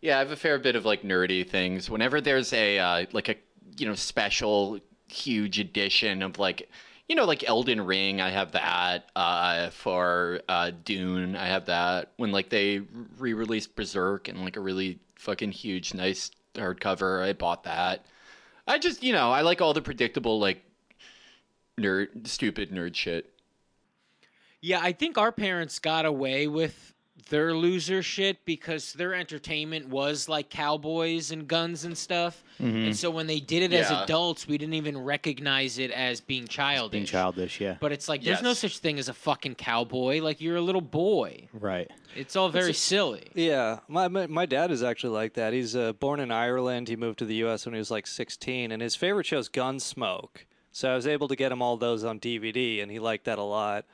yeah, 0.00 0.16
I 0.16 0.18
have 0.20 0.30
a 0.30 0.36
fair 0.36 0.58
bit 0.58 0.76
of 0.76 0.84
like 0.84 1.02
nerdy 1.02 1.48
things. 1.48 1.90
Whenever 1.90 2.20
there's 2.20 2.52
a 2.52 2.78
uh, 2.78 3.06
like 3.12 3.28
a 3.28 3.36
you 3.76 3.86
know 3.86 3.94
special 3.94 4.78
huge 5.08 5.58
edition 5.58 6.22
of 6.22 6.38
like 6.38 6.68
you 7.08 7.16
know 7.16 7.24
like 7.24 7.48
Elden 7.48 7.84
Ring, 7.84 8.20
I 8.20 8.30
have 8.30 8.52
that. 8.52 9.10
Uh, 9.16 9.70
for 9.70 10.40
uh, 10.48 10.70
Dune, 10.84 11.36
I 11.36 11.46
have 11.46 11.66
that. 11.66 12.12
When 12.16 12.30
like 12.30 12.48
they 12.48 12.82
re-released 13.18 13.74
Berserk 13.74 14.28
and 14.28 14.44
like 14.44 14.56
a 14.56 14.60
really 14.60 15.00
fucking 15.16 15.52
huge 15.52 15.94
nice 15.94 16.30
hardcover, 16.54 17.22
I 17.22 17.32
bought 17.32 17.64
that. 17.64 18.06
I 18.66 18.78
just 18.78 19.02
you 19.02 19.12
know 19.12 19.32
I 19.32 19.40
like 19.40 19.60
all 19.60 19.74
the 19.74 19.82
predictable 19.82 20.38
like 20.38 20.62
nerd 21.78 22.26
stupid 22.26 22.70
nerd 22.70 22.94
shit. 22.94 23.32
Yeah, 24.60 24.80
I 24.80 24.92
think 24.92 25.18
our 25.18 25.32
parents 25.32 25.78
got 25.78 26.04
away 26.04 26.46
with 26.48 26.94
their 27.28 27.54
loser 27.54 28.02
shit 28.02 28.44
because 28.44 28.92
their 28.94 29.14
entertainment 29.14 29.88
was 29.88 30.28
like 30.28 30.50
cowboys 30.50 31.30
and 31.30 31.46
guns 31.46 31.84
and 31.84 31.96
stuff. 31.96 32.42
And 32.58 32.96
so 32.96 33.10
when 33.10 33.28
they 33.28 33.38
did 33.38 33.62
it 33.62 33.72
as 33.72 33.90
adults, 33.90 34.48
we 34.48 34.58
didn't 34.58 34.74
even 34.74 34.98
recognize 34.98 35.78
it 35.78 35.92
as 35.92 36.20
being 36.20 36.48
childish. 36.48 36.92
Being 36.92 37.06
childish, 37.06 37.60
yeah. 37.60 37.76
But 37.78 37.92
it's 37.92 38.08
like 38.08 38.22
there's 38.24 38.42
no 38.42 38.52
such 38.52 38.78
thing 38.78 38.98
as 38.98 39.08
a 39.08 39.14
fucking 39.14 39.54
cowboy. 39.54 40.20
Like 40.20 40.40
you're 40.40 40.56
a 40.56 40.60
little 40.60 40.80
boy. 40.80 41.48
Right. 41.52 41.90
It's 42.16 42.34
all 42.34 42.48
very 42.48 42.72
silly. 42.72 43.28
Yeah, 43.34 43.80
my, 43.86 44.08
my 44.08 44.26
my 44.26 44.46
dad 44.46 44.70
is 44.70 44.82
actually 44.82 45.14
like 45.14 45.34
that. 45.34 45.52
He's 45.52 45.76
uh, 45.76 45.92
born 45.92 46.18
in 46.18 46.32
Ireland. 46.32 46.88
He 46.88 46.96
moved 46.96 47.20
to 47.20 47.24
the 47.24 47.36
U.S. 47.36 47.64
when 47.64 47.74
he 47.74 47.78
was 47.78 47.90
like 47.90 48.06
16, 48.06 48.72
and 48.72 48.82
his 48.82 48.96
favorite 48.96 49.26
show 49.26 49.38
is 49.38 49.48
Gunsmoke. 49.48 50.44
So 50.72 50.90
I 50.90 50.94
was 50.94 51.06
able 51.06 51.28
to 51.28 51.36
get 51.36 51.52
him 51.52 51.62
all 51.62 51.76
those 51.76 52.04
on 52.04 52.18
DVD, 52.18 52.82
and 52.82 52.90
he 52.90 52.98
liked 52.98 53.24
that 53.24 53.38
a 53.38 53.42
lot. 53.42 53.84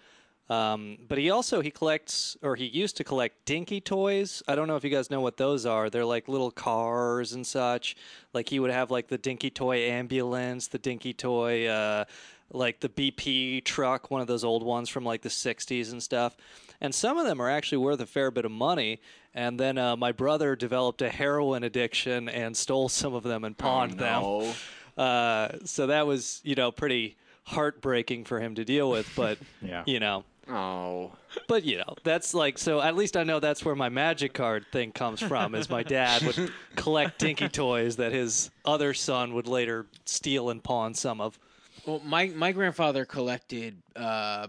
Um, 0.50 0.98
but 1.08 1.16
he 1.18 1.30
also 1.30 1.60
he 1.62 1.70
collects, 1.70 2.36
or 2.42 2.54
he 2.54 2.66
used 2.66 2.96
to 2.98 3.04
collect 3.04 3.44
dinky 3.46 3.80
toys. 3.80 4.42
I 4.46 4.54
don't 4.54 4.68
know 4.68 4.76
if 4.76 4.84
you 4.84 4.90
guys 4.90 5.10
know 5.10 5.20
what 5.22 5.36
those 5.38 5.64
are. 5.64 5.88
They're 5.88 6.04
like 6.04 6.28
little 6.28 6.50
cars 6.50 7.32
and 7.32 7.46
such. 7.46 7.96
Like 8.34 8.50
he 8.50 8.60
would 8.60 8.70
have 8.70 8.90
like 8.90 9.08
the 9.08 9.16
dinky 9.18 9.48
toy 9.50 9.78
ambulance, 9.88 10.68
the 10.68 10.78
dinky 10.78 11.12
toy. 11.14 11.66
Uh, 11.66 12.04
like 12.50 12.78
the 12.80 12.90
BP 12.90 13.64
truck, 13.64 14.10
one 14.10 14.20
of 14.20 14.26
those 14.28 14.44
old 14.44 14.62
ones 14.62 14.88
from 14.88 15.02
like 15.02 15.22
the 15.22 15.28
60s 15.30 15.90
and 15.90 16.00
stuff. 16.00 16.36
And 16.80 16.94
some 16.94 17.16
of 17.16 17.26
them 17.26 17.40
are 17.40 17.50
actually 17.50 17.78
worth 17.78 18.00
a 18.00 18.06
fair 18.06 18.30
bit 18.30 18.44
of 18.44 18.52
money. 18.52 19.00
And 19.32 19.58
then 19.58 19.76
uh, 19.78 19.96
my 19.96 20.12
brother 20.12 20.54
developed 20.54 21.02
a 21.02 21.08
heroin 21.08 21.64
addiction 21.64 22.28
and 22.28 22.54
stole 22.56 22.88
some 22.90 23.14
of 23.14 23.22
them 23.24 23.42
and 23.44 23.56
pawned 23.56 23.98
them. 23.98 24.22
no. 24.22 24.54
Uh, 24.96 25.48
so 25.64 25.88
that 25.88 26.06
was, 26.06 26.42
you 26.44 26.54
know, 26.54 26.70
pretty 26.70 27.16
heartbreaking 27.44 28.24
for 28.24 28.38
him 28.38 28.54
to 28.56 28.64
deal 28.64 28.90
with. 28.90 29.10
But, 29.16 29.38
Yeah. 29.62 29.82
you 29.86 29.98
know, 29.98 30.22
Oh. 30.48 31.12
but 31.48 31.64
you 31.64 31.78
know, 31.78 31.94
that's 32.04 32.34
like 32.34 32.58
so. 32.58 32.80
At 32.80 32.96
least 32.96 33.16
I 33.16 33.24
know 33.24 33.40
that's 33.40 33.64
where 33.64 33.74
my 33.74 33.88
magic 33.88 34.34
card 34.34 34.66
thing 34.72 34.92
comes 34.92 35.20
from. 35.20 35.54
Is 35.54 35.70
my 35.70 35.82
dad 35.82 36.22
would 36.22 36.52
collect 36.76 37.18
dinky 37.18 37.48
toys 37.48 37.96
that 37.96 38.12
his 38.12 38.50
other 38.64 38.94
son 38.94 39.34
would 39.34 39.48
later 39.48 39.86
steal 40.04 40.50
and 40.50 40.62
pawn 40.62 40.94
some 40.94 41.20
of. 41.20 41.38
Well, 41.86 42.00
my 42.04 42.26
my 42.26 42.52
grandfather 42.52 43.04
collected 43.04 43.82
uh, 43.96 44.48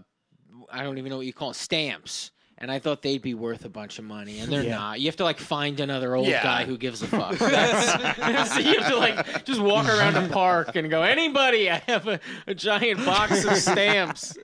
I 0.70 0.82
don't 0.82 0.98
even 0.98 1.10
know 1.10 1.18
what 1.18 1.26
you 1.26 1.32
call 1.32 1.50
it, 1.50 1.56
stamps. 1.56 2.30
And 2.58 2.70
I 2.72 2.78
thought 2.78 3.02
they'd 3.02 3.20
be 3.20 3.34
worth 3.34 3.66
a 3.66 3.68
bunch 3.68 3.98
of 3.98 4.06
money, 4.06 4.38
and 4.38 4.50
they're 4.50 4.62
not. 4.62 4.98
You 4.98 5.06
have 5.08 5.16
to 5.16 5.24
like 5.24 5.38
find 5.38 5.78
another 5.78 6.16
old 6.16 6.26
Yeah. 6.26 6.42
guy 6.42 6.64
who 6.64 6.78
gives 6.78 7.02
a 7.02 7.06
fuck. 7.06 7.32
That's, 7.38 8.54
so 8.54 8.60
you 8.60 8.80
have 8.80 8.90
to 8.90 8.96
like 8.96 9.44
just 9.44 9.60
walk 9.60 9.86
around 9.86 10.16
a 10.16 10.26
park 10.30 10.74
and 10.74 10.88
go, 10.88 11.02
anybody? 11.02 11.70
I 11.70 11.76
have 11.86 12.08
a, 12.08 12.18
a 12.46 12.54
giant 12.54 13.04
box 13.04 13.44
of 13.44 13.56
stamps. 13.58 14.38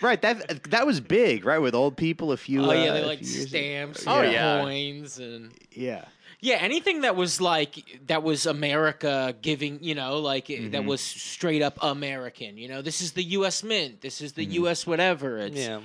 Right. 0.00 0.20
That 0.22 0.64
that 0.70 0.86
was 0.86 0.98
big, 1.00 1.44
right? 1.44 1.58
With 1.60 1.74
old 1.74 1.96
people, 1.96 2.32
a 2.32 2.36
few. 2.36 2.64
Oh 2.64 2.72
yeah, 2.72 2.90
uh, 2.90 2.94
they 2.94 3.04
like 3.04 3.18
few 3.20 3.28
years 3.28 3.48
stamps, 3.48 4.04
Oh, 4.08 4.22
yeah. 4.22 4.62
coins, 4.62 5.18
and 5.20 5.52
Yeah. 5.70 6.06
yeah, 6.40 6.56
anything 6.56 7.02
that 7.02 7.14
was 7.14 7.40
like 7.40 8.00
that 8.08 8.24
was 8.24 8.46
America 8.46 9.36
giving, 9.40 9.78
you 9.84 9.94
know, 9.94 10.18
like 10.18 10.48
Mm-hmm. 10.48 10.70
that 10.72 10.84
was 10.84 11.00
straight 11.00 11.62
up 11.62 11.78
American. 11.80 12.58
You 12.58 12.66
know, 12.68 12.82
this 12.82 13.00
is 13.00 13.12
the 13.12 13.22
U.S. 13.38 13.62
Mint, 13.62 14.00
this 14.00 14.20
is 14.20 14.32
the 14.32 14.42
Mm-hmm. 14.44 14.54
U.S. 14.64 14.84
whatever. 14.84 15.38
It's 15.38 15.56
Yeah. 15.56 15.80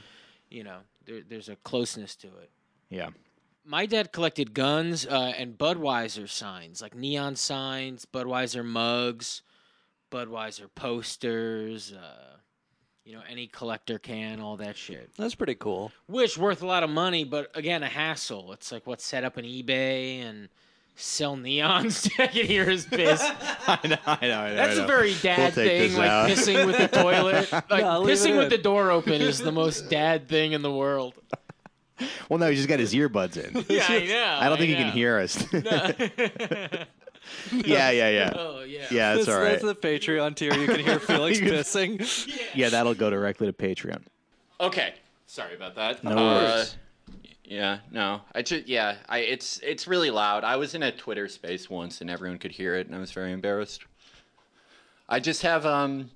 you 0.50 0.64
know, 0.64 0.78
there, 1.06 1.22
there's 1.28 1.50
a 1.50 1.56
closeness 1.58 2.16
to 2.18 2.28
it. 2.28 2.50
Yeah. 2.90 3.10
My 3.66 3.86
dad 3.86 4.12
collected 4.12 4.54
guns 4.54 5.08
uh, 5.08 5.34
and 5.38 5.58
Budweiser 5.58 6.30
signs, 6.30 6.82
like 6.82 6.96
neon 6.96 7.36
signs, 7.36 8.06
Budweiser 8.06 8.64
mugs, 8.64 9.42
Budweiser 10.12 10.68
posters. 10.76 11.92
Uh, 11.92 12.38
you 13.06 13.14
know, 13.14 13.22
any 13.30 13.48
collector 13.48 14.00
can, 14.00 14.40
all 14.40 14.58
that 14.58 14.76
shit. 14.76 15.12
That's 15.16 15.36
pretty 15.36 15.56
cool. 15.56 15.92
Which 16.08 16.38
worth 16.38 16.64
a 16.64 16.66
lot 16.66 16.84
of 16.84 16.90
money, 16.90 17.24
but 17.24 17.52
again, 17.54 17.84
a 17.84 17.88
hassle. 17.88 18.52
It's 18.54 18.72
like 18.72 18.88
what's 18.88 19.06
set 19.06 19.24
up 19.24 19.38
an 19.38 19.46
eBay 19.46 20.22
and 20.22 20.50
sell 20.96 21.38
neons. 21.38 22.10
I 22.20 22.28
can 22.28 22.46
hear 22.46 22.66
his 22.66 22.86
piss. 22.86 23.22
I 23.22 23.80
know. 23.88 23.98
I 24.06 24.28
know. 24.28 24.40
I 24.40 24.50
know. 24.50 24.56
That's 24.56 24.72
I 24.72 24.80
a 24.80 24.82
know. 24.82 24.88
very 24.88 25.14
dad 25.16 25.54
take 25.54 25.92
thing, 25.92 25.98
like 26.00 26.10
out. 26.10 26.30
pissing 26.30 26.66
with 26.66 26.78
the 26.78 26.88
toilet. 26.88 27.52
Like 27.52 27.70
No, 27.82 28.04
pissing 28.04 28.38
with 28.38 28.50
the 28.50 28.58
door 28.58 28.92
open 28.92 29.22
is 29.22 29.40
the 29.40 29.52
most 29.64 29.90
dad 29.90 30.28
thing 30.28 30.54
in 30.54 30.62
the 30.62 30.72
world. 30.72 31.14
Well, 32.28 32.40
no, 32.40 32.50
he 32.50 32.58
just 32.58 32.68
got 32.68 32.80
his 32.80 32.94
earbuds 32.94 33.38
in. 33.38 33.64
Yeah, 33.70 33.86
I 33.88 34.00
know. 34.06 34.38
I 34.42 34.50
don't 34.50 34.58
think 34.58 34.70
he 34.72 34.76
can 34.76 34.92
hear 34.92 35.18
us. 35.18 35.42
yeah, 35.54 35.94
yeah, 37.90 38.10
yeah. 38.10 38.34
oh 38.36 38.64
yeah. 38.64 38.86
Yeah, 38.92 39.14
that's 39.16 39.26
that's, 39.26 39.28
all 39.30 39.42
right. 39.42 39.52
that's 39.52 39.64
the 39.64 39.76
Patreon 39.76 40.36
tier. 40.36 40.54
You 40.54 40.68
can 40.68 40.82
hear 40.82 41.00
Felix 41.00 41.40
pissing. 41.40 42.28
Yeah, 42.54 42.68
that'll 42.68 42.96
go 42.96 43.10
directly 43.10 43.48
to 43.48 43.54
Patreon. 43.54 44.02
Okay. 44.60 44.94
Sorry 45.26 45.56
about 45.56 45.76
that. 45.76 46.04
No 46.04 46.12
Uh, 46.12 46.16
worries. 46.16 46.76
Yeah, 47.48 47.80
no. 47.92 48.22
I 48.34 48.42
just 48.42 48.68
yeah, 48.68 48.98
I 49.08 49.20
it's 49.20 49.60
it's 49.64 49.88
really 49.88 50.10
loud. 50.10 50.44
I 50.44 50.56
was 50.56 50.76
in 50.76 50.84
a 50.84 50.92
Twitter 50.92 51.28
space 51.28 51.70
once 51.70 52.02
and 52.02 52.10
everyone 52.10 52.40
could 52.40 52.52
hear 52.52 52.76
it 52.76 52.88
and 52.88 52.96
I 52.96 53.00
was 53.00 53.12
very 53.12 53.32
embarrassed. 53.32 53.84
I 55.08 55.20
just 55.20 55.44
have 55.44 55.66
um 55.66 56.10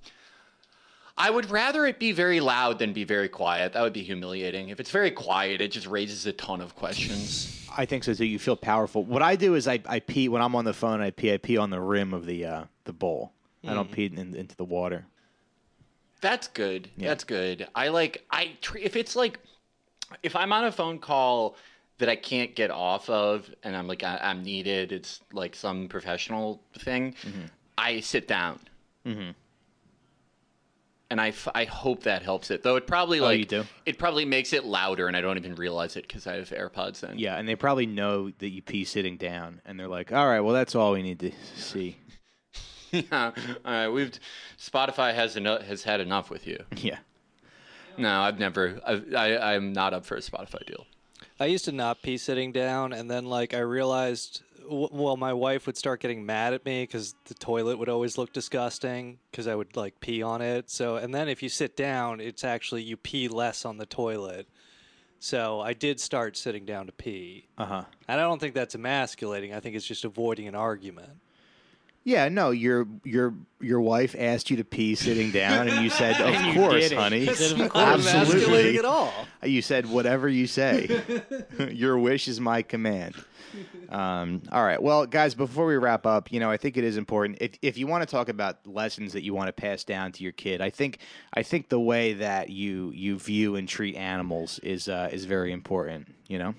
I 1.16 1.30
would 1.30 1.50
rather 1.50 1.86
it 1.86 1.98
be 1.98 2.12
very 2.12 2.40
loud 2.40 2.78
than 2.78 2.92
be 2.92 3.04
very 3.04 3.28
quiet. 3.28 3.74
That 3.74 3.82
would 3.82 3.92
be 3.92 4.02
humiliating. 4.02 4.70
If 4.70 4.80
it's 4.80 4.90
very 4.90 5.10
quiet, 5.10 5.60
it 5.60 5.70
just 5.70 5.86
raises 5.86 6.26
a 6.26 6.32
ton 6.32 6.60
of 6.60 6.74
questions. 6.74 7.68
I 7.76 7.84
think 7.84 8.04
so 8.04 8.14
too. 8.14 8.24
You 8.24 8.38
feel 8.38 8.56
powerful. 8.56 9.04
What 9.04 9.22
I 9.22 9.36
do 9.36 9.54
is 9.54 9.68
I, 9.68 9.80
I 9.86 10.00
pee 10.00 10.28
when 10.28 10.42
I'm 10.42 10.56
on 10.56 10.64
the 10.64 10.72
phone. 10.72 11.00
I 11.00 11.10
pee. 11.10 11.32
I 11.32 11.36
pee 11.36 11.56
on 11.56 11.70
the 11.70 11.80
rim 11.80 12.14
of 12.14 12.26
the 12.26 12.44
uh, 12.46 12.64
the 12.84 12.92
bowl. 12.92 13.32
I 13.62 13.74
don't 13.74 13.92
pee 13.92 14.06
in, 14.06 14.34
into 14.34 14.56
the 14.56 14.64
water. 14.64 15.06
That's 16.22 16.48
good. 16.48 16.88
Yeah. 16.96 17.08
That's 17.08 17.24
good. 17.24 17.68
I 17.74 17.88
like 17.88 18.24
I 18.30 18.52
tr- 18.60 18.78
if 18.78 18.96
it's 18.96 19.14
like 19.14 19.38
if 20.22 20.34
I'm 20.36 20.52
on 20.52 20.64
a 20.64 20.72
phone 20.72 20.98
call 20.98 21.56
that 21.98 22.08
I 22.08 22.16
can't 22.16 22.54
get 22.54 22.70
off 22.70 23.08
of 23.10 23.48
and 23.62 23.76
I'm 23.76 23.86
like 23.86 24.02
I, 24.02 24.18
I'm 24.22 24.42
needed. 24.42 24.92
It's 24.92 25.20
like 25.32 25.54
some 25.54 25.88
professional 25.88 26.62
thing. 26.78 27.14
I 27.76 28.00
sit 28.00 28.26
down. 28.28 28.60
Mhm. 29.06 29.34
And 31.12 31.20
I, 31.20 31.28
f- 31.28 31.48
I 31.56 31.64
hope 31.64 32.04
that 32.04 32.22
helps 32.22 32.52
it. 32.52 32.62
Though 32.62 32.76
it 32.76 32.86
probably 32.86 33.18
Oh, 33.18 33.24
like 33.24 33.38
you 33.40 33.44
do? 33.44 33.64
it 33.84 33.98
probably 33.98 34.24
makes 34.24 34.52
it 34.52 34.64
louder 34.64 35.08
and 35.08 35.16
I 35.16 35.20
don't 35.20 35.36
even 35.36 35.56
realize 35.56 35.96
it 35.96 36.06
because 36.06 36.26
I 36.28 36.36
have 36.36 36.50
AirPods 36.50 37.02
in. 37.08 37.18
Yeah, 37.18 37.36
and 37.36 37.48
they 37.48 37.56
probably 37.56 37.86
know 37.86 38.30
that 38.38 38.48
you 38.50 38.62
pee 38.62 38.84
sitting 38.84 39.16
down, 39.16 39.60
and 39.64 39.78
they're 39.78 39.88
like, 39.88 40.12
"All 40.12 40.28
right, 40.28 40.38
well, 40.40 40.54
that's 40.54 40.76
all 40.76 40.92
we 40.92 41.02
need 41.02 41.18
to 41.18 41.32
see." 41.56 41.96
yeah. 42.92 43.32
All 43.64 43.72
right. 43.72 43.88
We've 43.88 44.12
Spotify 44.56 45.12
has 45.12 45.36
eno- 45.36 45.60
has 45.60 45.82
had 45.82 46.00
enough 46.00 46.30
with 46.30 46.46
you. 46.46 46.62
Yeah. 46.76 46.98
No, 47.98 48.20
I've 48.22 48.38
never. 48.38 48.80
I've, 48.86 49.14
I 49.14 49.54
I'm 49.54 49.72
not 49.72 49.92
up 49.94 50.04
for 50.04 50.16
a 50.16 50.20
Spotify 50.20 50.64
deal. 50.66 50.86
I 51.38 51.46
used 51.46 51.64
to 51.66 51.72
not 51.72 52.02
pee 52.02 52.18
sitting 52.18 52.52
down, 52.52 52.92
and 52.92 53.10
then 53.10 53.24
like 53.26 53.54
I 53.54 53.60
realized, 53.60 54.42
w- 54.62 54.88
well, 54.92 55.16
my 55.16 55.32
wife 55.32 55.66
would 55.66 55.76
start 55.76 56.00
getting 56.00 56.24
mad 56.26 56.52
at 56.54 56.64
me 56.64 56.82
because 56.82 57.14
the 57.26 57.34
toilet 57.34 57.78
would 57.78 57.88
always 57.88 58.18
look 58.18 58.32
disgusting 58.32 59.18
because 59.30 59.46
I 59.46 59.54
would 59.54 59.74
like 59.76 60.00
pee 60.00 60.22
on 60.22 60.42
it. 60.42 60.68
So, 60.70 60.96
and 60.96 61.14
then 61.14 61.28
if 61.28 61.42
you 61.42 61.48
sit 61.48 61.76
down, 61.76 62.20
it's 62.20 62.44
actually 62.44 62.82
you 62.82 62.96
pee 62.96 63.28
less 63.28 63.64
on 63.64 63.78
the 63.78 63.86
toilet. 63.86 64.48
So 65.18 65.60
I 65.60 65.72
did 65.74 66.00
start 66.00 66.36
sitting 66.36 66.64
down 66.64 66.86
to 66.86 66.92
pee, 66.92 67.46
Uh 67.58 67.66
huh. 67.66 67.84
and 68.08 68.20
I 68.20 68.24
don't 68.24 68.38
think 68.38 68.54
that's 68.54 68.74
emasculating. 68.74 69.52
I 69.54 69.60
think 69.60 69.76
it's 69.76 69.86
just 69.86 70.04
avoiding 70.04 70.48
an 70.48 70.54
argument. 70.54 71.10
Yeah. 72.04 72.28
No, 72.28 72.50
your 72.50 72.86
your 73.04 73.34
your 73.60 73.80
wife 73.80 74.16
asked 74.18 74.50
you 74.50 74.56
to 74.56 74.64
pee 74.64 74.94
sitting 74.94 75.30
down, 75.32 75.68
and 75.68 75.82
you 75.84 75.90
said, 75.90 76.20
"Of 76.20 76.44
you 76.46 76.54
course, 76.54 76.88
did 76.88 76.92
it. 76.92 76.98
honey." 76.98 77.18
You 77.26 77.34
said, 77.34 77.60
"Of 77.60 77.68
course." 77.70 78.06
Absolutely. 78.14 78.78
at 78.78 78.84
all. 78.84 79.12
You 79.42 79.62
said 79.62 79.86
whatever 79.90 80.28
you 80.28 80.46
say. 80.46 81.02
your 81.70 81.98
wish 81.98 82.28
is 82.28 82.40
my 82.40 82.62
command. 82.62 83.14
Um, 83.88 84.42
all 84.52 84.62
right. 84.62 84.80
Well, 84.80 85.06
guys, 85.06 85.34
before 85.34 85.66
we 85.66 85.76
wrap 85.76 86.06
up, 86.06 86.30
you 86.30 86.38
know, 86.38 86.50
I 86.50 86.56
think 86.56 86.76
it 86.76 86.84
is 86.84 86.96
important 86.96 87.38
if 87.40 87.52
if 87.62 87.76
you 87.76 87.86
want 87.86 88.02
to 88.02 88.10
talk 88.10 88.28
about 88.28 88.66
lessons 88.66 89.12
that 89.12 89.22
you 89.24 89.34
want 89.34 89.48
to 89.48 89.52
pass 89.52 89.84
down 89.84 90.12
to 90.12 90.22
your 90.22 90.32
kid. 90.32 90.60
I 90.60 90.70
think 90.70 90.98
I 91.34 91.42
think 91.42 91.68
the 91.68 91.80
way 91.80 92.12
that 92.14 92.48
you 92.50 92.92
you 92.94 93.18
view 93.18 93.56
and 93.56 93.68
treat 93.68 93.96
animals 93.96 94.58
is 94.60 94.88
uh, 94.88 95.08
is 95.12 95.24
very 95.24 95.52
important. 95.52 96.14
You 96.28 96.38
know. 96.38 96.54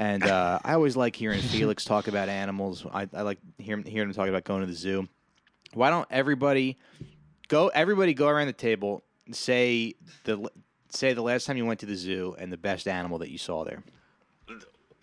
And 0.00 0.22
uh, 0.22 0.60
I 0.64 0.74
always 0.74 0.96
like 0.96 1.16
hearing 1.16 1.40
Felix 1.40 1.84
talk 1.84 2.06
about 2.06 2.28
animals. 2.28 2.86
I, 2.92 3.08
I 3.12 3.22
like 3.22 3.38
hearing 3.58 3.84
hearing 3.84 4.08
him 4.08 4.14
talk 4.14 4.28
about 4.28 4.44
going 4.44 4.60
to 4.60 4.66
the 4.66 4.72
zoo. 4.72 5.08
Why 5.74 5.90
don't 5.90 6.06
everybody 6.08 6.78
go? 7.48 7.66
Everybody 7.68 8.14
go 8.14 8.28
around 8.28 8.46
the 8.46 8.52
table. 8.52 9.02
and 9.26 9.34
Say 9.34 9.96
the 10.22 10.48
say 10.90 11.14
the 11.14 11.22
last 11.22 11.46
time 11.46 11.56
you 11.56 11.66
went 11.66 11.80
to 11.80 11.86
the 11.86 11.96
zoo 11.96 12.36
and 12.38 12.52
the 12.52 12.56
best 12.56 12.86
animal 12.86 13.18
that 13.18 13.30
you 13.30 13.38
saw 13.38 13.64
there. 13.64 13.82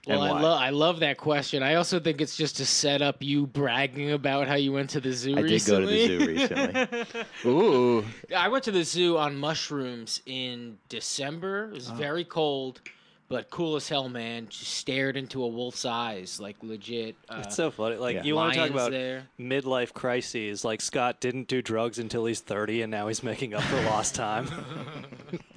Well, 0.08 0.22
I, 0.22 0.40
lo- 0.40 0.56
I 0.56 0.70
love 0.70 1.00
that 1.00 1.18
question. 1.18 1.64
I 1.64 1.76
also 1.76 2.00
think 2.00 2.22
it's 2.22 2.38
just 2.38 2.58
to 2.58 2.66
set 2.66 3.02
up 3.02 3.18
you 3.24 3.48
bragging 3.48 4.12
about 4.12 4.48
how 4.48 4.54
you 4.54 4.72
went 4.72 4.92
to 4.92 5.02
the 5.02 5.12
zoo 5.12 5.36
I 5.36 5.42
did 5.42 5.66
go 5.66 5.80
to 5.80 5.86
the 5.88 6.06
zoo 6.08 6.26
recently. 6.28 6.88
recently. 6.92 7.24
Ooh. 7.46 8.06
I 8.38 8.48
went 8.50 8.64
to 8.66 8.72
the 8.72 8.84
zoo 8.84 9.18
on 9.18 9.36
mushrooms 9.36 10.22
in 10.28 10.78
December. 10.90 11.70
It 11.70 11.74
was 11.74 11.90
Oh. 11.90 11.96
very 11.96 12.24
cold, 12.24 12.82
but 13.28 13.50
cool 13.50 13.76
as 13.76 13.88
hell, 13.90 14.08
man. 14.10 14.48
Just 14.50 14.74
stared 14.76 15.18
into 15.18 15.44
a 15.44 15.48
wolf's 15.48 15.86
eyes, 15.86 16.40
like 16.40 16.58
legit. 16.62 17.16
Uh, 17.30 17.42
It's 17.46 17.56
so 17.56 17.72
funny. 17.72 17.96
Like 17.98 18.16
Yeah. 18.18 18.24
you 18.24 18.36
want 18.36 18.54
to 18.54 18.60
talk 18.60 18.70
about 18.70 18.92
there. 18.92 19.28
midlife 19.40 19.94
crises. 19.94 20.64
Like 20.64 20.82
Scott 20.82 21.20
didn't 21.20 21.48
do 21.48 21.62
drugs 21.62 21.98
until 22.00 22.26
he's 22.26 22.40
30, 22.42 22.82
and 22.84 22.92
now 22.92 23.08
he's 23.08 23.24
making 23.24 23.54
up 23.54 23.64
for 23.64 23.82
lost 23.84 24.16
time. 24.16 24.48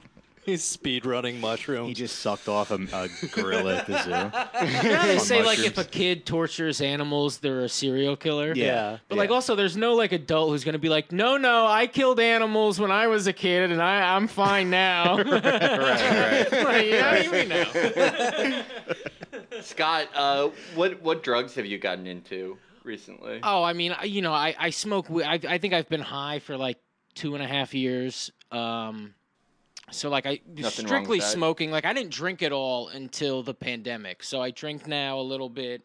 he's 0.51 0.64
speed 0.64 1.05
running 1.07 1.40
mushrooms. 1.40 1.88
He 1.88 1.94
just 1.94 2.18
sucked 2.20 2.49
off 2.49 2.70
a, 2.70 2.74
a 2.92 3.09
gorilla 3.32 3.76
at 3.76 3.86
the 3.86 4.03
zoo. 4.03 4.11
You 4.82 4.90
know 4.90 5.03
they 5.07 5.14
On 5.14 5.20
say 5.24 5.42
like 5.42 5.59
if 5.59 5.78
a 5.78 5.84
kid 5.84 6.24
tortures 6.26 6.80
animals, 6.80 7.38
they're 7.38 7.61
a 7.61 7.68
serial 7.68 8.16
killer. 8.16 8.53
yeah. 8.55 8.99
But 9.09 9.18
like 9.18 9.30
also, 9.30 9.55
there's 9.55 9.76
no 9.76 9.94
like 9.94 10.12
adult 10.12 10.51
who's 10.51 10.64
gonna 10.64 10.78
be 10.78 10.88
like, 10.88 11.12
no, 11.12 11.36
no, 11.36 11.66
I 11.66 11.86
killed 11.86 12.18
animals 12.20 12.80
when 12.80 12.90
I 12.90 13.07
was 13.07 13.26
a 13.26 13.32
kid, 13.32 13.70
and 13.70 13.82
I 13.82 14.14
I'm 14.16 14.26
fine 14.28 14.70
now. 14.70 15.16
right, 15.18 15.44
right. 15.44 16.53
like, 16.64 16.86
yeah, 16.86 17.22
you 17.42 17.49
know. 17.49 18.64
Scott, 19.62 20.09
uh, 20.14 20.49
what 20.74 21.03
what 21.03 21.22
drugs 21.22 21.55
have 21.55 21.66
you 21.66 21.78
gotten 21.78 22.07
into 22.07 22.59
recently? 22.84 23.40
Oh, 23.42 23.62
I 23.62 23.72
mean, 23.72 23.94
you 24.05 24.22
know, 24.22 24.32
I 24.32 24.55
I 24.59 24.70
smoke. 24.70 25.09
we- 25.11 25.24
I 25.24 25.34
I 25.49 25.59
think 25.59 25.74
I've 25.74 25.88
been 25.88 26.01
high 26.01 26.38
for 26.38 26.57
like 26.57 26.78
two 27.14 27.34
and 27.34 27.42
a 27.42 27.46
half 27.46 27.74
years. 27.74 28.30
Um, 28.51 29.14
so 29.91 30.09
like 30.09 30.26
I 30.26 30.41
Nothing 30.47 30.86
strictly 30.86 31.20
smoking. 31.20 31.70
Like 31.70 31.84
I 31.84 31.93
didn't 31.93 32.12
drink 32.12 32.43
at 32.43 32.53
all 32.53 32.89
until 32.89 33.43
the 33.43 33.55
pandemic. 33.55 34.22
So 34.22 34.41
I 34.41 34.51
drink 34.51 34.86
now 34.86 35.18
a 35.18 35.22
little 35.22 35.49
bit. 35.49 35.82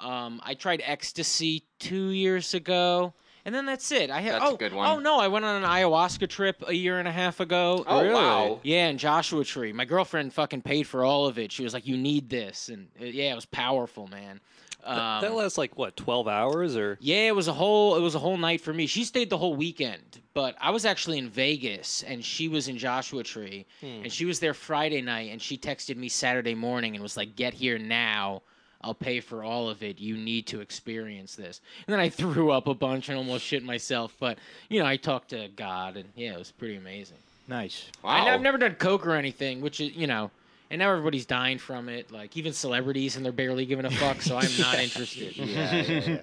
Um, 0.00 0.40
I 0.44 0.54
tried 0.54 0.82
ecstasy 0.84 1.64
two 1.78 2.10
years 2.10 2.54
ago, 2.54 3.14
and 3.48 3.54
then 3.54 3.64
that's 3.64 3.90
it. 3.92 4.10
I 4.10 4.20
had 4.20 4.34
That's 4.34 4.44
a 4.44 4.48
oh 4.48 4.56
good 4.58 4.74
one. 4.74 4.86
oh 4.90 4.98
no, 4.98 5.18
I 5.18 5.28
went 5.28 5.46
on 5.46 5.64
an 5.64 5.66
ayahuasca 5.66 6.28
trip 6.28 6.62
a 6.68 6.74
year 6.74 6.98
and 6.98 7.08
a 7.08 7.10
half 7.10 7.40
ago. 7.40 7.82
Oh, 7.86 8.12
wow. 8.12 8.60
Yeah, 8.62 8.88
in 8.88 8.98
Joshua 8.98 9.42
Tree. 9.42 9.72
My 9.72 9.86
girlfriend 9.86 10.34
fucking 10.34 10.60
paid 10.60 10.86
for 10.86 11.02
all 11.02 11.24
of 11.24 11.38
it. 11.38 11.50
She 11.50 11.64
was 11.64 11.72
like, 11.72 11.86
"You 11.86 11.96
need 11.96 12.28
this," 12.28 12.68
and 12.68 12.88
uh, 13.00 13.06
yeah, 13.06 13.32
it 13.32 13.34
was 13.34 13.46
powerful, 13.46 14.06
man. 14.08 14.40
Um, 14.84 15.22
that 15.22 15.32
lasts 15.32 15.56
like 15.56 15.78
what 15.78 15.96
12 15.96 16.28
hours 16.28 16.76
or 16.76 16.98
yeah, 17.00 17.28
it 17.28 17.34
was 17.34 17.48
a 17.48 17.54
whole 17.54 17.96
it 17.96 18.00
was 18.00 18.14
a 18.14 18.18
whole 18.18 18.36
night 18.36 18.60
for 18.60 18.74
me. 18.74 18.86
She 18.86 19.04
stayed 19.04 19.30
the 19.30 19.38
whole 19.38 19.56
weekend, 19.56 20.20
but 20.34 20.54
I 20.60 20.68
was 20.70 20.84
actually 20.84 21.16
in 21.16 21.30
Vegas 21.30 22.02
and 22.02 22.22
she 22.22 22.48
was 22.48 22.68
in 22.68 22.76
Joshua 22.76 23.22
Tree 23.22 23.64
and 23.80 24.12
she 24.12 24.26
was 24.26 24.40
there 24.40 24.52
Friday 24.52 25.00
night 25.00 25.30
and 25.32 25.40
she 25.40 25.56
texted 25.56 25.96
me 25.96 26.10
Saturday 26.10 26.54
morning 26.54 26.94
and 26.94 27.02
was 27.02 27.16
like, 27.16 27.34
"Get 27.34 27.54
here 27.54 27.78
now. 27.78 28.42
I'll 28.82 28.94
pay 28.94 29.20
for 29.20 29.42
all 29.42 29.68
of 29.68 29.82
it. 29.82 29.98
You 29.98 30.16
need 30.16 30.46
to 30.48 30.60
experience 30.60 31.34
this." 31.34 31.60
And 31.86 31.92
then 31.92 32.00
I 32.00 32.08
threw 32.20 32.50
up 32.50 32.66
a 32.66 32.74
bunch 32.74 33.08
and 33.08 33.18
almost 33.18 33.44
shit 33.44 33.64
myself, 33.64 34.14
but 34.18 34.38
you 34.68 34.80
know, 34.80 34.86
I 34.86 34.96
talked 34.96 35.30
to 35.30 35.48
God 35.56 35.96
and 35.96 36.08
yeah, 36.16 36.34
it 36.34 36.38
was 36.38 36.52
pretty 36.52 36.76
amazing. 36.76 37.18
Nice. 37.48 37.86
Wow. 38.04 38.10
I, 38.10 38.30
have 38.30 38.42
never 38.42 38.58
done 38.58 38.74
coke 38.74 39.06
or 39.06 39.12
anything, 39.12 39.62
which 39.62 39.80
is, 39.80 39.96
you 39.96 40.06
know, 40.06 40.30
and 40.70 40.80
now 40.80 40.90
everybody's 40.90 41.24
dying 41.24 41.58
from 41.58 41.88
it, 41.88 42.10
like 42.10 42.36
even 42.36 42.52
celebrities 42.52 43.16
and 43.16 43.24
they're 43.24 43.32
barely 43.32 43.64
giving 43.64 43.86
a 43.86 43.90
fuck, 43.90 44.20
so 44.20 44.36
I'm 44.36 44.50
not 44.58 44.74
interested. 44.78 45.34
Yeah, 45.36 45.74
yeah, 45.74 46.00
yeah. 46.00 46.20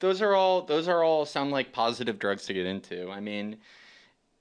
those 0.00 0.20
are 0.20 0.34
all 0.34 0.62
those 0.62 0.88
are 0.88 1.04
all 1.04 1.24
sound 1.24 1.52
like 1.52 1.72
positive 1.72 2.18
drugs 2.18 2.46
to 2.46 2.52
get 2.52 2.66
into. 2.66 3.10
I 3.10 3.20
mean, 3.20 3.58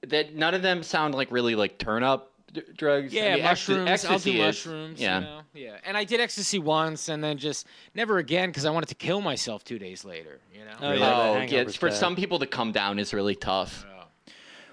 that 0.07 0.33
none 0.33 0.55
of 0.55 0.63
them 0.63 0.81
sound 0.81 1.13
like 1.13 1.31
really 1.31 1.55
like 1.55 1.77
turn 1.77 2.03
up 2.03 2.28
d- 2.53 2.61
drugs. 2.75 3.13
I 3.13 3.17
Yeah, 3.17 3.35
mean, 3.35 3.43
ecsta- 3.43 3.49
mushrooms. 3.49 3.87
I'll 3.87 3.93
ecstasy 3.93 4.31
do 4.33 4.37
is- 4.37 4.45
mushrooms. 4.45 4.99
yeah. 5.01 5.19
You 5.19 5.25
know? 5.25 5.41
Yeah. 5.53 5.77
And 5.85 5.95
I 5.97 6.03
did 6.03 6.19
ecstasy 6.19 6.59
once 6.59 7.09
and 7.09 7.23
then 7.23 7.37
just 7.37 7.67
never 7.95 8.17
again 8.17 8.49
because 8.49 8.65
I 8.65 8.69
wanted 8.71 8.89
to 8.89 8.95
kill 8.95 9.21
myself 9.21 9.63
two 9.63 9.79
days 9.79 10.03
later. 10.05 10.39
You 10.53 10.65
know? 10.65 10.71
Oh, 10.81 10.91
yeah, 10.93 11.19
Oh, 11.19 11.41
yeah. 11.41 11.63
For 11.69 11.91
some 11.91 12.15
people, 12.15 12.39
to 12.39 12.47
come 12.47 12.71
down 12.71 12.99
is 12.99 13.13
really 13.13 13.35
tough. 13.35 13.85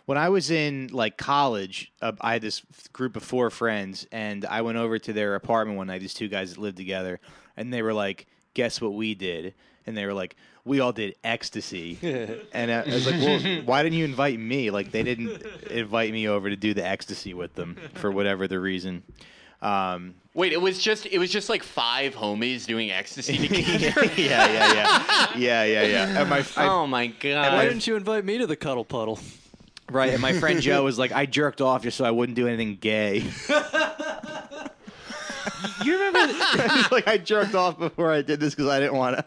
When 0.06 0.16
I 0.18 0.28
was 0.28 0.52
in 0.52 0.88
like 0.92 1.16
college, 1.16 1.92
uh, 2.00 2.12
I 2.20 2.34
had 2.34 2.42
this 2.42 2.62
group 2.92 3.16
of 3.16 3.24
four 3.24 3.50
friends, 3.50 4.06
and 4.12 4.44
I 4.44 4.62
went 4.62 4.78
over 4.78 5.00
to 5.00 5.12
their 5.12 5.34
apartment 5.34 5.76
one 5.76 5.88
night. 5.88 6.00
These 6.00 6.14
two 6.14 6.28
guys 6.28 6.50
that 6.54 6.60
lived 6.60 6.76
together, 6.76 7.18
and 7.56 7.72
they 7.74 7.82
were 7.82 7.92
like, 7.92 8.26
"Guess 8.54 8.80
what 8.80 8.94
we 8.94 9.16
did?" 9.16 9.54
And 9.84 9.96
they 9.96 10.06
were 10.06 10.14
like, 10.14 10.36
"We 10.66 10.80
all 10.80 10.92
did 10.92 11.14
ecstasy." 11.24 11.98
and 12.52 12.70
I, 12.70 12.82
I 12.82 12.86
was 12.86 13.06
like, 13.06 13.20
"Well, 13.20 13.62
why 13.64 13.82
didn't 13.82 13.98
you 13.98 14.04
invite 14.04 14.38
me? 14.38 14.70
Like, 14.70 14.90
they 14.90 15.02
didn't 15.02 15.42
invite 15.70 16.12
me 16.12 16.28
over 16.28 16.50
to 16.50 16.56
do 16.56 16.74
the 16.74 16.86
ecstasy 16.86 17.32
with 17.32 17.54
them 17.54 17.76
for 17.94 18.10
whatever 18.10 18.46
the 18.46 18.60
reason." 18.60 19.02
Um, 19.62 20.16
Wait, 20.34 20.52
it 20.52 20.60
was 20.60 20.78
just 20.78 21.06
it 21.06 21.18
was 21.18 21.30
just 21.30 21.48
like 21.48 21.62
five 21.62 22.14
homies 22.14 22.66
doing 22.66 22.90
ecstasy 22.90 23.38
together. 23.48 24.04
yeah, 24.16 24.52
yeah, 24.52 24.74
yeah, 24.74 25.34
yeah, 25.34 25.64
yeah, 25.64 25.82
yeah. 25.82 26.20
And 26.20 26.28
my, 26.28 26.44
I, 26.56 26.68
oh 26.68 26.86
my 26.86 27.06
god! 27.06 27.54
Why 27.54 27.64
didn't 27.64 27.86
you 27.86 27.96
invite 27.96 28.24
me 28.24 28.36
to 28.38 28.46
the 28.46 28.56
cuddle 28.56 28.84
puddle? 28.84 29.18
right, 29.90 30.12
and 30.12 30.20
my 30.20 30.34
friend 30.34 30.60
Joe 30.60 30.84
was 30.84 30.98
like, 30.98 31.12
"I 31.12 31.24
jerked 31.24 31.62
off 31.62 31.84
just 31.84 31.96
so 31.96 32.04
I 32.04 32.10
wouldn't 32.10 32.36
do 32.36 32.46
anything 32.46 32.76
gay." 32.76 33.24
You 35.84 35.98
remember? 36.04 36.32
He's 36.74 36.90
like, 36.90 37.06
I 37.06 37.18
jerked 37.18 37.54
off 37.54 37.78
before 37.78 38.12
I 38.12 38.22
did 38.22 38.40
this 38.40 38.54
because 38.54 38.68
I 38.68 38.80
didn't 38.80 38.96
want 38.96 39.16
to. 39.18 39.24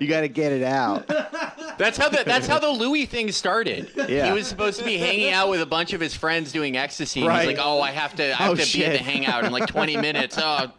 You 0.00 0.06
got 0.08 0.22
to 0.22 0.28
get 0.28 0.52
it 0.52 0.62
out. 0.62 1.06
That's 1.78 1.98
how 1.98 2.08
the 2.08 2.22
that's 2.24 2.46
how 2.46 2.60
the 2.60 2.68
Louis 2.70 3.04
thing 3.06 3.32
started. 3.32 3.90
Yeah. 4.08 4.26
He 4.28 4.32
was 4.32 4.46
supposed 4.46 4.78
to 4.78 4.84
be 4.84 4.96
hanging 4.96 5.32
out 5.32 5.50
with 5.50 5.60
a 5.60 5.66
bunch 5.66 5.92
of 5.92 6.00
his 6.00 6.14
friends 6.14 6.52
doing 6.52 6.76
ecstasy. 6.76 7.20
And 7.20 7.28
Right. 7.28 7.48
He's 7.48 7.56
like, 7.58 7.66
"Oh, 7.66 7.80
I 7.80 7.90
have 7.90 8.14
to, 8.16 8.24
I 8.32 8.36
have 8.44 8.50
Oh, 8.52 8.54
to 8.54 8.72
be 8.78 8.84
at 8.86 8.92
the 8.92 8.98
hangout 8.98 9.44
in 9.44 9.50
like 9.50 9.66
20 9.66 9.96
minutes. 9.96 10.38
Oh, 10.40 10.70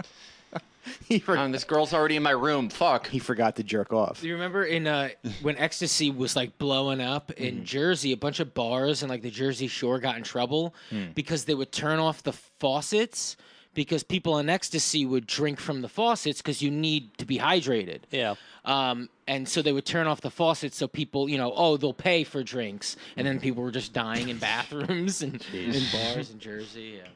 He, 1.09 1.19
for- 1.19 1.37
um, 1.37 1.51
this 1.51 1.63
girl's 1.63 1.93
already 1.93 2.15
in 2.15 2.23
my 2.23 2.31
room. 2.31 2.69
Fuck." 2.69 3.07
he 3.07 3.19
forgot 3.19 3.55
to 3.57 3.63
jerk 3.63 3.91
off. 3.91 4.21
Do 4.21 4.27
you 4.27 4.33
remember 4.35 4.63
in 4.63 4.87
uh 4.87 5.09
when 5.41 5.57
ecstasy 5.57 6.09
was 6.11 6.35
like 6.35 6.57
blowing 6.57 7.01
up 7.01 7.31
in 7.31 7.65
Jersey, 7.65 8.11
a 8.13 8.17
bunch 8.17 8.39
of 8.39 8.53
bars 8.53 9.01
and 9.03 9.09
like 9.09 9.21
the 9.21 9.31
Jersey 9.31 9.67
Shore 9.67 9.99
got 9.99 10.15
in 10.15 10.23
trouble 10.23 10.73
because 11.13 11.43
they 11.45 11.55
would 11.55 11.71
turn 11.73 11.99
off 11.99 12.23
the 12.23 12.33
faucets 12.33 13.35
because 13.75 14.01
people 14.03 14.39
in 14.39 14.49
ecstasy 14.49 15.05
would 15.05 15.27
drink 15.27 15.59
from 15.59 15.81
the 15.81 15.89
faucets 15.89 16.41
because 16.41 16.61
you 16.61 16.71
need 16.71 17.15
to 17.19 17.25
be 17.25 17.37
hydrated. 17.37 17.99
Yeah. 18.09 18.35
Um, 18.63 19.09
and 19.27 19.47
so 19.47 19.61
they 19.61 19.71
would 19.71 19.85
turn 19.85 20.07
off 20.07 20.21
the 20.21 20.31
faucets 20.31 20.77
so 20.77 20.87
people, 20.87 21.29
you 21.29 21.37
know, 21.37 21.53
oh, 21.55 21.77
they'll 21.77 21.93
pay 21.93 22.23
for 22.23 22.41
drinks, 22.43 22.95
and 23.15 23.27
then 23.27 23.39
people 23.39 23.61
were 23.61 23.71
just 23.71 23.93
dying 23.93 24.29
in 24.29 24.37
bathrooms 24.37 25.21
and 25.21 25.45
in 25.53 25.83
bars 25.91 26.31
in 26.31 26.39
Jersey. 26.39 26.95
Yeah. 26.97 27.07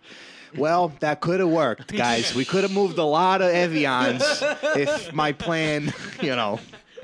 Well, 0.57 0.91
that 0.99 1.21
could 1.21 1.39
have 1.39 1.49
worked, 1.49 1.95
guys. 1.95 2.33
We 2.33 2.45
could 2.45 2.63
have 2.63 2.73
moved 2.73 2.97
a 2.97 3.03
lot 3.03 3.41
of 3.41 3.51
Evians 3.51 4.21
if 4.75 5.13
my 5.13 5.31
plan, 5.31 5.93
you 6.21 6.35
know. 6.35 6.59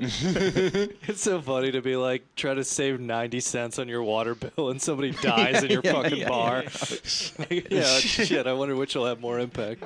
It's 1.08 1.22
so 1.22 1.40
funny 1.40 1.70
to 1.72 1.80
be 1.80 1.96
like 1.96 2.22
try 2.36 2.54
to 2.54 2.64
save 2.64 3.00
ninety 3.00 3.40
cents 3.40 3.78
on 3.78 3.88
your 3.88 4.02
water 4.02 4.34
bill 4.34 4.70
and 4.70 4.80
somebody 4.80 5.10
dies 5.22 5.62
in 5.62 5.70
your 5.70 5.80
yeah, 5.84 5.92
fucking 5.92 6.18
yeah, 6.18 6.28
bar. 6.28 6.64
Yeah, 7.70 7.98
shit. 7.98 8.46
I 8.46 8.52
wonder 8.52 8.76
which 8.76 8.94
will 8.94 9.06
have 9.06 9.20
more 9.20 9.38
impact. 9.38 9.82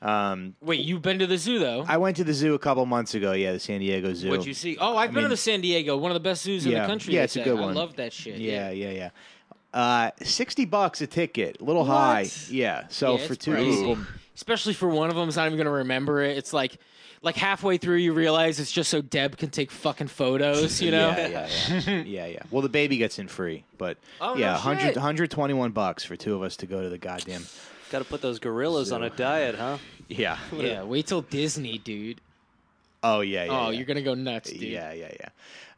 Um, 0.00 0.54
Wait, 0.60 0.80
you've 0.80 1.02
been 1.02 1.18
to 1.18 1.26
the 1.26 1.36
zoo 1.36 1.58
though? 1.58 1.84
I 1.88 1.96
went 1.96 2.16
to 2.18 2.24
the 2.24 2.32
zoo 2.32 2.54
a 2.54 2.58
couple 2.58 2.86
months 2.86 3.14
ago. 3.14 3.32
Yeah, 3.32 3.52
the 3.52 3.58
San 3.60 3.80
Diego 3.80 4.14
Zoo. 4.14 4.30
What'd 4.30 4.46
you 4.46 4.54
see? 4.54 4.76
Oh, 4.80 4.96
I've 4.96 5.10
been 5.10 5.16
mean- 5.16 5.24
to 5.24 5.28
the 5.30 5.36
San 5.36 5.60
Diego, 5.60 5.96
one 5.96 6.10
of 6.12 6.14
the 6.14 6.20
best 6.20 6.42
zoos 6.42 6.66
in 6.66 6.72
the 6.72 6.86
country. 6.86 7.14
Yeah, 7.14 7.24
it's 7.24 7.34
a 7.34 7.40
say. 7.40 7.44
good 7.44 7.58
I 7.58 7.62
one. 7.62 7.74
love 7.74 7.96
that 7.96 8.12
shit. 8.12 8.38
Yeah, 8.38 8.70
yeah, 8.70 8.90
yeah. 8.90 9.10
Uh, 9.74 10.10
sixty 10.22 10.64
bucks 10.64 11.00
a 11.00 11.06
ticket, 11.06 11.60
a 11.60 11.64
little 11.64 11.84
high. 11.84 12.28
Yeah. 12.48 12.86
So 12.88 13.16
Yeah, 13.18 13.26
for 13.26 13.34
two 13.34 13.50
pricey. 13.52 13.70
people, 13.76 13.98
Especially 14.36 14.72
for 14.72 14.88
one 14.88 15.10
of 15.10 15.16
them, 15.16 15.26
it's 15.26 15.36
not 15.36 15.46
even 15.46 15.58
gonna 15.58 15.70
remember 15.70 16.22
it. 16.22 16.38
It's 16.38 16.52
like, 16.52 16.78
like 17.22 17.36
halfway 17.36 17.76
through, 17.78 17.96
you 17.96 18.12
realize 18.12 18.60
it's 18.60 18.72
just 18.72 18.90
so 18.90 19.00
Deb 19.00 19.36
can 19.36 19.50
take 19.50 19.70
fucking 19.70 20.08
photos. 20.08 20.80
You 20.80 20.90
know? 20.90 21.08
Yeah, 21.10 21.26
yeah, 21.28 21.48
yeah. 21.86 22.02
yeah, 22.02 22.26
yeah. 22.26 22.42
Well, 22.50 22.62
the 22.62 22.68
baby 22.68 22.96
gets 22.96 23.18
in 23.18 23.28
free, 23.28 23.64
but 23.76 23.96
Oh, 24.20 24.34
no 24.34 24.40
yeah, 24.40 24.56
shit. 24.56 24.64
100, 24.66 24.96
121 24.96 25.70
bucks 25.72 26.04
for 26.04 26.16
two 26.16 26.34
of 26.34 26.42
us 26.42 26.56
to 26.58 26.66
go 26.66 26.82
to 26.82 26.88
the 26.88 26.98
goddamn. 26.98 27.44
Got 27.90 28.00
to 28.00 28.04
put 28.04 28.20
those 28.20 28.38
gorillas 28.38 28.92
on 28.92 29.02
a 29.02 29.10
diet, 29.10 29.54
huh? 29.54 29.78
Yeah. 30.08 30.38
Yeah, 30.56 30.82
Wait 30.84 31.06
till 31.06 31.22
Disney, 31.22 31.78
dude. 31.78 32.20
Oh 33.02 33.20
yeah, 33.20 33.44
yeah. 33.44 33.50
oh, 33.50 33.70
yeah. 33.70 33.76
you're 33.76 33.86
gonna 33.86 34.02
go 34.02 34.14
nuts, 34.14 34.50
dude. 34.50 34.62
Yeah, 34.62 34.92
yeah, 34.92 35.12
yeah. 35.20 35.28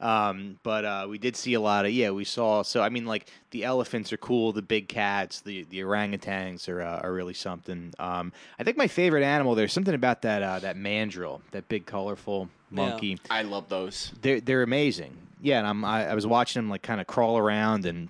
Um, 0.01 0.59
but 0.63 0.85
uh, 0.85 1.07
we 1.09 1.19
did 1.19 1.37
see 1.37 1.53
a 1.55 1.61
lot 1.61 1.85
of 1.85 1.93
yeah. 1.93 2.11
We 2.11 2.25
saw 2.25 2.63
so 2.63 2.83
I 2.83 2.89
mean 2.89 3.05
like 3.05 3.29
the 3.51 3.65
elephants 3.65 4.13
are 4.13 4.17
cool, 4.17 4.53
the 4.53 4.63
big 4.63 4.89
cats, 4.89 5.41
the 5.43 5.65
the 5.65 5.81
orangutans 5.81 6.69
are 6.69 6.81
uh, 6.81 7.01
are 7.01 7.13
really 7.13 7.35
something. 7.35 7.93
Um, 7.99 8.33
I 8.59 8.65
think 8.65 8.79
my 8.79 8.87
favorite 8.87 9.23
animal 9.23 9.55
there's 9.55 9.73
something 9.73 9.95
about 9.95 10.23
that 10.23 10.43
uh, 10.43 10.59
that 10.61 10.77
mandrill, 10.77 11.43
that 11.51 11.69
big 11.69 11.85
colorful 11.85 12.49
monkey. 12.71 13.19
I 13.29 13.43
love 13.43 13.69
those. 13.69 14.13
They're 14.23 14.41
they're 14.41 14.63
amazing. 14.63 15.17
Yeah, 15.43 15.59
and 15.59 15.67
I'm 15.67 15.85
I, 15.85 16.11
I 16.11 16.15
was 16.15 16.27
watching 16.27 16.63
them 16.63 16.71
like 16.71 16.83
kind 16.83 17.01
of 17.01 17.07
crawl 17.07 17.37
around 17.37 17.85
and 17.85 18.09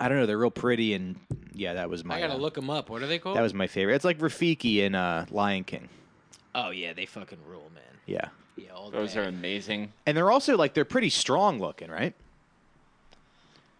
I 0.00 0.08
don't 0.08 0.18
know 0.18 0.26
they're 0.26 0.38
real 0.38 0.50
pretty 0.50 0.94
and 0.94 1.16
yeah 1.52 1.74
that 1.74 1.90
was 1.90 2.04
my 2.04 2.16
I 2.16 2.20
gotta 2.20 2.34
uh, 2.34 2.38
look 2.38 2.54
them 2.54 2.70
up. 2.70 2.88
What 2.88 3.02
are 3.02 3.06
they 3.06 3.18
called? 3.18 3.36
that 3.36 3.42
was 3.42 3.52
my 3.52 3.66
favorite. 3.66 3.96
It's 3.96 4.04
like 4.06 4.18
Rafiki 4.18 4.78
in 4.78 4.94
uh, 4.94 5.26
Lion 5.30 5.64
King. 5.64 5.90
Oh 6.54 6.70
yeah, 6.70 6.92
they 6.92 7.06
fucking 7.06 7.38
rule, 7.48 7.70
man. 7.74 7.82
Yeah. 8.06 8.28
Yeah, 8.56 8.72
all 8.74 8.90
Those 8.90 9.14
day. 9.14 9.20
are 9.20 9.24
amazing. 9.24 9.92
And 10.06 10.16
they're 10.16 10.30
also 10.32 10.56
like 10.56 10.74
they're 10.74 10.84
pretty 10.84 11.10
strong 11.10 11.60
looking, 11.60 11.90
right? 11.90 12.14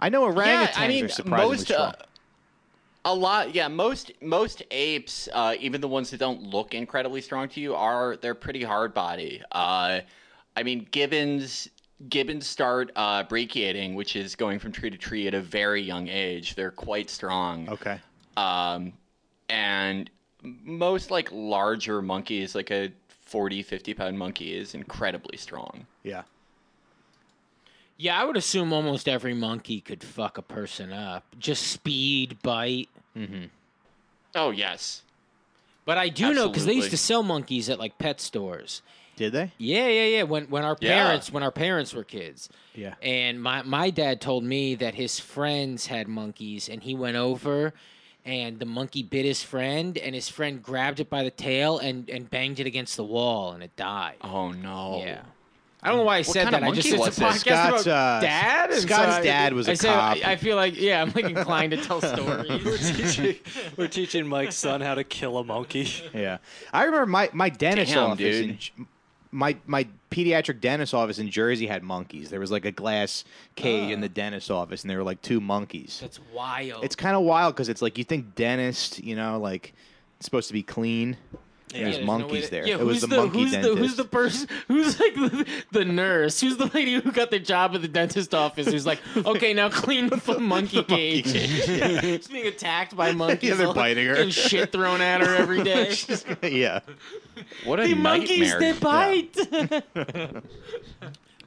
I 0.00 0.08
know 0.08 0.22
orangutans 0.22 0.44
yeah, 0.44 0.72
I 0.76 0.88
mean, 0.88 1.04
are 1.04 1.08
surprisingly 1.08 1.56
most 1.56 1.64
strong. 1.66 1.80
uh, 1.80 2.02
a 3.04 3.14
lot. 3.14 3.54
Yeah, 3.54 3.68
most 3.68 4.12
most 4.22 4.62
apes, 4.70 5.28
uh, 5.32 5.54
even 5.58 5.80
the 5.80 5.88
ones 5.88 6.10
that 6.10 6.18
don't 6.18 6.42
look 6.42 6.74
incredibly 6.74 7.20
strong 7.20 7.48
to 7.50 7.60
you, 7.60 7.74
are 7.74 8.16
they're 8.16 8.34
pretty 8.34 8.62
hard 8.62 8.94
body. 8.94 9.42
Uh, 9.50 10.00
I 10.56 10.62
mean, 10.62 10.86
gibbons 10.90 11.68
gibbons 12.08 12.46
start 12.46 12.92
uh, 12.94 13.24
brachiating, 13.24 13.94
which 13.96 14.14
is 14.14 14.36
going 14.36 14.60
from 14.60 14.70
tree 14.70 14.90
to 14.90 14.96
tree 14.96 15.26
at 15.26 15.34
a 15.34 15.40
very 15.40 15.82
young 15.82 16.06
age. 16.06 16.54
They're 16.54 16.70
quite 16.70 17.10
strong. 17.10 17.68
okay. 17.68 17.98
Um, 18.36 18.92
and 19.48 20.08
most 20.42 21.10
like 21.10 21.30
larger 21.32 22.00
monkeys, 22.02 22.54
like 22.54 22.70
a 22.70 22.92
40, 23.22 23.62
50 23.62 23.94
pound 23.94 24.18
monkey, 24.18 24.54
is 24.56 24.74
incredibly 24.74 25.36
strong. 25.36 25.86
Yeah. 26.02 26.22
Yeah, 27.96 28.20
I 28.20 28.24
would 28.24 28.36
assume 28.36 28.72
almost 28.72 29.08
every 29.08 29.34
monkey 29.34 29.80
could 29.80 30.04
fuck 30.04 30.38
a 30.38 30.42
person 30.42 30.92
up. 30.92 31.24
Just 31.38 31.66
speed, 31.66 32.38
bite. 32.42 32.88
Mm-hmm. 33.16 33.46
Oh 34.36 34.50
yes. 34.50 35.02
But 35.84 35.98
I 35.98 36.08
do 36.10 36.32
know 36.34 36.48
because 36.48 36.66
they 36.66 36.74
used 36.74 36.90
to 36.90 36.96
sell 36.96 37.22
monkeys 37.22 37.68
at 37.68 37.78
like 37.78 37.98
pet 37.98 38.20
stores. 38.20 38.82
Did 39.16 39.32
they? 39.32 39.52
Yeah, 39.58 39.88
yeah, 39.88 40.04
yeah. 40.04 40.22
When 40.22 40.44
when 40.44 40.64
our 40.64 40.76
Yeah. 40.80 40.94
parents 41.02 41.32
when 41.32 41.42
our 41.42 41.50
parents 41.50 41.92
were 41.92 42.04
kids. 42.04 42.48
Yeah. 42.74 42.94
And 43.02 43.42
my 43.42 43.62
my 43.62 43.90
dad 43.90 44.20
told 44.20 44.44
me 44.44 44.76
that 44.76 44.94
his 44.94 45.18
friends 45.18 45.86
had 45.86 46.06
monkeys 46.06 46.68
and 46.68 46.82
he 46.84 46.94
went 46.94 47.16
over 47.16 47.74
and 48.28 48.58
the 48.58 48.66
monkey 48.66 49.02
bit 49.02 49.24
his 49.24 49.42
friend 49.42 49.96
and 49.96 50.14
his 50.14 50.28
friend 50.28 50.62
grabbed 50.62 51.00
it 51.00 51.08
by 51.08 51.22
the 51.24 51.30
tail 51.30 51.78
and, 51.78 52.08
and 52.10 52.28
banged 52.28 52.60
it 52.60 52.66
against 52.66 52.96
the 52.96 53.04
wall 53.04 53.52
and 53.52 53.62
it 53.62 53.74
died. 53.76 54.16
Oh 54.22 54.52
no. 54.52 55.00
Yeah. 55.02 55.22
I 55.82 55.88
don't 55.88 55.98
know 55.98 56.02
why 56.04 56.16
I 56.18 56.22
said 56.22 56.42
kind 56.42 56.54
that. 56.54 56.62
of 56.64 56.68
I 56.68 56.72
just 56.74 56.90
monkey 56.90 57.08
it's 57.08 57.18
a 57.18 57.24
was 57.24 57.36
it? 57.42 57.48
podcast 57.48 57.66
Scott's, 57.68 57.86
about 57.86 58.18
uh, 58.18 58.20
dad. 58.20 58.70
and 58.72 58.80
Scott's 58.82 59.12
I- 59.14 59.22
dad 59.22 59.52
was 59.54 59.68
a 59.68 59.70
I 59.70 59.74
said- 59.74 59.94
cop. 59.94 60.18
I 60.26 60.36
feel 60.36 60.56
like 60.56 60.76
yeah, 60.78 61.00
I'm 61.00 61.12
like 61.12 61.24
inclined 61.24 61.70
to 61.70 61.76
tell 61.78 62.00
stories. 62.02 62.96
teaching, 62.96 63.36
we're 63.76 63.86
teaching 63.88 64.26
Mike's 64.26 64.56
son 64.56 64.80
how 64.80 64.94
to 64.96 65.04
kill 65.04 65.38
a 65.38 65.44
monkey. 65.44 65.88
Yeah. 66.12 66.38
I 66.72 66.84
remember 66.84 67.06
my 67.06 67.30
my 67.32 67.48
dentist 67.48 67.92
Damn, 67.94 68.10
office 68.10 68.18
dude. 68.18 68.50
in 68.50 68.58
J- 68.58 68.72
my 69.30 69.56
my 69.66 69.86
pediatric 70.10 70.60
dentist 70.60 70.94
office 70.94 71.18
in 71.18 71.30
Jersey 71.30 71.66
had 71.66 71.82
monkeys. 71.82 72.30
There 72.30 72.40
was 72.40 72.50
like 72.50 72.64
a 72.64 72.72
glass 72.72 73.24
cage 73.56 73.90
in 73.90 74.00
the 74.00 74.08
dentist 74.08 74.50
office, 74.50 74.82
and 74.82 74.90
there 74.90 74.98
were 74.98 75.04
like 75.04 75.22
two 75.22 75.40
monkeys. 75.40 75.98
That's 76.00 76.20
wild. 76.32 76.84
It's 76.84 76.96
kind 76.96 77.16
of 77.16 77.22
wild 77.22 77.54
because 77.54 77.68
it's 77.68 77.82
like 77.82 77.98
you 77.98 78.04
think 78.04 78.34
dentist, 78.34 79.02
you 79.02 79.16
know, 79.16 79.38
like 79.38 79.74
it's 80.16 80.24
supposed 80.24 80.48
to 80.48 80.54
be 80.54 80.62
clean. 80.62 81.16
Yeah, 81.72 81.82
There's 81.84 81.94
there's 81.96 82.06
no 82.06 82.18
monkeys 82.18 82.44
to- 82.46 82.50
there. 82.50 82.66
Yeah, 82.66 82.74
it 82.74 82.84
was 82.86 82.96
who's 82.96 83.00
the, 83.02 83.06
the, 83.08 83.16
monkey 83.16 83.38
who's 83.42 83.50
dentist. 83.52 83.74
the 83.74 83.80
who's 83.80 83.96
the 83.96 84.04
person 84.04 84.48
who's 84.68 85.00
like 85.00 85.14
the, 85.14 85.46
the 85.72 85.84
nurse? 85.84 86.40
Who's 86.40 86.56
the 86.56 86.66
lady 86.72 86.94
who 86.94 87.12
got 87.12 87.30
the 87.30 87.38
job 87.38 87.74
at 87.74 87.82
the 87.82 87.88
dentist 87.88 88.34
office? 88.34 88.66
Who's 88.68 88.86
like, 88.86 89.00
okay, 89.16 89.52
now 89.54 89.68
clean 89.68 90.08
the 90.08 90.38
monkey 90.40 90.82
cage. 90.84 91.26
She's 91.28 92.28
being 92.28 92.46
attacked 92.46 92.96
by 92.96 93.12
monkeys. 93.12 93.50
Yeah, 93.50 93.56
they're 93.56 93.66
all- 93.68 93.74
biting 93.74 94.06
her. 94.06 94.14
and 94.14 94.32
shit 94.32 94.72
thrown 94.72 95.00
at 95.00 95.20
her 95.20 95.34
every 95.36 95.62
day. 95.62 95.94
yeah. 96.42 96.80
What 97.64 97.80
a 97.80 97.84
the 97.88 97.94
monkeys 97.94 98.52
nightmare. 98.52 98.72
that 98.72 98.80
bite. 99.94 100.44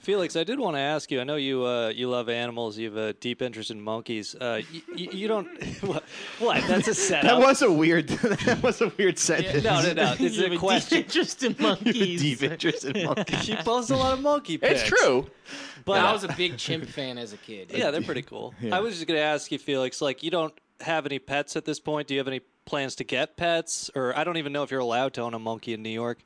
Felix, 0.02 0.36
I 0.36 0.44
did 0.44 0.60
want 0.60 0.76
to 0.76 0.80
ask 0.80 1.12
you. 1.12 1.22
I 1.22 1.24
know 1.24 1.36
you 1.36 1.64
uh, 1.64 1.90
you 1.90 2.10
love 2.10 2.28
animals. 2.28 2.76
You 2.78 2.88
have 2.90 2.98
a 2.98 3.14
deep 3.14 3.42
interest 3.42 3.70
in 3.70 3.80
monkeys. 3.80 4.34
Uh, 4.34 4.62
you, 4.72 4.82
you 5.12 5.28
don't 5.28 5.48
what? 5.84 6.04
What? 6.40 6.64
That's 6.68 6.88
a 6.88 6.96
setup. 6.96 7.24
That 7.30 7.40
was 7.40 7.62
a 7.62 7.72
weird. 7.72 8.08
that 8.46 8.64
was 8.64 8.82
a 8.82 8.92
weird 8.98 9.20
sentence. 9.20 9.64
no, 9.64 9.82
no, 9.82 9.94
no. 10.04 10.16
It's 10.20 10.36
You 10.36 10.44
have 10.44 10.46
a 10.46 10.50
deep 10.50 10.60
question. 10.60 10.98
interest 11.04 11.44
in 11.44 11.56
monkeys. 11.60 12.22
Deep 12.22 12.42
interest 12.44 12.86
in 12.86 13.06
monkeys. 13.06 13.44
She 13.44 13.56
posts 13.58 13.92
a 13.92 13.96
lot 13.96 14.14
of 14.14 14.22
monkey 14.22 14.58
pics. 14.58 14.82
It's 14.82 14.90
true. 14.90 15.28
But 15.86 16.02
I 16.04 16.12
was 16.14 16.24
a 16.24 16.34
big 16.34 16.58
chimp 16.58 16.86
fan 16.86 17.18
as 17.18 17.34
a 17.34 17.38
kid. 17.38 17.72
yeah, 17.74 17.92
they're 17.92 18.02
pretty 18.02 18.24
cool. 18.24 18.56
I 18.72 18.80
was 18.80 18.96
just 18.96 19.08
gonna 19.08 19.20
ask 19.20 19.52
you, 19.52 19.60
Felix. 19.60 20.02
Like, 20.02 20.24
you 20.24 20.32
don't 20.32 20.54
have 20.82 21.06
any 21.06 21.20
pets 21.20 21.56
at 21.56 21.66
this 21.66 21.80
point. 21.80 22.08
Do 22.08 22.16
you 22.16 22.20
have 22.20 22.28
any 22.28 22.42
plans 22.66 22.96
to 22.96 23.04
get 23.04 23.38
pets? 23.38 23.92
Or 23.96 24.18
I 24.18 24.24
don't 24.24 24.38
even 24.38 24.52
know 24.52 24.64
if 24.64 24.72
you're 24.72 24.80
allowed 24.80 25.14
to 25.16 25.22
own 25.22 25.36
a 25.36 25.40
monkey 25.40 25.74
in 25.74 25.84
New 25.84 25.90
York. 25.90 26.18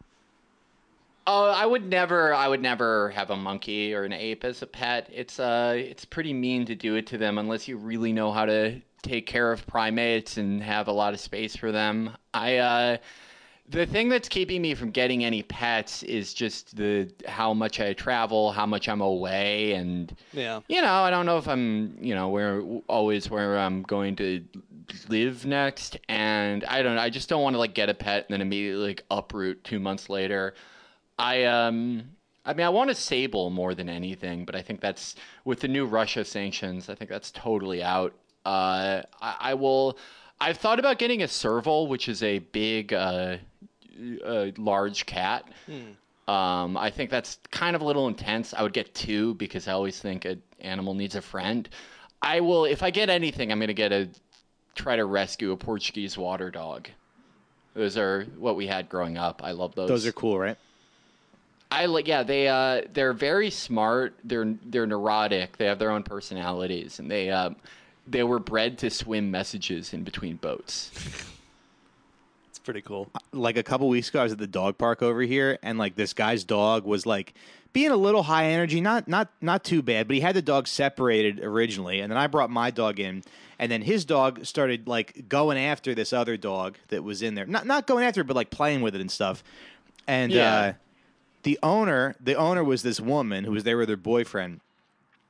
Oh, 1.27 1.45
I 1.45 1.65
would 1.65 1.89
never. 1.89 2.33
I 2.33 2.47
would 2.47 2.61
never 2.61 3.09
have 3.11 3.31
a 3.31 3.35
monkey 3.35 3.93
or 3.93 4.03
an 4.03 4.13
ape 4.13 4.43
as 4.43 4.61
a 4.61 4.67
pet. 4.67 5.09
It's 5.11 5.39
uh, 5.39 5.73
it's 5.75 6.05
pretty 6.05 6.33
mean 6.33 6.65
to 6.65 6.75
do 6.75 6.95
it 6.95 7.07
to 7.07 7.17
them 7.17 7.37
unless 7.37 7.67
you 7.67 7.77
really 7.77 8.13
know 8.13 8.31
how 8.31 8.45
to 8.45 8.79
take 9.01 9.25
care 9.25 9.51
of 9.51 9.65
primates 9.67 10.37
and 10.37 10.61
have 10.61 10.87
a 10.87 10.91
lot 10.91 11.13
of 11.13 11.19
space 11.19 11.55
for 11.55 11.71
them. 11.71 12.15
I 12.33 12.57
uh, 12.57 12.97
the 13.67 13.87
thing 13.87 14.09
that's 14.09 14.29
keeping 14.29 14.61
me 14.61 14.75
from 14.75 14.91
getting 14.91 15.25
any 15.25 15.41
pets 15.41 16.03
is 16.03 16.33
just 16.33 16.75
the 16.75 17.11
how 17.27 17.53
much 17.53 17.79
I 17.79 17.93
travel, 17.93 18.51
how 18.51 18.67
much 18.67 18.87
I'm 18.87 19.01
away, 19.01 19.73
and 19.73 20.15
Yeah. 20.31 20.61
you 20.67 20.81
know, 20.81 20.93
I 20.93 21.09
don't 21.09 21.25
know 21.25 21.39
if 21.39 21.47
I'm, 21.47 21.97
you 21.99 22.13
know, 22.13 22.29
where 22.29 22.61
always 22.87 23.29
where 23.31 23.57
I'm 23.57 23.81
going 23.81 24.15
to 24.17 24.43
live 25.09 25.47
next, 25.47 25.97
and 26.07 26.63
I 26.65 26.83
don't. 26.83 26.99
I 26.99 27.09
just 27.09 27.29
don't 27.29 27.41
want 27.41 27.55
to 27.55 27.59
like 27.59 27.73
get 27.73 27.89
a 27.89 27.95
pet 27.95 28.25
and 28.29 28.33
then 28.33 28.41
immediately 28.41 28.89
like 28.89 29.03
uproot 29.09 29.63
two 29.63 29.79
months 29.79 30.07
later. 30.09 30.53
I 31.17 31.43
um, 31.43 32.09
I 32.45 32.53
mean, 32.53 32.65
I 32.65 32.69
want 32.69 32.89
a 32.89 32.95
sable 32.95 33.49
more 33.49 33.73
than 33.73 33.89
anything, 33.89 34.45
but 34.45 34.55
I 34.55 34.61
think 34.61 34.81
that's 34.81 35.15
with 35.45 35.61
the 35.61 35.67
new 35.67 35.85
Russia 35.85 36.23
sanctions. 36.23 36.89
I 36.89 36.95
think 36.95 37.09
that's 37.09 37.31
totally 37.31 37.81
out. 37.81 38.13
Uh, 38.45 39.01
I, 39.21 39.35
I 39.39 39.53
will. 39.55 39.97
I've 40.39 40.57
thought 40.57 40.79
about 40.79 40.99
getting 40.99 41.23
a 41.23 41.27
serval, 41.27 41.87
which 41.87 42.09
is 42.09 42.21
a 42.21 42.39
big, 42.39 42.93
uh, 42.93 43.37
uh 44.23 44.47
large 44.57 45.05
cat. 45.05 45.49
Um, 46.27 46.75
I 46.75 46.89
think 46.89 47.09
that's 47.09 47.39
kind 47.51 47.75
of 47.75 47.81
a 47.81 47.85
little 47.85 48.07
intense. 48.07 48.53
I 48.53 48.61
would 48.63 48.73
get 48.73 48.93
two 48.93 49.35
because 49.35 49.67
I 49.67 49.73
always 49.73 49.99
think 49.99 50.25
an 50.25 50.41
animal 50.59 50.93
needs 50.93 51.15
a 51.15 51.21
friend. 51.21 51.69
I 52.21 52.41
will, 52.41 52.65
if 52.65 52.83
I 52.83 52.89
get 52.89 53.09
anything, 53.09 53.51
I'm 53.51 53.59
going 53.59 53.67
to 53.67 53.73
get 53.73 53.91
a 53.91 54.09
try 54.75 54.95
to 54.95 55.05
rescue 55.05 55.51
a 55.51 55.57
Portuguese 55.57 56.17
water 56.17 56.51
dog. 56.51 56.89
Those 57.75 57.97
are 57.97 58.23
what 58.37 58.55
we 58.55 58.67
had 58.67 58.89
growing 58.89 59.17
up. 59.17 59.41
I 59.43 59.51
love 59.51 59.75
those. 59.75 59.89
Those 59.89 60.05
are 60.05 60.11
cool, 60.11 60.37
right? 60.39 60.57
I 61.75 61.85
like. 61.87 62.07
Yeah, 62.07 62.23
they 62.23 62.47
uh, 62.47 62.81
they're 62.93 63.13
very 63.13 63.49
smart. 63.49 64.15
They're 64.23 64.55
they're 64.65 64.87
neurotic. 64.87 65.57
They 65.57 65.65
have 65.65 65.79
their 65.79 65.91
own 65.91 66.03
personalities, 66.03 66.99
and 66.99 67.09
they 67.11 67.29
um, 67.29 67.55
they 68.07 68.23
were 68.23 68.39
bred 68.39 68.77
to 68.79 68.89
swim 68.89 69.29
messages 69.31 69.93
in 69.93 70.03
between 70.03 70.37
boats. 70.37 70.91
It's 72.49 72.59
pretty 72.59 72.81
cool. 72.81 73.09
like 73.33 73.57
a 73.57 73.63
couple 73.63 73.87
weeks 73.89 74.09
ago, 74.09 74.21
I 74.21 74.23
was 74.23 74.31
at 74.31 74.37
the 74.37 74.47
dog 74.47 74.77
park 74.77 75.01
over 75.01 75.21
here, 75.21 75.59
and 75.61 75.77
like 75.77 75.95
this 75.95 76.13
guy's 76.13 76.43
dog 76.43 76.85
was 76.85 77.05
like 77.05 77.33
being 77.73 77.91
a 77.91 77.97
little 77.97 78.23
high 78.23 78.45
energy, 78.45 78.79
not 78.79 79.07
not 79.07 79.29
not 79.41 79.63
too 79.63 79.81
bad, 79.81 80.07
but 80.07 80.15
he 80.15 80.21
had 80.21 80.35
the 80.35 80.41
dog 80.41 80.67
separated 80.67 81.41
originally, 81.43 81.99
and 81.99 82.09
then 82.11 82.17
I 82.17 82.27
brought 82.27 82.49
my 82.49 82.71
dog 82.71 82.99
in, 82.99 83.23
and 83.59 83.69
then 83.71 83.81
his 83.81 84.05
dog 84.05 84.45
started 84.45 84.87
like 84.87 85.27
going 85.27 85.57
after 85.57 85.93
this 85.93 86.13
other 86.13 86.37
dog 86.37 86.77
that 86.87 87.03
was 87.03 87.21
in 87.21 87.35
there, 87.35 87.45
not 87.45 87.65
not 87.65 87.85
going 87.85 88.05
after 88.05 88.21
it, 88.21 88.27
but 88.27 88.35
like 88.37 88.49
playing 88.49 88.81
with 88.81 88.95
it 88.95 89.01
and 89.01 89.11
stuff, 89.11 89.43
and 90.07 90.31
Yeah. 90.31 90.53
uh, 90.53 90.73
the 91.45 91.59
owner, 91.61 92.15
the 92.19 92.33
owner 92.33 92.63
was 92.63 92.81
this 92.81 92.99
woman 92.99 93.43
who 93.43 93.51
was 93.51 93.63
there 93.63 93.77
with 93.77 93.87
her 93.87 93.95
boyfriend. 93.95 94.61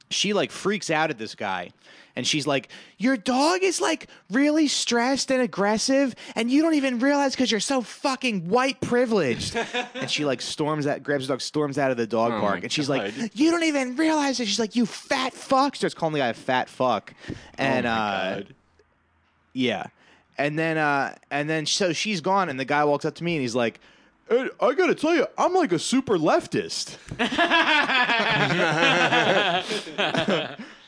She 0.10 0.32
like 0.32 0.50
freaks 0.50 0.90
out 0.90 1.10
at 1.10 1.18
this 1.18 1.36
guy. 1.36 1.72
And 2.16 2.26
she's 2.26 2.48
like, 2.48 2.70
Your 2.98 3.18
dog 3.18 3.64
is 3.64 3.82
like 3.82 4.08
really 4.32 4.70
stressed 4.70 5.30
and 5.30 5.42
aggressive, 5.42 6.16
and 6.36 6.50
you 6.50 6.62
don't 6.62 6.76
even 6.76 7.00
realize 7.00 7.34
because 7.34 7.52
you're 7.52 7.60
so 7.60 7.82
fucking 7.82 8.48
white 8.48 8.80
privileged. 8.80 9.58
and 9.94 10.10
she 10.10 10.24
like 10.24 10.42
storms 10.42 10.88
out, 10.88 11.04
grabs 11.04 11.28
the 11.28 11.34
dog, 11.34 11.42
storms 11.42 11.78
out 11.78 11.92
of 11.92 11.98
the 11.98 12.08
dog 12.08 12.32
Oh 12.32 12.40
park, 12.40 12.60
my 12.60 12.62
and 12.62 12.72
she's 12.72 12.88
like, 12.88 13.14
You 13.34 13.52
don't 13.52 13.64
even 13.64 13.98
realize 13.98 14.40
it. 14.40 14.48
She's 14.48 14.60
like, 14.60 14.78
You 14.78 14.86
fat 14.86 15.34
fuck. 15.34 15.76
Starts 15.76 15.94
calling 15.94 16.14
the 16.14 16.20
guy 16.20 16.30
a 16.30 16.34
fat 16.34 16.70
fuck. 16.70 17.14
And 17.58 17.86
oh 17.86 17.90
uh, 17.90 18.36
God. 18.36 18.56
yeah. 19.52 19.88
And 20.38 20.58
then 20.58 20.78
uh 20.78 21.16
and 21.30 21.50
then 21.50 21.66
so 21.66 21.92
she's 21.92 22.22
gone 22.22 22.48
and 22.48 22.58
the 22.58 22.66
guy 22.66 22.86
walks 22.86 23.04
up 23.04 23.16
to 23.16 23.24
me 23.26 23.36
and 23.36 23.42
he's 23.42 23.56
like, 23.56 23.82
"Ed, 24.30 24.50
I 24.60 24.74
got 24.74 24.88
to 24.88 24.96
tell 24.96 25.16
you, 25.16 25.28
I'm 25.38 25.54
like 25.54 25.72
a 25.72 25.80
super 25.80 26.18
leftist. 26.18 26.98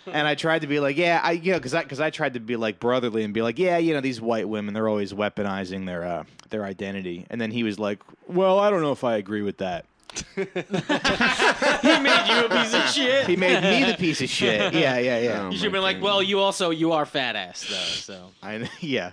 and 0.07 0.27
I 0.27 0.35
tried 0.35 0.61
to 0.61 0.67
be 0.67 0.79
like, 0.79 0.97
yeah, 0.97 1.19
I 1.23 1.33
you 1.33 1.51
know, 1.51 1.59
cuz 1.59 1.73
I 1.73 1.83
cuz 1.83 1.99
I 1.99 2.09
tried 2.09 2.33
to 2.35 2.39
be 2.39 2.55
like 2.55 2.79
brotherly 2.79 3.23
and 3.23 3.33
be 3.33 3.41
like, 3.41 3.59
yeah, 3.59 3.77
you 3.77 3.93
know, 3.93 4.01
these 4.01 4.21
white 4.21 4.47
women, 4.47 4.73
they're 4.73 4.89
always 4.89 5.13
weaponizing 5.13 5.85
their 5.85 6.03
uh 6.03 6.23
their 6.49 6.63
identity. 6.63 7.25
And 7.29 7.39
then 7.39 7.51
he 7.51 7.63
was 7.63 7.77
like, 7.79 7.99
"Well, 8.27 8.59
I 8.59 8.69
don't 8.69 8.81
know 8.81 8.91
if 8.91 9.03
I 9.03 9.17
agree 9.17 9.41
with 9.41 9.57
that." 9.57 9.85
he 10.35 10.43
made 10.45 12.27
you 12.27 12.45
a 12.45 12.49
piece 12.49 12.73
of 12.73 12.89
shit. 12.89 13.27
He 13.27 13.35
made 13.35 13.61
me 13.61 13.91
the 13.91 13.97
piece 13.97 14.21
of 14.21 14.29
shit. 14.29 14.73
Yeah, 14.73 14.97
yeah, 14.97 15.19
yeah. 15.19 15.41
Oh 15.41 15.49
You 15.49 15.57
should 15.57 15.65
have 15.65 15.71
been 15.73 15.81
my 15.81 15.93
like, 15.93 16.01
well, 16.01 16.23
you 16.23 16.39
also 16.39 16.71
you 16.71 16.93
are 16.93 17.05
fat 17.05 17.35
ass 17.35 17.67
though. 17.69 17.75
So 17.75 18.31
I 18.41 18.69
yeah. 18.79 19.11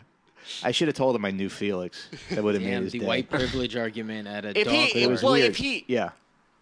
I 0.62 0.70
should 0.72 0.88
have 0.88 0.96
told 0.96 1.16
him 1.16 1.24
I 1.24 1.30
knew 1.30 1.48
Felix. 1.48 2.08
That 2.30 2.42
would 2.44 2.54
have 2.54 2.62
made 2.62 2.70
damn 2.70 2.82
his 2.84 2.92
the 2.92 3.00
day. 3.00 3.06
white 3.06 3.30
privilege 3.30 3.76
argument 3.76 4.28
at 4.28 4.44
a 4.44 4.58
If 4.58 4.66
dog 4.66 4.74
he, 4.74 5.02
it 5.02 5.10
was 5.10 5.22
well, 5.22 5.32
weird. 5.32 5.50
if 5.50 5.56
he, 5.56 5.84
Yeah. 5.88 6.10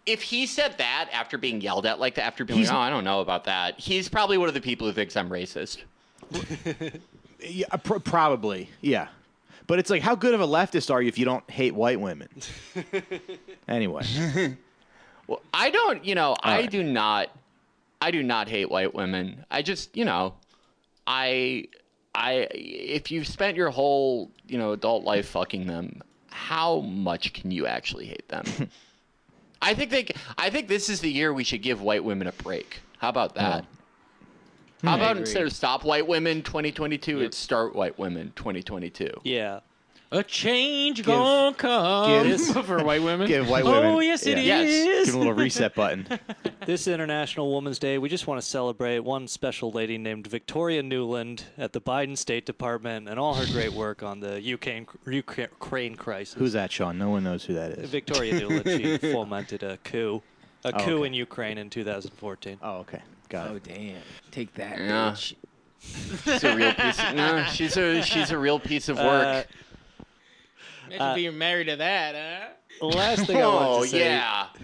if 0.05 0.21
he 0.21 0.45
said 0.45 0.77
that 0.77 1.09
after 1.13 1.37
being 1.37 1.61
yelled 1.61 1.85
at 1.85 1.99
like 1.99 2.15
that, 2.15 2.25
after 2.25 2.45
being 2.45 2.59
He's- 2.59 2.69
like, 2.71 2.77
oh, 2.77 2.81
I 2.81 2.89
don't 2.89 3.03
know 3.03 3.19
about 3.21 3.43
that, 3.45 3.79
he's 3.79 4.07
probably 4.09 4.37
one 4.37 4.47
of 4.47 4.53
the 4.53 4.61
people 4.61 4.87
who 4.87 4.93
thinks 4.93 5.15
I'm 5.17 5.29
racist. 5.29 5.79
Yeah, 7.45 7.67
pr- 7.83 7.99
probably. 7.99 8.69
Yeah. 8.79 9.09
But 9.67 9.77
it's 9.79 9.89
like, 9.89 10.01
how 10.01 10.15
good 10.15 10.33
of 10.33 10.39
a 10.39 10.47
leftist 10.47 10.89
are 10.89 11.01
you 11.01 11.09
if 11.09 11.17
you 11.17 11.25
don't 11.25 11.47
hate 11.49 11.75
white 11.75 11.99
women? 11.99 12.29
anyway, 13.67 14.03
Well, 15.27 15.41
I 15.53 15.69
don't, 15.69 16.03
you 16.05 16.15
know, 16.15 16.35
I 16.41 16.59
right. 16.61 16.71
do 16.71 16.83
not, 16.83 17.29
I 18.01 18.11
do 18.11 18.23
not 18.23 18.47
hate 18.49 18.69
white 18.69 18.93
women. 18.93 19.45
I 19.51 19.61
just, 19.61 19.95
you 19.95 20.03
know, 20.05 20.35
I, 21.07 21.67
I, 22.15 22.47
if 22.51 23.11
you've 23.11 23.27
spent 23.27 23.57
your 23.57 23.69
whole, 23.69 24.31
you 24.47 24.57
know, 24.57 24.71
adult 24.71 25.03
life 25.03 25.29
fucking 25.29 25.67
them, 25.67 26.01
how 26.29 26.79
much 26.81 27.33
can 27.33 27.51
you 27.51 27.65
actually 27.65 28.05
hate 28.05 28.27
them? 28.29 28.45
I 29.61 29.73
think 29.73 29.91
they, 29.91 30.07
I 30.37 30.49
think 30.49 30.67
this 30.67 30.89
is 30.89 30.99
the 30.99 31.09
year 31.09 31.33
we 31.33 31.43
should 31.43 31.61
give 31.61 31.81
white 31.81 32.03
women 32.03 32.27
a 32.27 32.31
break. 32.33 32.81
How 32.97 33.09
about 33.09 33.35
that? 33.35 33.65
Hmm. 34.81 34.87
How 34.87 34.95
about 34.95 35.11
agree. 35.11 35.21
instead 35.21 35.43
of 35.43 35.53
stop 35.53 35.85
white 35.85 36.05
women 36.05 36.41
2022, 36.41 37.21
it's 37.21 37.37
start 37.37 37.73
white 37.73 37.97
women 37.97 38.33
2022? 38.35 39.09
Yeah. 39.23 39.61
A 40.13 40.21
change 40.21 41.03
gonna 41.03 41.55
come 41.55 42.27
give- 42.27 42.39
for 42.65 42.83
white 42.83 43.01
women. 43.01 43.27
give 43.27 43.49
white 43.49 43.63
oh 43.65 43.99
yes, 43.99 44.27
it 44.27 44.37
is. 44.37 44.45
yeah. 44.45 44.61
Yes. 44.61 45.05
Give 45.05 45.15
him 45.15 45.21
a 45.21 45.23
little 45.23 45.33
reset 45.33 45.73
button. 45.81 46.07
This 46.67 46.87
International 46.87 47.53
Women's 47.53 47.79
Day, 47.79 47.97
we 47.97 48.09
just 48.09 48.27
want 48.27 48.39
to 48.39 48.45
celebrate 48.47 48.99
one 48.99 49.27
special 49.27 49.71
lady 49.71 49.97
named 49.97 50.27
Victoria 50.27 50.83
Nuland 50.83 51.43
at 51.57 51.73
the 51.73 51.81
Biden 51.81 52.15
State 52.15 52.45
Department 52.45 53.09
and 53.09 53.19
all 53.19 53.33
her 53.33 53.51
great 53.51 53.73
work 53.73 54.03
on 54.03 54.19
the 54.19 54.39
Ukraine, 54.39 54.85
Ukraine 55.07 55.95
crisis. 55.95 56.35
Who's 56.35 56.53
that, 56.53 56.71
Sean? 56.71 56.99
No 56.99 57.09
one 57.09 57.23
knows 57.23 57.43
who 57.45 57.55
that 57.55 57.71
is. 57.71 57.89
Victoria 57.89 58.39
Nuland. 58.39 58.77
She 58.77 58.97
fomented 59.11 59.63
a 59.63 59.77
coup, 59.77 60.21
a 60.63 60.67
Oh, 60.75 60.85
coup 60.85 60.97
okay. 60.99 61.07
in 61.07 61.13
Ukraine 61.15 61.57
in 61.57 61.71
2014. 61.71 62.59
Oh, 62.61 62.77
okay. 62.81 63.01
Got 63.29 63.49
Oh 63.49 63.55
it. 63.55 63.63
damn! 63.63 63.95
Take 64.29 64.53
that, 64.53 64.77
Yeah. 64.77 65.11
bitch. 65.11 65.33
She's 66.23 66.43
a 66.43 66.55
real 66.55 66.71
piece. 66.73 66.99
Of, 66.99 67.15
no, 67.15 67.43
she's 67.51 67.75
a 67.77 68.01
she's 68.03 68.29
a 68.31 68.37
real 68.37 68.59
piece 68.59 68.89
of 68.89 68.99
Uh, 68.99 69.03
work. 69.03 69.47
Imagine 70.93 71.11
Uh, 71.11 71.15
being 71.15 71.37
married 71.37 71.67
to 71.67 71.75
that, 71.77 72.57
huh? 72.81 72.87
Last 72.87 73.25
thing 73.25 73.37
I 73.37 73.47
wanted 73.47 73.67
oh 73.69 73.83
to 73.83 73.87
say. 73.89 73.99
yeah. 73.99 74.47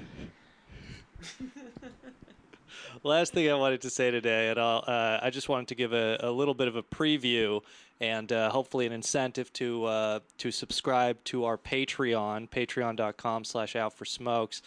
Last 3.03 3.33
thing 3.33 3.49
I 3.49 3.53
wanted 3.53 3.81
to 3.81 3.89
say 3.89 4.11
today, 4.11 4.49
and 4.49 4.59
I'll, 4.59 4.83
uh, 4.85 5.19
I 5.21 5.29
just 5.29 5.47
wanted 5.47 5.69
to 5.69 5.75
give 5.75 5.93
a, 5.93 6.17
a 6.19 6.31
little 6.31 6.53
bit 6.53 6.67
of 6.67 6.75
a 6.75 6.83
preview 6.83 7.61
and 8.01 8.29
uh, 8.31 8.49
hopefully 8.49 8.85
an 8.85 8.91
incentive 8.91 9.51
to 9.53 9.85
uh, 9.85 10.19
to 10.39 10.51
subscribe 10.51 11.21
to 11.25 11.45
our 11.45 11.57
Patreon, 11.57 12.49
patreon.com 12.49 13.45
slash 13.45 13.75
out 13.77 13.93
for 13.93 14.03
smokes. 14.05 14.61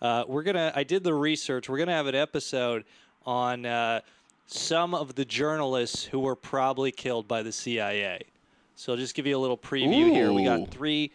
Uh, 0.00 0.24
we're 0.28 0.44
gonna. 0.44 0.72
I 0.76 0.84
did 0.84 1.02
the 1.02 1.14
research. 1.14 1.68
We're 1.68 1.78
gonna 1.78 1.92
have 1.92 2.06
an 2.06 2.14
episode 2.14 2.84
on 3.26 3.66
uh, 3.66 4.00
some 4.46 4.94
of 4.94 5.16
the 5.16 5.24
journalists 5.24 6.04
who 6.04 6.20
were 6.20 6.36
probably 6.36 6.92
killed 6.92 7.26
by 7.26 7.42
the 7.42 7.52
CIA. 7.52 8.22
So 8.82 8.92
I'll 8.92 8.98
just 8.98 9.14
give 9.14 9.28
you 9.28 9.36
a 9.36 9.38
little 9.38 9.56
preview 9.56 10.10
here. 10.10 10.32
We 10.32 10.42
got 10.42 10.68
three 10.72 11.12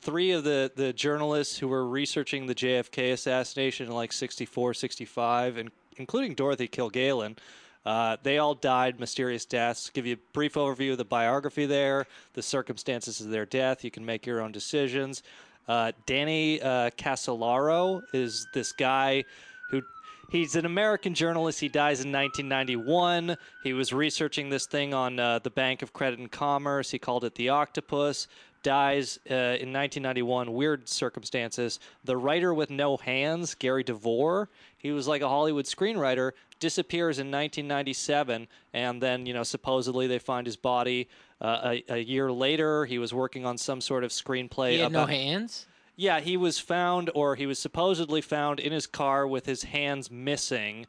three 0.00 0.30
of 0.30 0.44
the, 0.44 0.70
the 0.76 0.92
journalists 0.92 1.58
who 1.58 1.66
were 1.66 1.84
researching 1.84 2.46
the 2.46 2.54
JFK 2.54 3.12
assassination 3.12 3.86
in 3.88 3.92
like 3.92 4.12
64, 4.12 4.74
65, 4.74 5.56
and 5.56 5.72
including 5.96 6.34
Dorothy 6.34 6.68
Kilgallen. 6.68 7.36
Uh, 7.84 8.16
they 8.22 8.38
all 8.38 8.54
died 8.54 9.00
mysterious 9.00 9.44
deaths. 9.44 9.90
Give 9.90 10.06
you 10.06 10.14
a 10.14 10.32
brief 10.32 10.54
overview 10.54 10.92
of 10.92 10.98
the 10.98 11.04
biography 11.04 11.66
there, 11.66 12.06
the 12.34 12.42
circumstances 12.42 13.20
of 13.20 13.30
their 13.30 13.44
death. 13.44 13.82
You 13.82 13.90
can 13.90 14.06
make 14.06 14.24
your 14.24 14.40
own 14.40 14.52
decisions. 14.52 15.24
Uh, 15.66 15.90
Danny 16.06 16.62
uh, 16.62 16.90
Casolaro 16.90 18.02
is 18.14 18.46
this 18.54 18.70
guy 18.70 19.24
who 19.70 19.82
he's 20.30 20.56
an 20.56 20.64
American 20.64 21.14
journalist. 21.14 21.60
He 21.60 21.68
dies 21.68 22.00
in 22.00 22.12
1991. 22.12 23.36
He 23.62 23.72
was 23.72 23.92
researching 23.92 24.48
this 24.48 24.66
thing 24.66 24.94
on 24.94 25.18
uh, 25.18 25.40
the 25.40 25.50
Bank 25.50 25.82
of 25.82 25.92
Credit 25.92 26.18
and 26.18 26.30
Commerce. 26.30 26.90
He 26.90 26.98
called 26.98 27.24
it 27.24 27.34
the 27.34 27.50
octopus. 27.50 28.28
Dies 28.62 29.18
uh, 29.30 29.34
in 29.34 29.72
1991. 29.72 30.52
Weird 30.52 30.88
circumstances. 30.88 31.80
The 32.04 32.16
writer 32.16 32.52
with 32.52 32.70
no 32.70 32.96
hands, 32.96 33.54
Gary 33.54 33.82
DeVore. 33.82 34.48
He 34.76 34.92
was 34.92 35.08
like 35.08 35.22
a 35.22 35.28
Hollywood 35.28 35.64
screenwriter. 35.64 36.32
Disappears 36.58 37.18
in 37.18 37.28
1997, 37.30 38.46
and 38.74 39.02
then 39.02 39.24
you 39.24 39.32
know 39.32 39.42
supposedly 39.42 40.06
they 40.06 40.18
find 40.18 40.46
his 40.46 40.56
body 40.56 41.08
uh, 41.40 41.76
a, 41.88 41.94
a 41.94 41.98
year 41.98 42.30
later. 42.30 42.84
He 42.84 42.98
was 42.98 43.14
working 43.14 43.46
on 43.46 43.56
some 43.56 43.80
sort 43.80 44.04
of 44.04 44.10
screenplay. 44.10 44.72
He 44.72 44.78
had 44.80 44.92
no 44.92 45.06
hands. 45.06 45.66
Yeah, 46.00 46.20
he 46.20 46.38
was 46.38 46.58
found, 46.58 47.10
or 47.14 47.36
he 47.36 47.44
was 47.44 47.58
supposedly 47.58 48.22
found 48.22 48.58
in 48.58 48.72
his 48.72 48.86
car 48.86 49.26
with 49.26 49.44
his 49.44 49.64
hands 49.64 50.10
missing. 50.10 50.86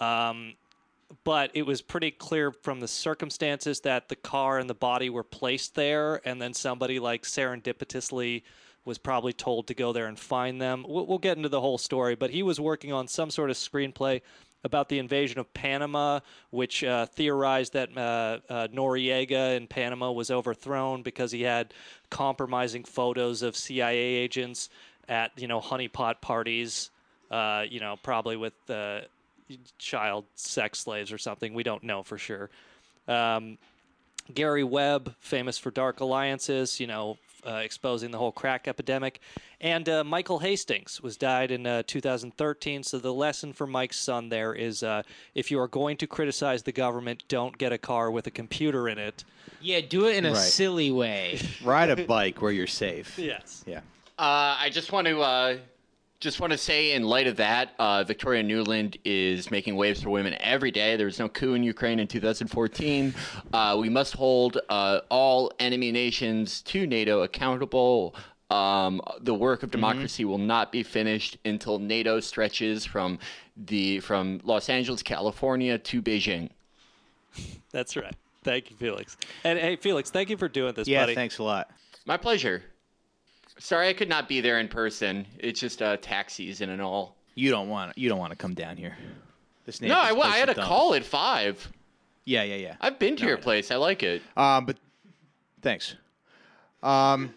Um, 0.00 0.54
but 1.22 1.50
it 1.52 1.66
was 1.66 1.82
pretty 1.82 2.10
clear 2.10 2.50
from 2.50 2.80
the 2.80 2.88
circumstances 2.88 3.80
that 3.80 4.08
the 4.08 4.16
car 4.16 4.58
and 4.58 4.68
the 4.68 4.74
body 4.74 5.10
were 5.10 5.22
placed 5.22 5.74
there, 5.74 6.26
and 6.26 6.40
then 6.40 6.54
somebody 6.54 6.98
like 6.98 7.24
serendipitously 7.24 8.42
was 8.86 8.96
probably 8.96 9.34
told 9.34 9.66
to 9.66 9.74
go 9.74 9.92
there 9.92 10.06
and 10.06 10.18
find 10.18 10.62
them. 10.62 10.86
We'll, 10.88 11.06
we'll 11.06 11.18
get 11.18 11.36
into 11.36 11.50
the 11.50 11.60
whole 11.60 11.76
story, 11.76 12.14
but 12.14 12.30
he 12.30 12.42
was 12.42 12.58
working 12.58 12.90
on 12.90 13.06
some 13.06 13.30
sort 13.30 13.50
of 13.50 13.56
screenplay 13.56 14.22
about 14.64 14.88
the 14.88 14.98
invasion 14.98 15.38
of 15.38 15.52
Panama, 15.54 16.20
which 16.50 16.82
uh, 16.82 17.06
theorized 17.06 17.74
that 17.74 17.96
uh, 17.96 18.38
uh, 18.48 18.68
Noriega 18.68 19.56
in 19.56 19.66
Panama 19.66 20.10
was 20.10 20.30
overthrown 20.30 21.02
because 21.02 21.30
he 21.30 21.42
had 21.42 21.74
compromising 22.10 22.82
photos 22.82 23.42
of 23.42 23.56
CIA 23.56 23.96
agents 23.96 24.70
at 25.08 25.30
you 25.36 25.46
know 25.46 25.60
honeypot 25.60 26.20
parties, 26.20 26.90
uh, 27.30 27.64
you 27.68 27.80
know 27.80 27.96
probably 28.02 28.36
with 28.36 28.54
child 29.78 30.24
sex 30.34 30.80
slaves 30.80 31.12
or 31.12 31.18
something. 31.18 31.54
We 31.54 31.62
don't 31.62 31.82
know 31.82 32.02
for 32.02 32.18
sure. 32.18 32.50
Um, 33.06 33.58
Gary 34.32 34.64
Webb, 34.64 35.14
famous 35.20 35.58
for 35.58 35.70
Dark 35.70 36.00
Alliances, 36.00 36.80
you 36.80 36.86
know, 36.86 37.18
uh, 37.46 37.56
exposing 37.64 38.10
the 38.10 38.18
whole 38.18 38.32
crack 38.32 38.66
epidemic, 38.68 39.20
and 39.60 39.88
uh, 39.88 40.04
Michael 40.04 40.38
Hastings 40.40 41.00
was 41.00 41.16
died 41.16 41.50
in 41.50 41.66
uh, 41.66 41.82
2013. 41.86 42.82
So 42.82 42.98
the 42.98 43.12
lesson 43.12 43.52
for 43.52 43.66
Mike's 43.66 43.98
son 43.98 44.28
there 44.28 44.54
is, 44.54 44.82
uh, 44.82 45.02
if 45.34 45.50
you 45.50 45.58
are 45.60 45.68
going 45.68 45.96
to 45.98 46.06
criticize 46.06 46.62
the 46.62 46.72
government, 46.72 47.24
don't 47.28 47.56
get 47.56 47.72
a 47.72 47.78
car 47.78 48.10
with 48.10 48.26
a 48.26 48.30
computer 48.30 48.88
in 48.88 48.98
it. 48.98 49.24
Yeah, 49.60 49.80
do 49.80 50.06
it 50.06 50.16
in 50.16 50.26
a 50.26 50.30
Right. 50.32 50.38
silly 50.38 50.90
way. 50.90 51.40
Ride 51.64 51.90
a 51.90 52.04
bike 52.04 52.42
where 52.42 52.52
you're 52.52 52.66
safe. 52.66 53.18
Yes. 53.18 53.62
Yeah. 53.66 53.80
Uh, 54.18 54.56
I 54.60 54.68
just 54.70 54.92
want 54.92 55.06
to 55.06 55.20
uh, 55.20 55.56
just 56.20 56.40
want 56.40 56.52
to 56.52 56.58
say, 56.58 56.92
in 56.92 57.02
light 57.02 57.26
of 57.26 57.36
that, 57.36 57.72
uh, 57.78 58.02
Victoria 58.04 58.42
Nuland 58.42 58.98
is 59.04 59.50
making 59.50 59.76
waves 59.76 60.02
for 60.02 60.10
women 60.10 60.34
every 60.40 60.70
day. 60.70 60.96
There 60.96 61.06
was 61.06 61.18
no 61.18 61.28
coup 61.28 61.54
in 61.54 61.62
Ukraine 61.62 61.98
in 62.00 62.06
2014. 62.06 63.14
Uh, 63.52 63.76
we 63.78 63.88
must 63.88 64.14
hold 64.14 64.58
uh, 64.68 65.00
all 65.10 65.52
enemy 65.58 65.92
nations 65.92 66.62
to 66.62 66.86
NATO 66.86 67.22
accountable. 67.22 68.14
Um, 68.50 69.00
the 69.20 69.34
work 69.34 69.62
of 69.62 69.70
democracy 69.70 70.24
will 70.24 70.38
not 70.38 70.70
be 70.72 70.82
finished 70.82 71.38
until 71.44 71.78
NATO 71.78 72.20
stretches 72.20 72.84
from 72.86 73.18
the 73.56 74.00
from 74.00 74.40
Los 74.44 74.68
Angeles, 74.68 75.02
California, 75.02 75.78
to 75.78 76.00
Beijing. 76.02 76.50
That's 77.70 77.96
right. 77.96 78.14
Thank 78.44 78.70
you, 78.70 78.76
Felix. 78.76 79.16
And 79.42 79.58
hey, 79.58 79.76
Felix, 79.76 80.10
thank 80.10 80.28
you 80.30 80.36
for 80.36 80.48
doing 80.48 80.74
this, 80.74 80.86
Yeah, 80.86 81.02
buddy. 81.02 81.14
thanks 81.14 81.38
a 81.38 81.42
lot. 81.42 81.70
My 82.06 82.16
pleasure. 82.16 82.62
Sorry, 83.58 83.88
I 83.88 83.92
could 83.92 84.08
not 84.08 84.28
be 84.28 84.40
there 84.40 84.58
in 84.58 84.68
person. 84.68 85.26
It's 85.38 85.60
just 85.60 85.80
uh, 85.80 85.96
tax 85.98 86.34
season 86.34 86.70
and 86.70 86.82
all. 86.82 87.16
You 87.34 87.50
don't 87.50 87.68
want 87.68 87.96
you 87.96 88.08
don't 88.08 88.18
want 88.18 88.30
to 88.32 88.36
come 88.36 88.54
down 88.54 88.76
here. 88.76 88.96
This 89.66 89.80
No, 89.80 89.98
I, 89.98 90.08
this 90.08 90.16
wa- 90.16 90.22
place 90.24 90.34
I 90.34 90.38
had 90.38 90.48
a 90.50 90.54
call 90.54 90.94
at 90.94 91.04
five. 91.04 91.72
Yeah, 92.24 92.42
yeah, 92.42 92.56
yeah. 92.56 92.76
I've 92.80 92.98
been 92.98 93.16
to 93.16 93.26
your 93.26 93.36
place. 93.36 93.70
I 93.70 93.76
like 93.76 94.02
it. 94.02 94.22
Um, 94.36 94.64
but 94.66 94.76
thanks. 95.62 95.94
Um, 96.82 97.34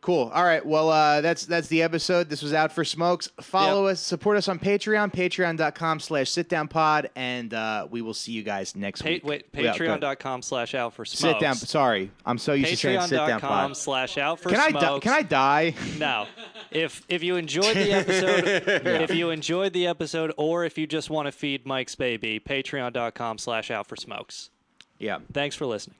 cool. 0.00 0.30
All 0.34 0.44
right. 0.44 0.64
Well, 0.64 0.88
uh, 0.90 1.20
that's 1.20 1.44
that's 1.46 1.68
the 1.68 1.82
episode. 1.82 2.28
This 2.28 2.42
was 2.42 2.52
out 2.54 2.72
for 2.72 2.84
smokes. 2.84 3.28
Follow 3.40 3.86
us, 3.86 4.00
support 4.00 4.36
us 4.36 4.48
on 4.48 4.58
Patreon, 4.58 5.12
patreon.com 5.12 6.00
slash 6.00 6.30
sit 6.30 6.48
down 6.48 6.68
pod, 6.68 7.10
and 7.16 7.52
uh, 7.52 7.86
we 7.90 8.00
will 8.02 8.14
see 8.14 8.32
you 8.32 8.42
guys 8.42 8.74
next 8.76 9.02
Pa- 9.02 9.08
week. 9.08 9.24
wait, 9.24 9.46
Yeah, 9.52 9.62
go 9.76 9.84
ahead. 9.84 10.00
patreon.com 10.00 10.42
slash 10.42 10.74
out 10.74 10.94
for 10.94 11.04
smokes. 11.04 11.20
Sit 11.34 11.40
down. 11.40 11.54
Sorry, 11.56 12.10
I'm 12.24 12.38
so 12.38 12.52
used 12.52 12.70
to 12.70 12.76
saying 12.76 13.00
sit 13.02 13.16
down 13.16 13.40
Patreon.com 13.40 13.68
pod. 13.70 13.76
slash 13.76 14.18
out 14.18 14.40
for 14.40 14.50
Can 14.50 14.60
I 14.60 14.70
smokes. 14.70 14.84
di- 14.84 15.00
can 15.00 15.12
I 15.12 15.22
die? 15.22 15.74
No. 15.98 16.26
If 16.70 17.02
if 17.08 17.22
you 17.22 17.36
enjoyed 17.36 17.76
the 17.76 17.92
episode, 17.92 18.44
if 19.02 19.14
you 19.14 19.30
enjoyed 19.30 19.72
the 19.72 19.86
episode, 19.86 20.32
or 20.36 20.64
if 20.64 20.76
you 20.78 20.86
just 20.86 21.10
want 21.10 21.26
to 21.26 21.32
feed 21.32 21.66
Mike's 21.66 21.94
baby, 21.94 22.38
patreon.com 22.40 23.38
slash 23.38 23.70
out 23.70 23.86
for 23.86 23.96
smokes. 23.96 24.50
yeah. 24.98 25.18
Thanks 25.32 25.56
for 25.56 25.66
listening. 25.66 25.96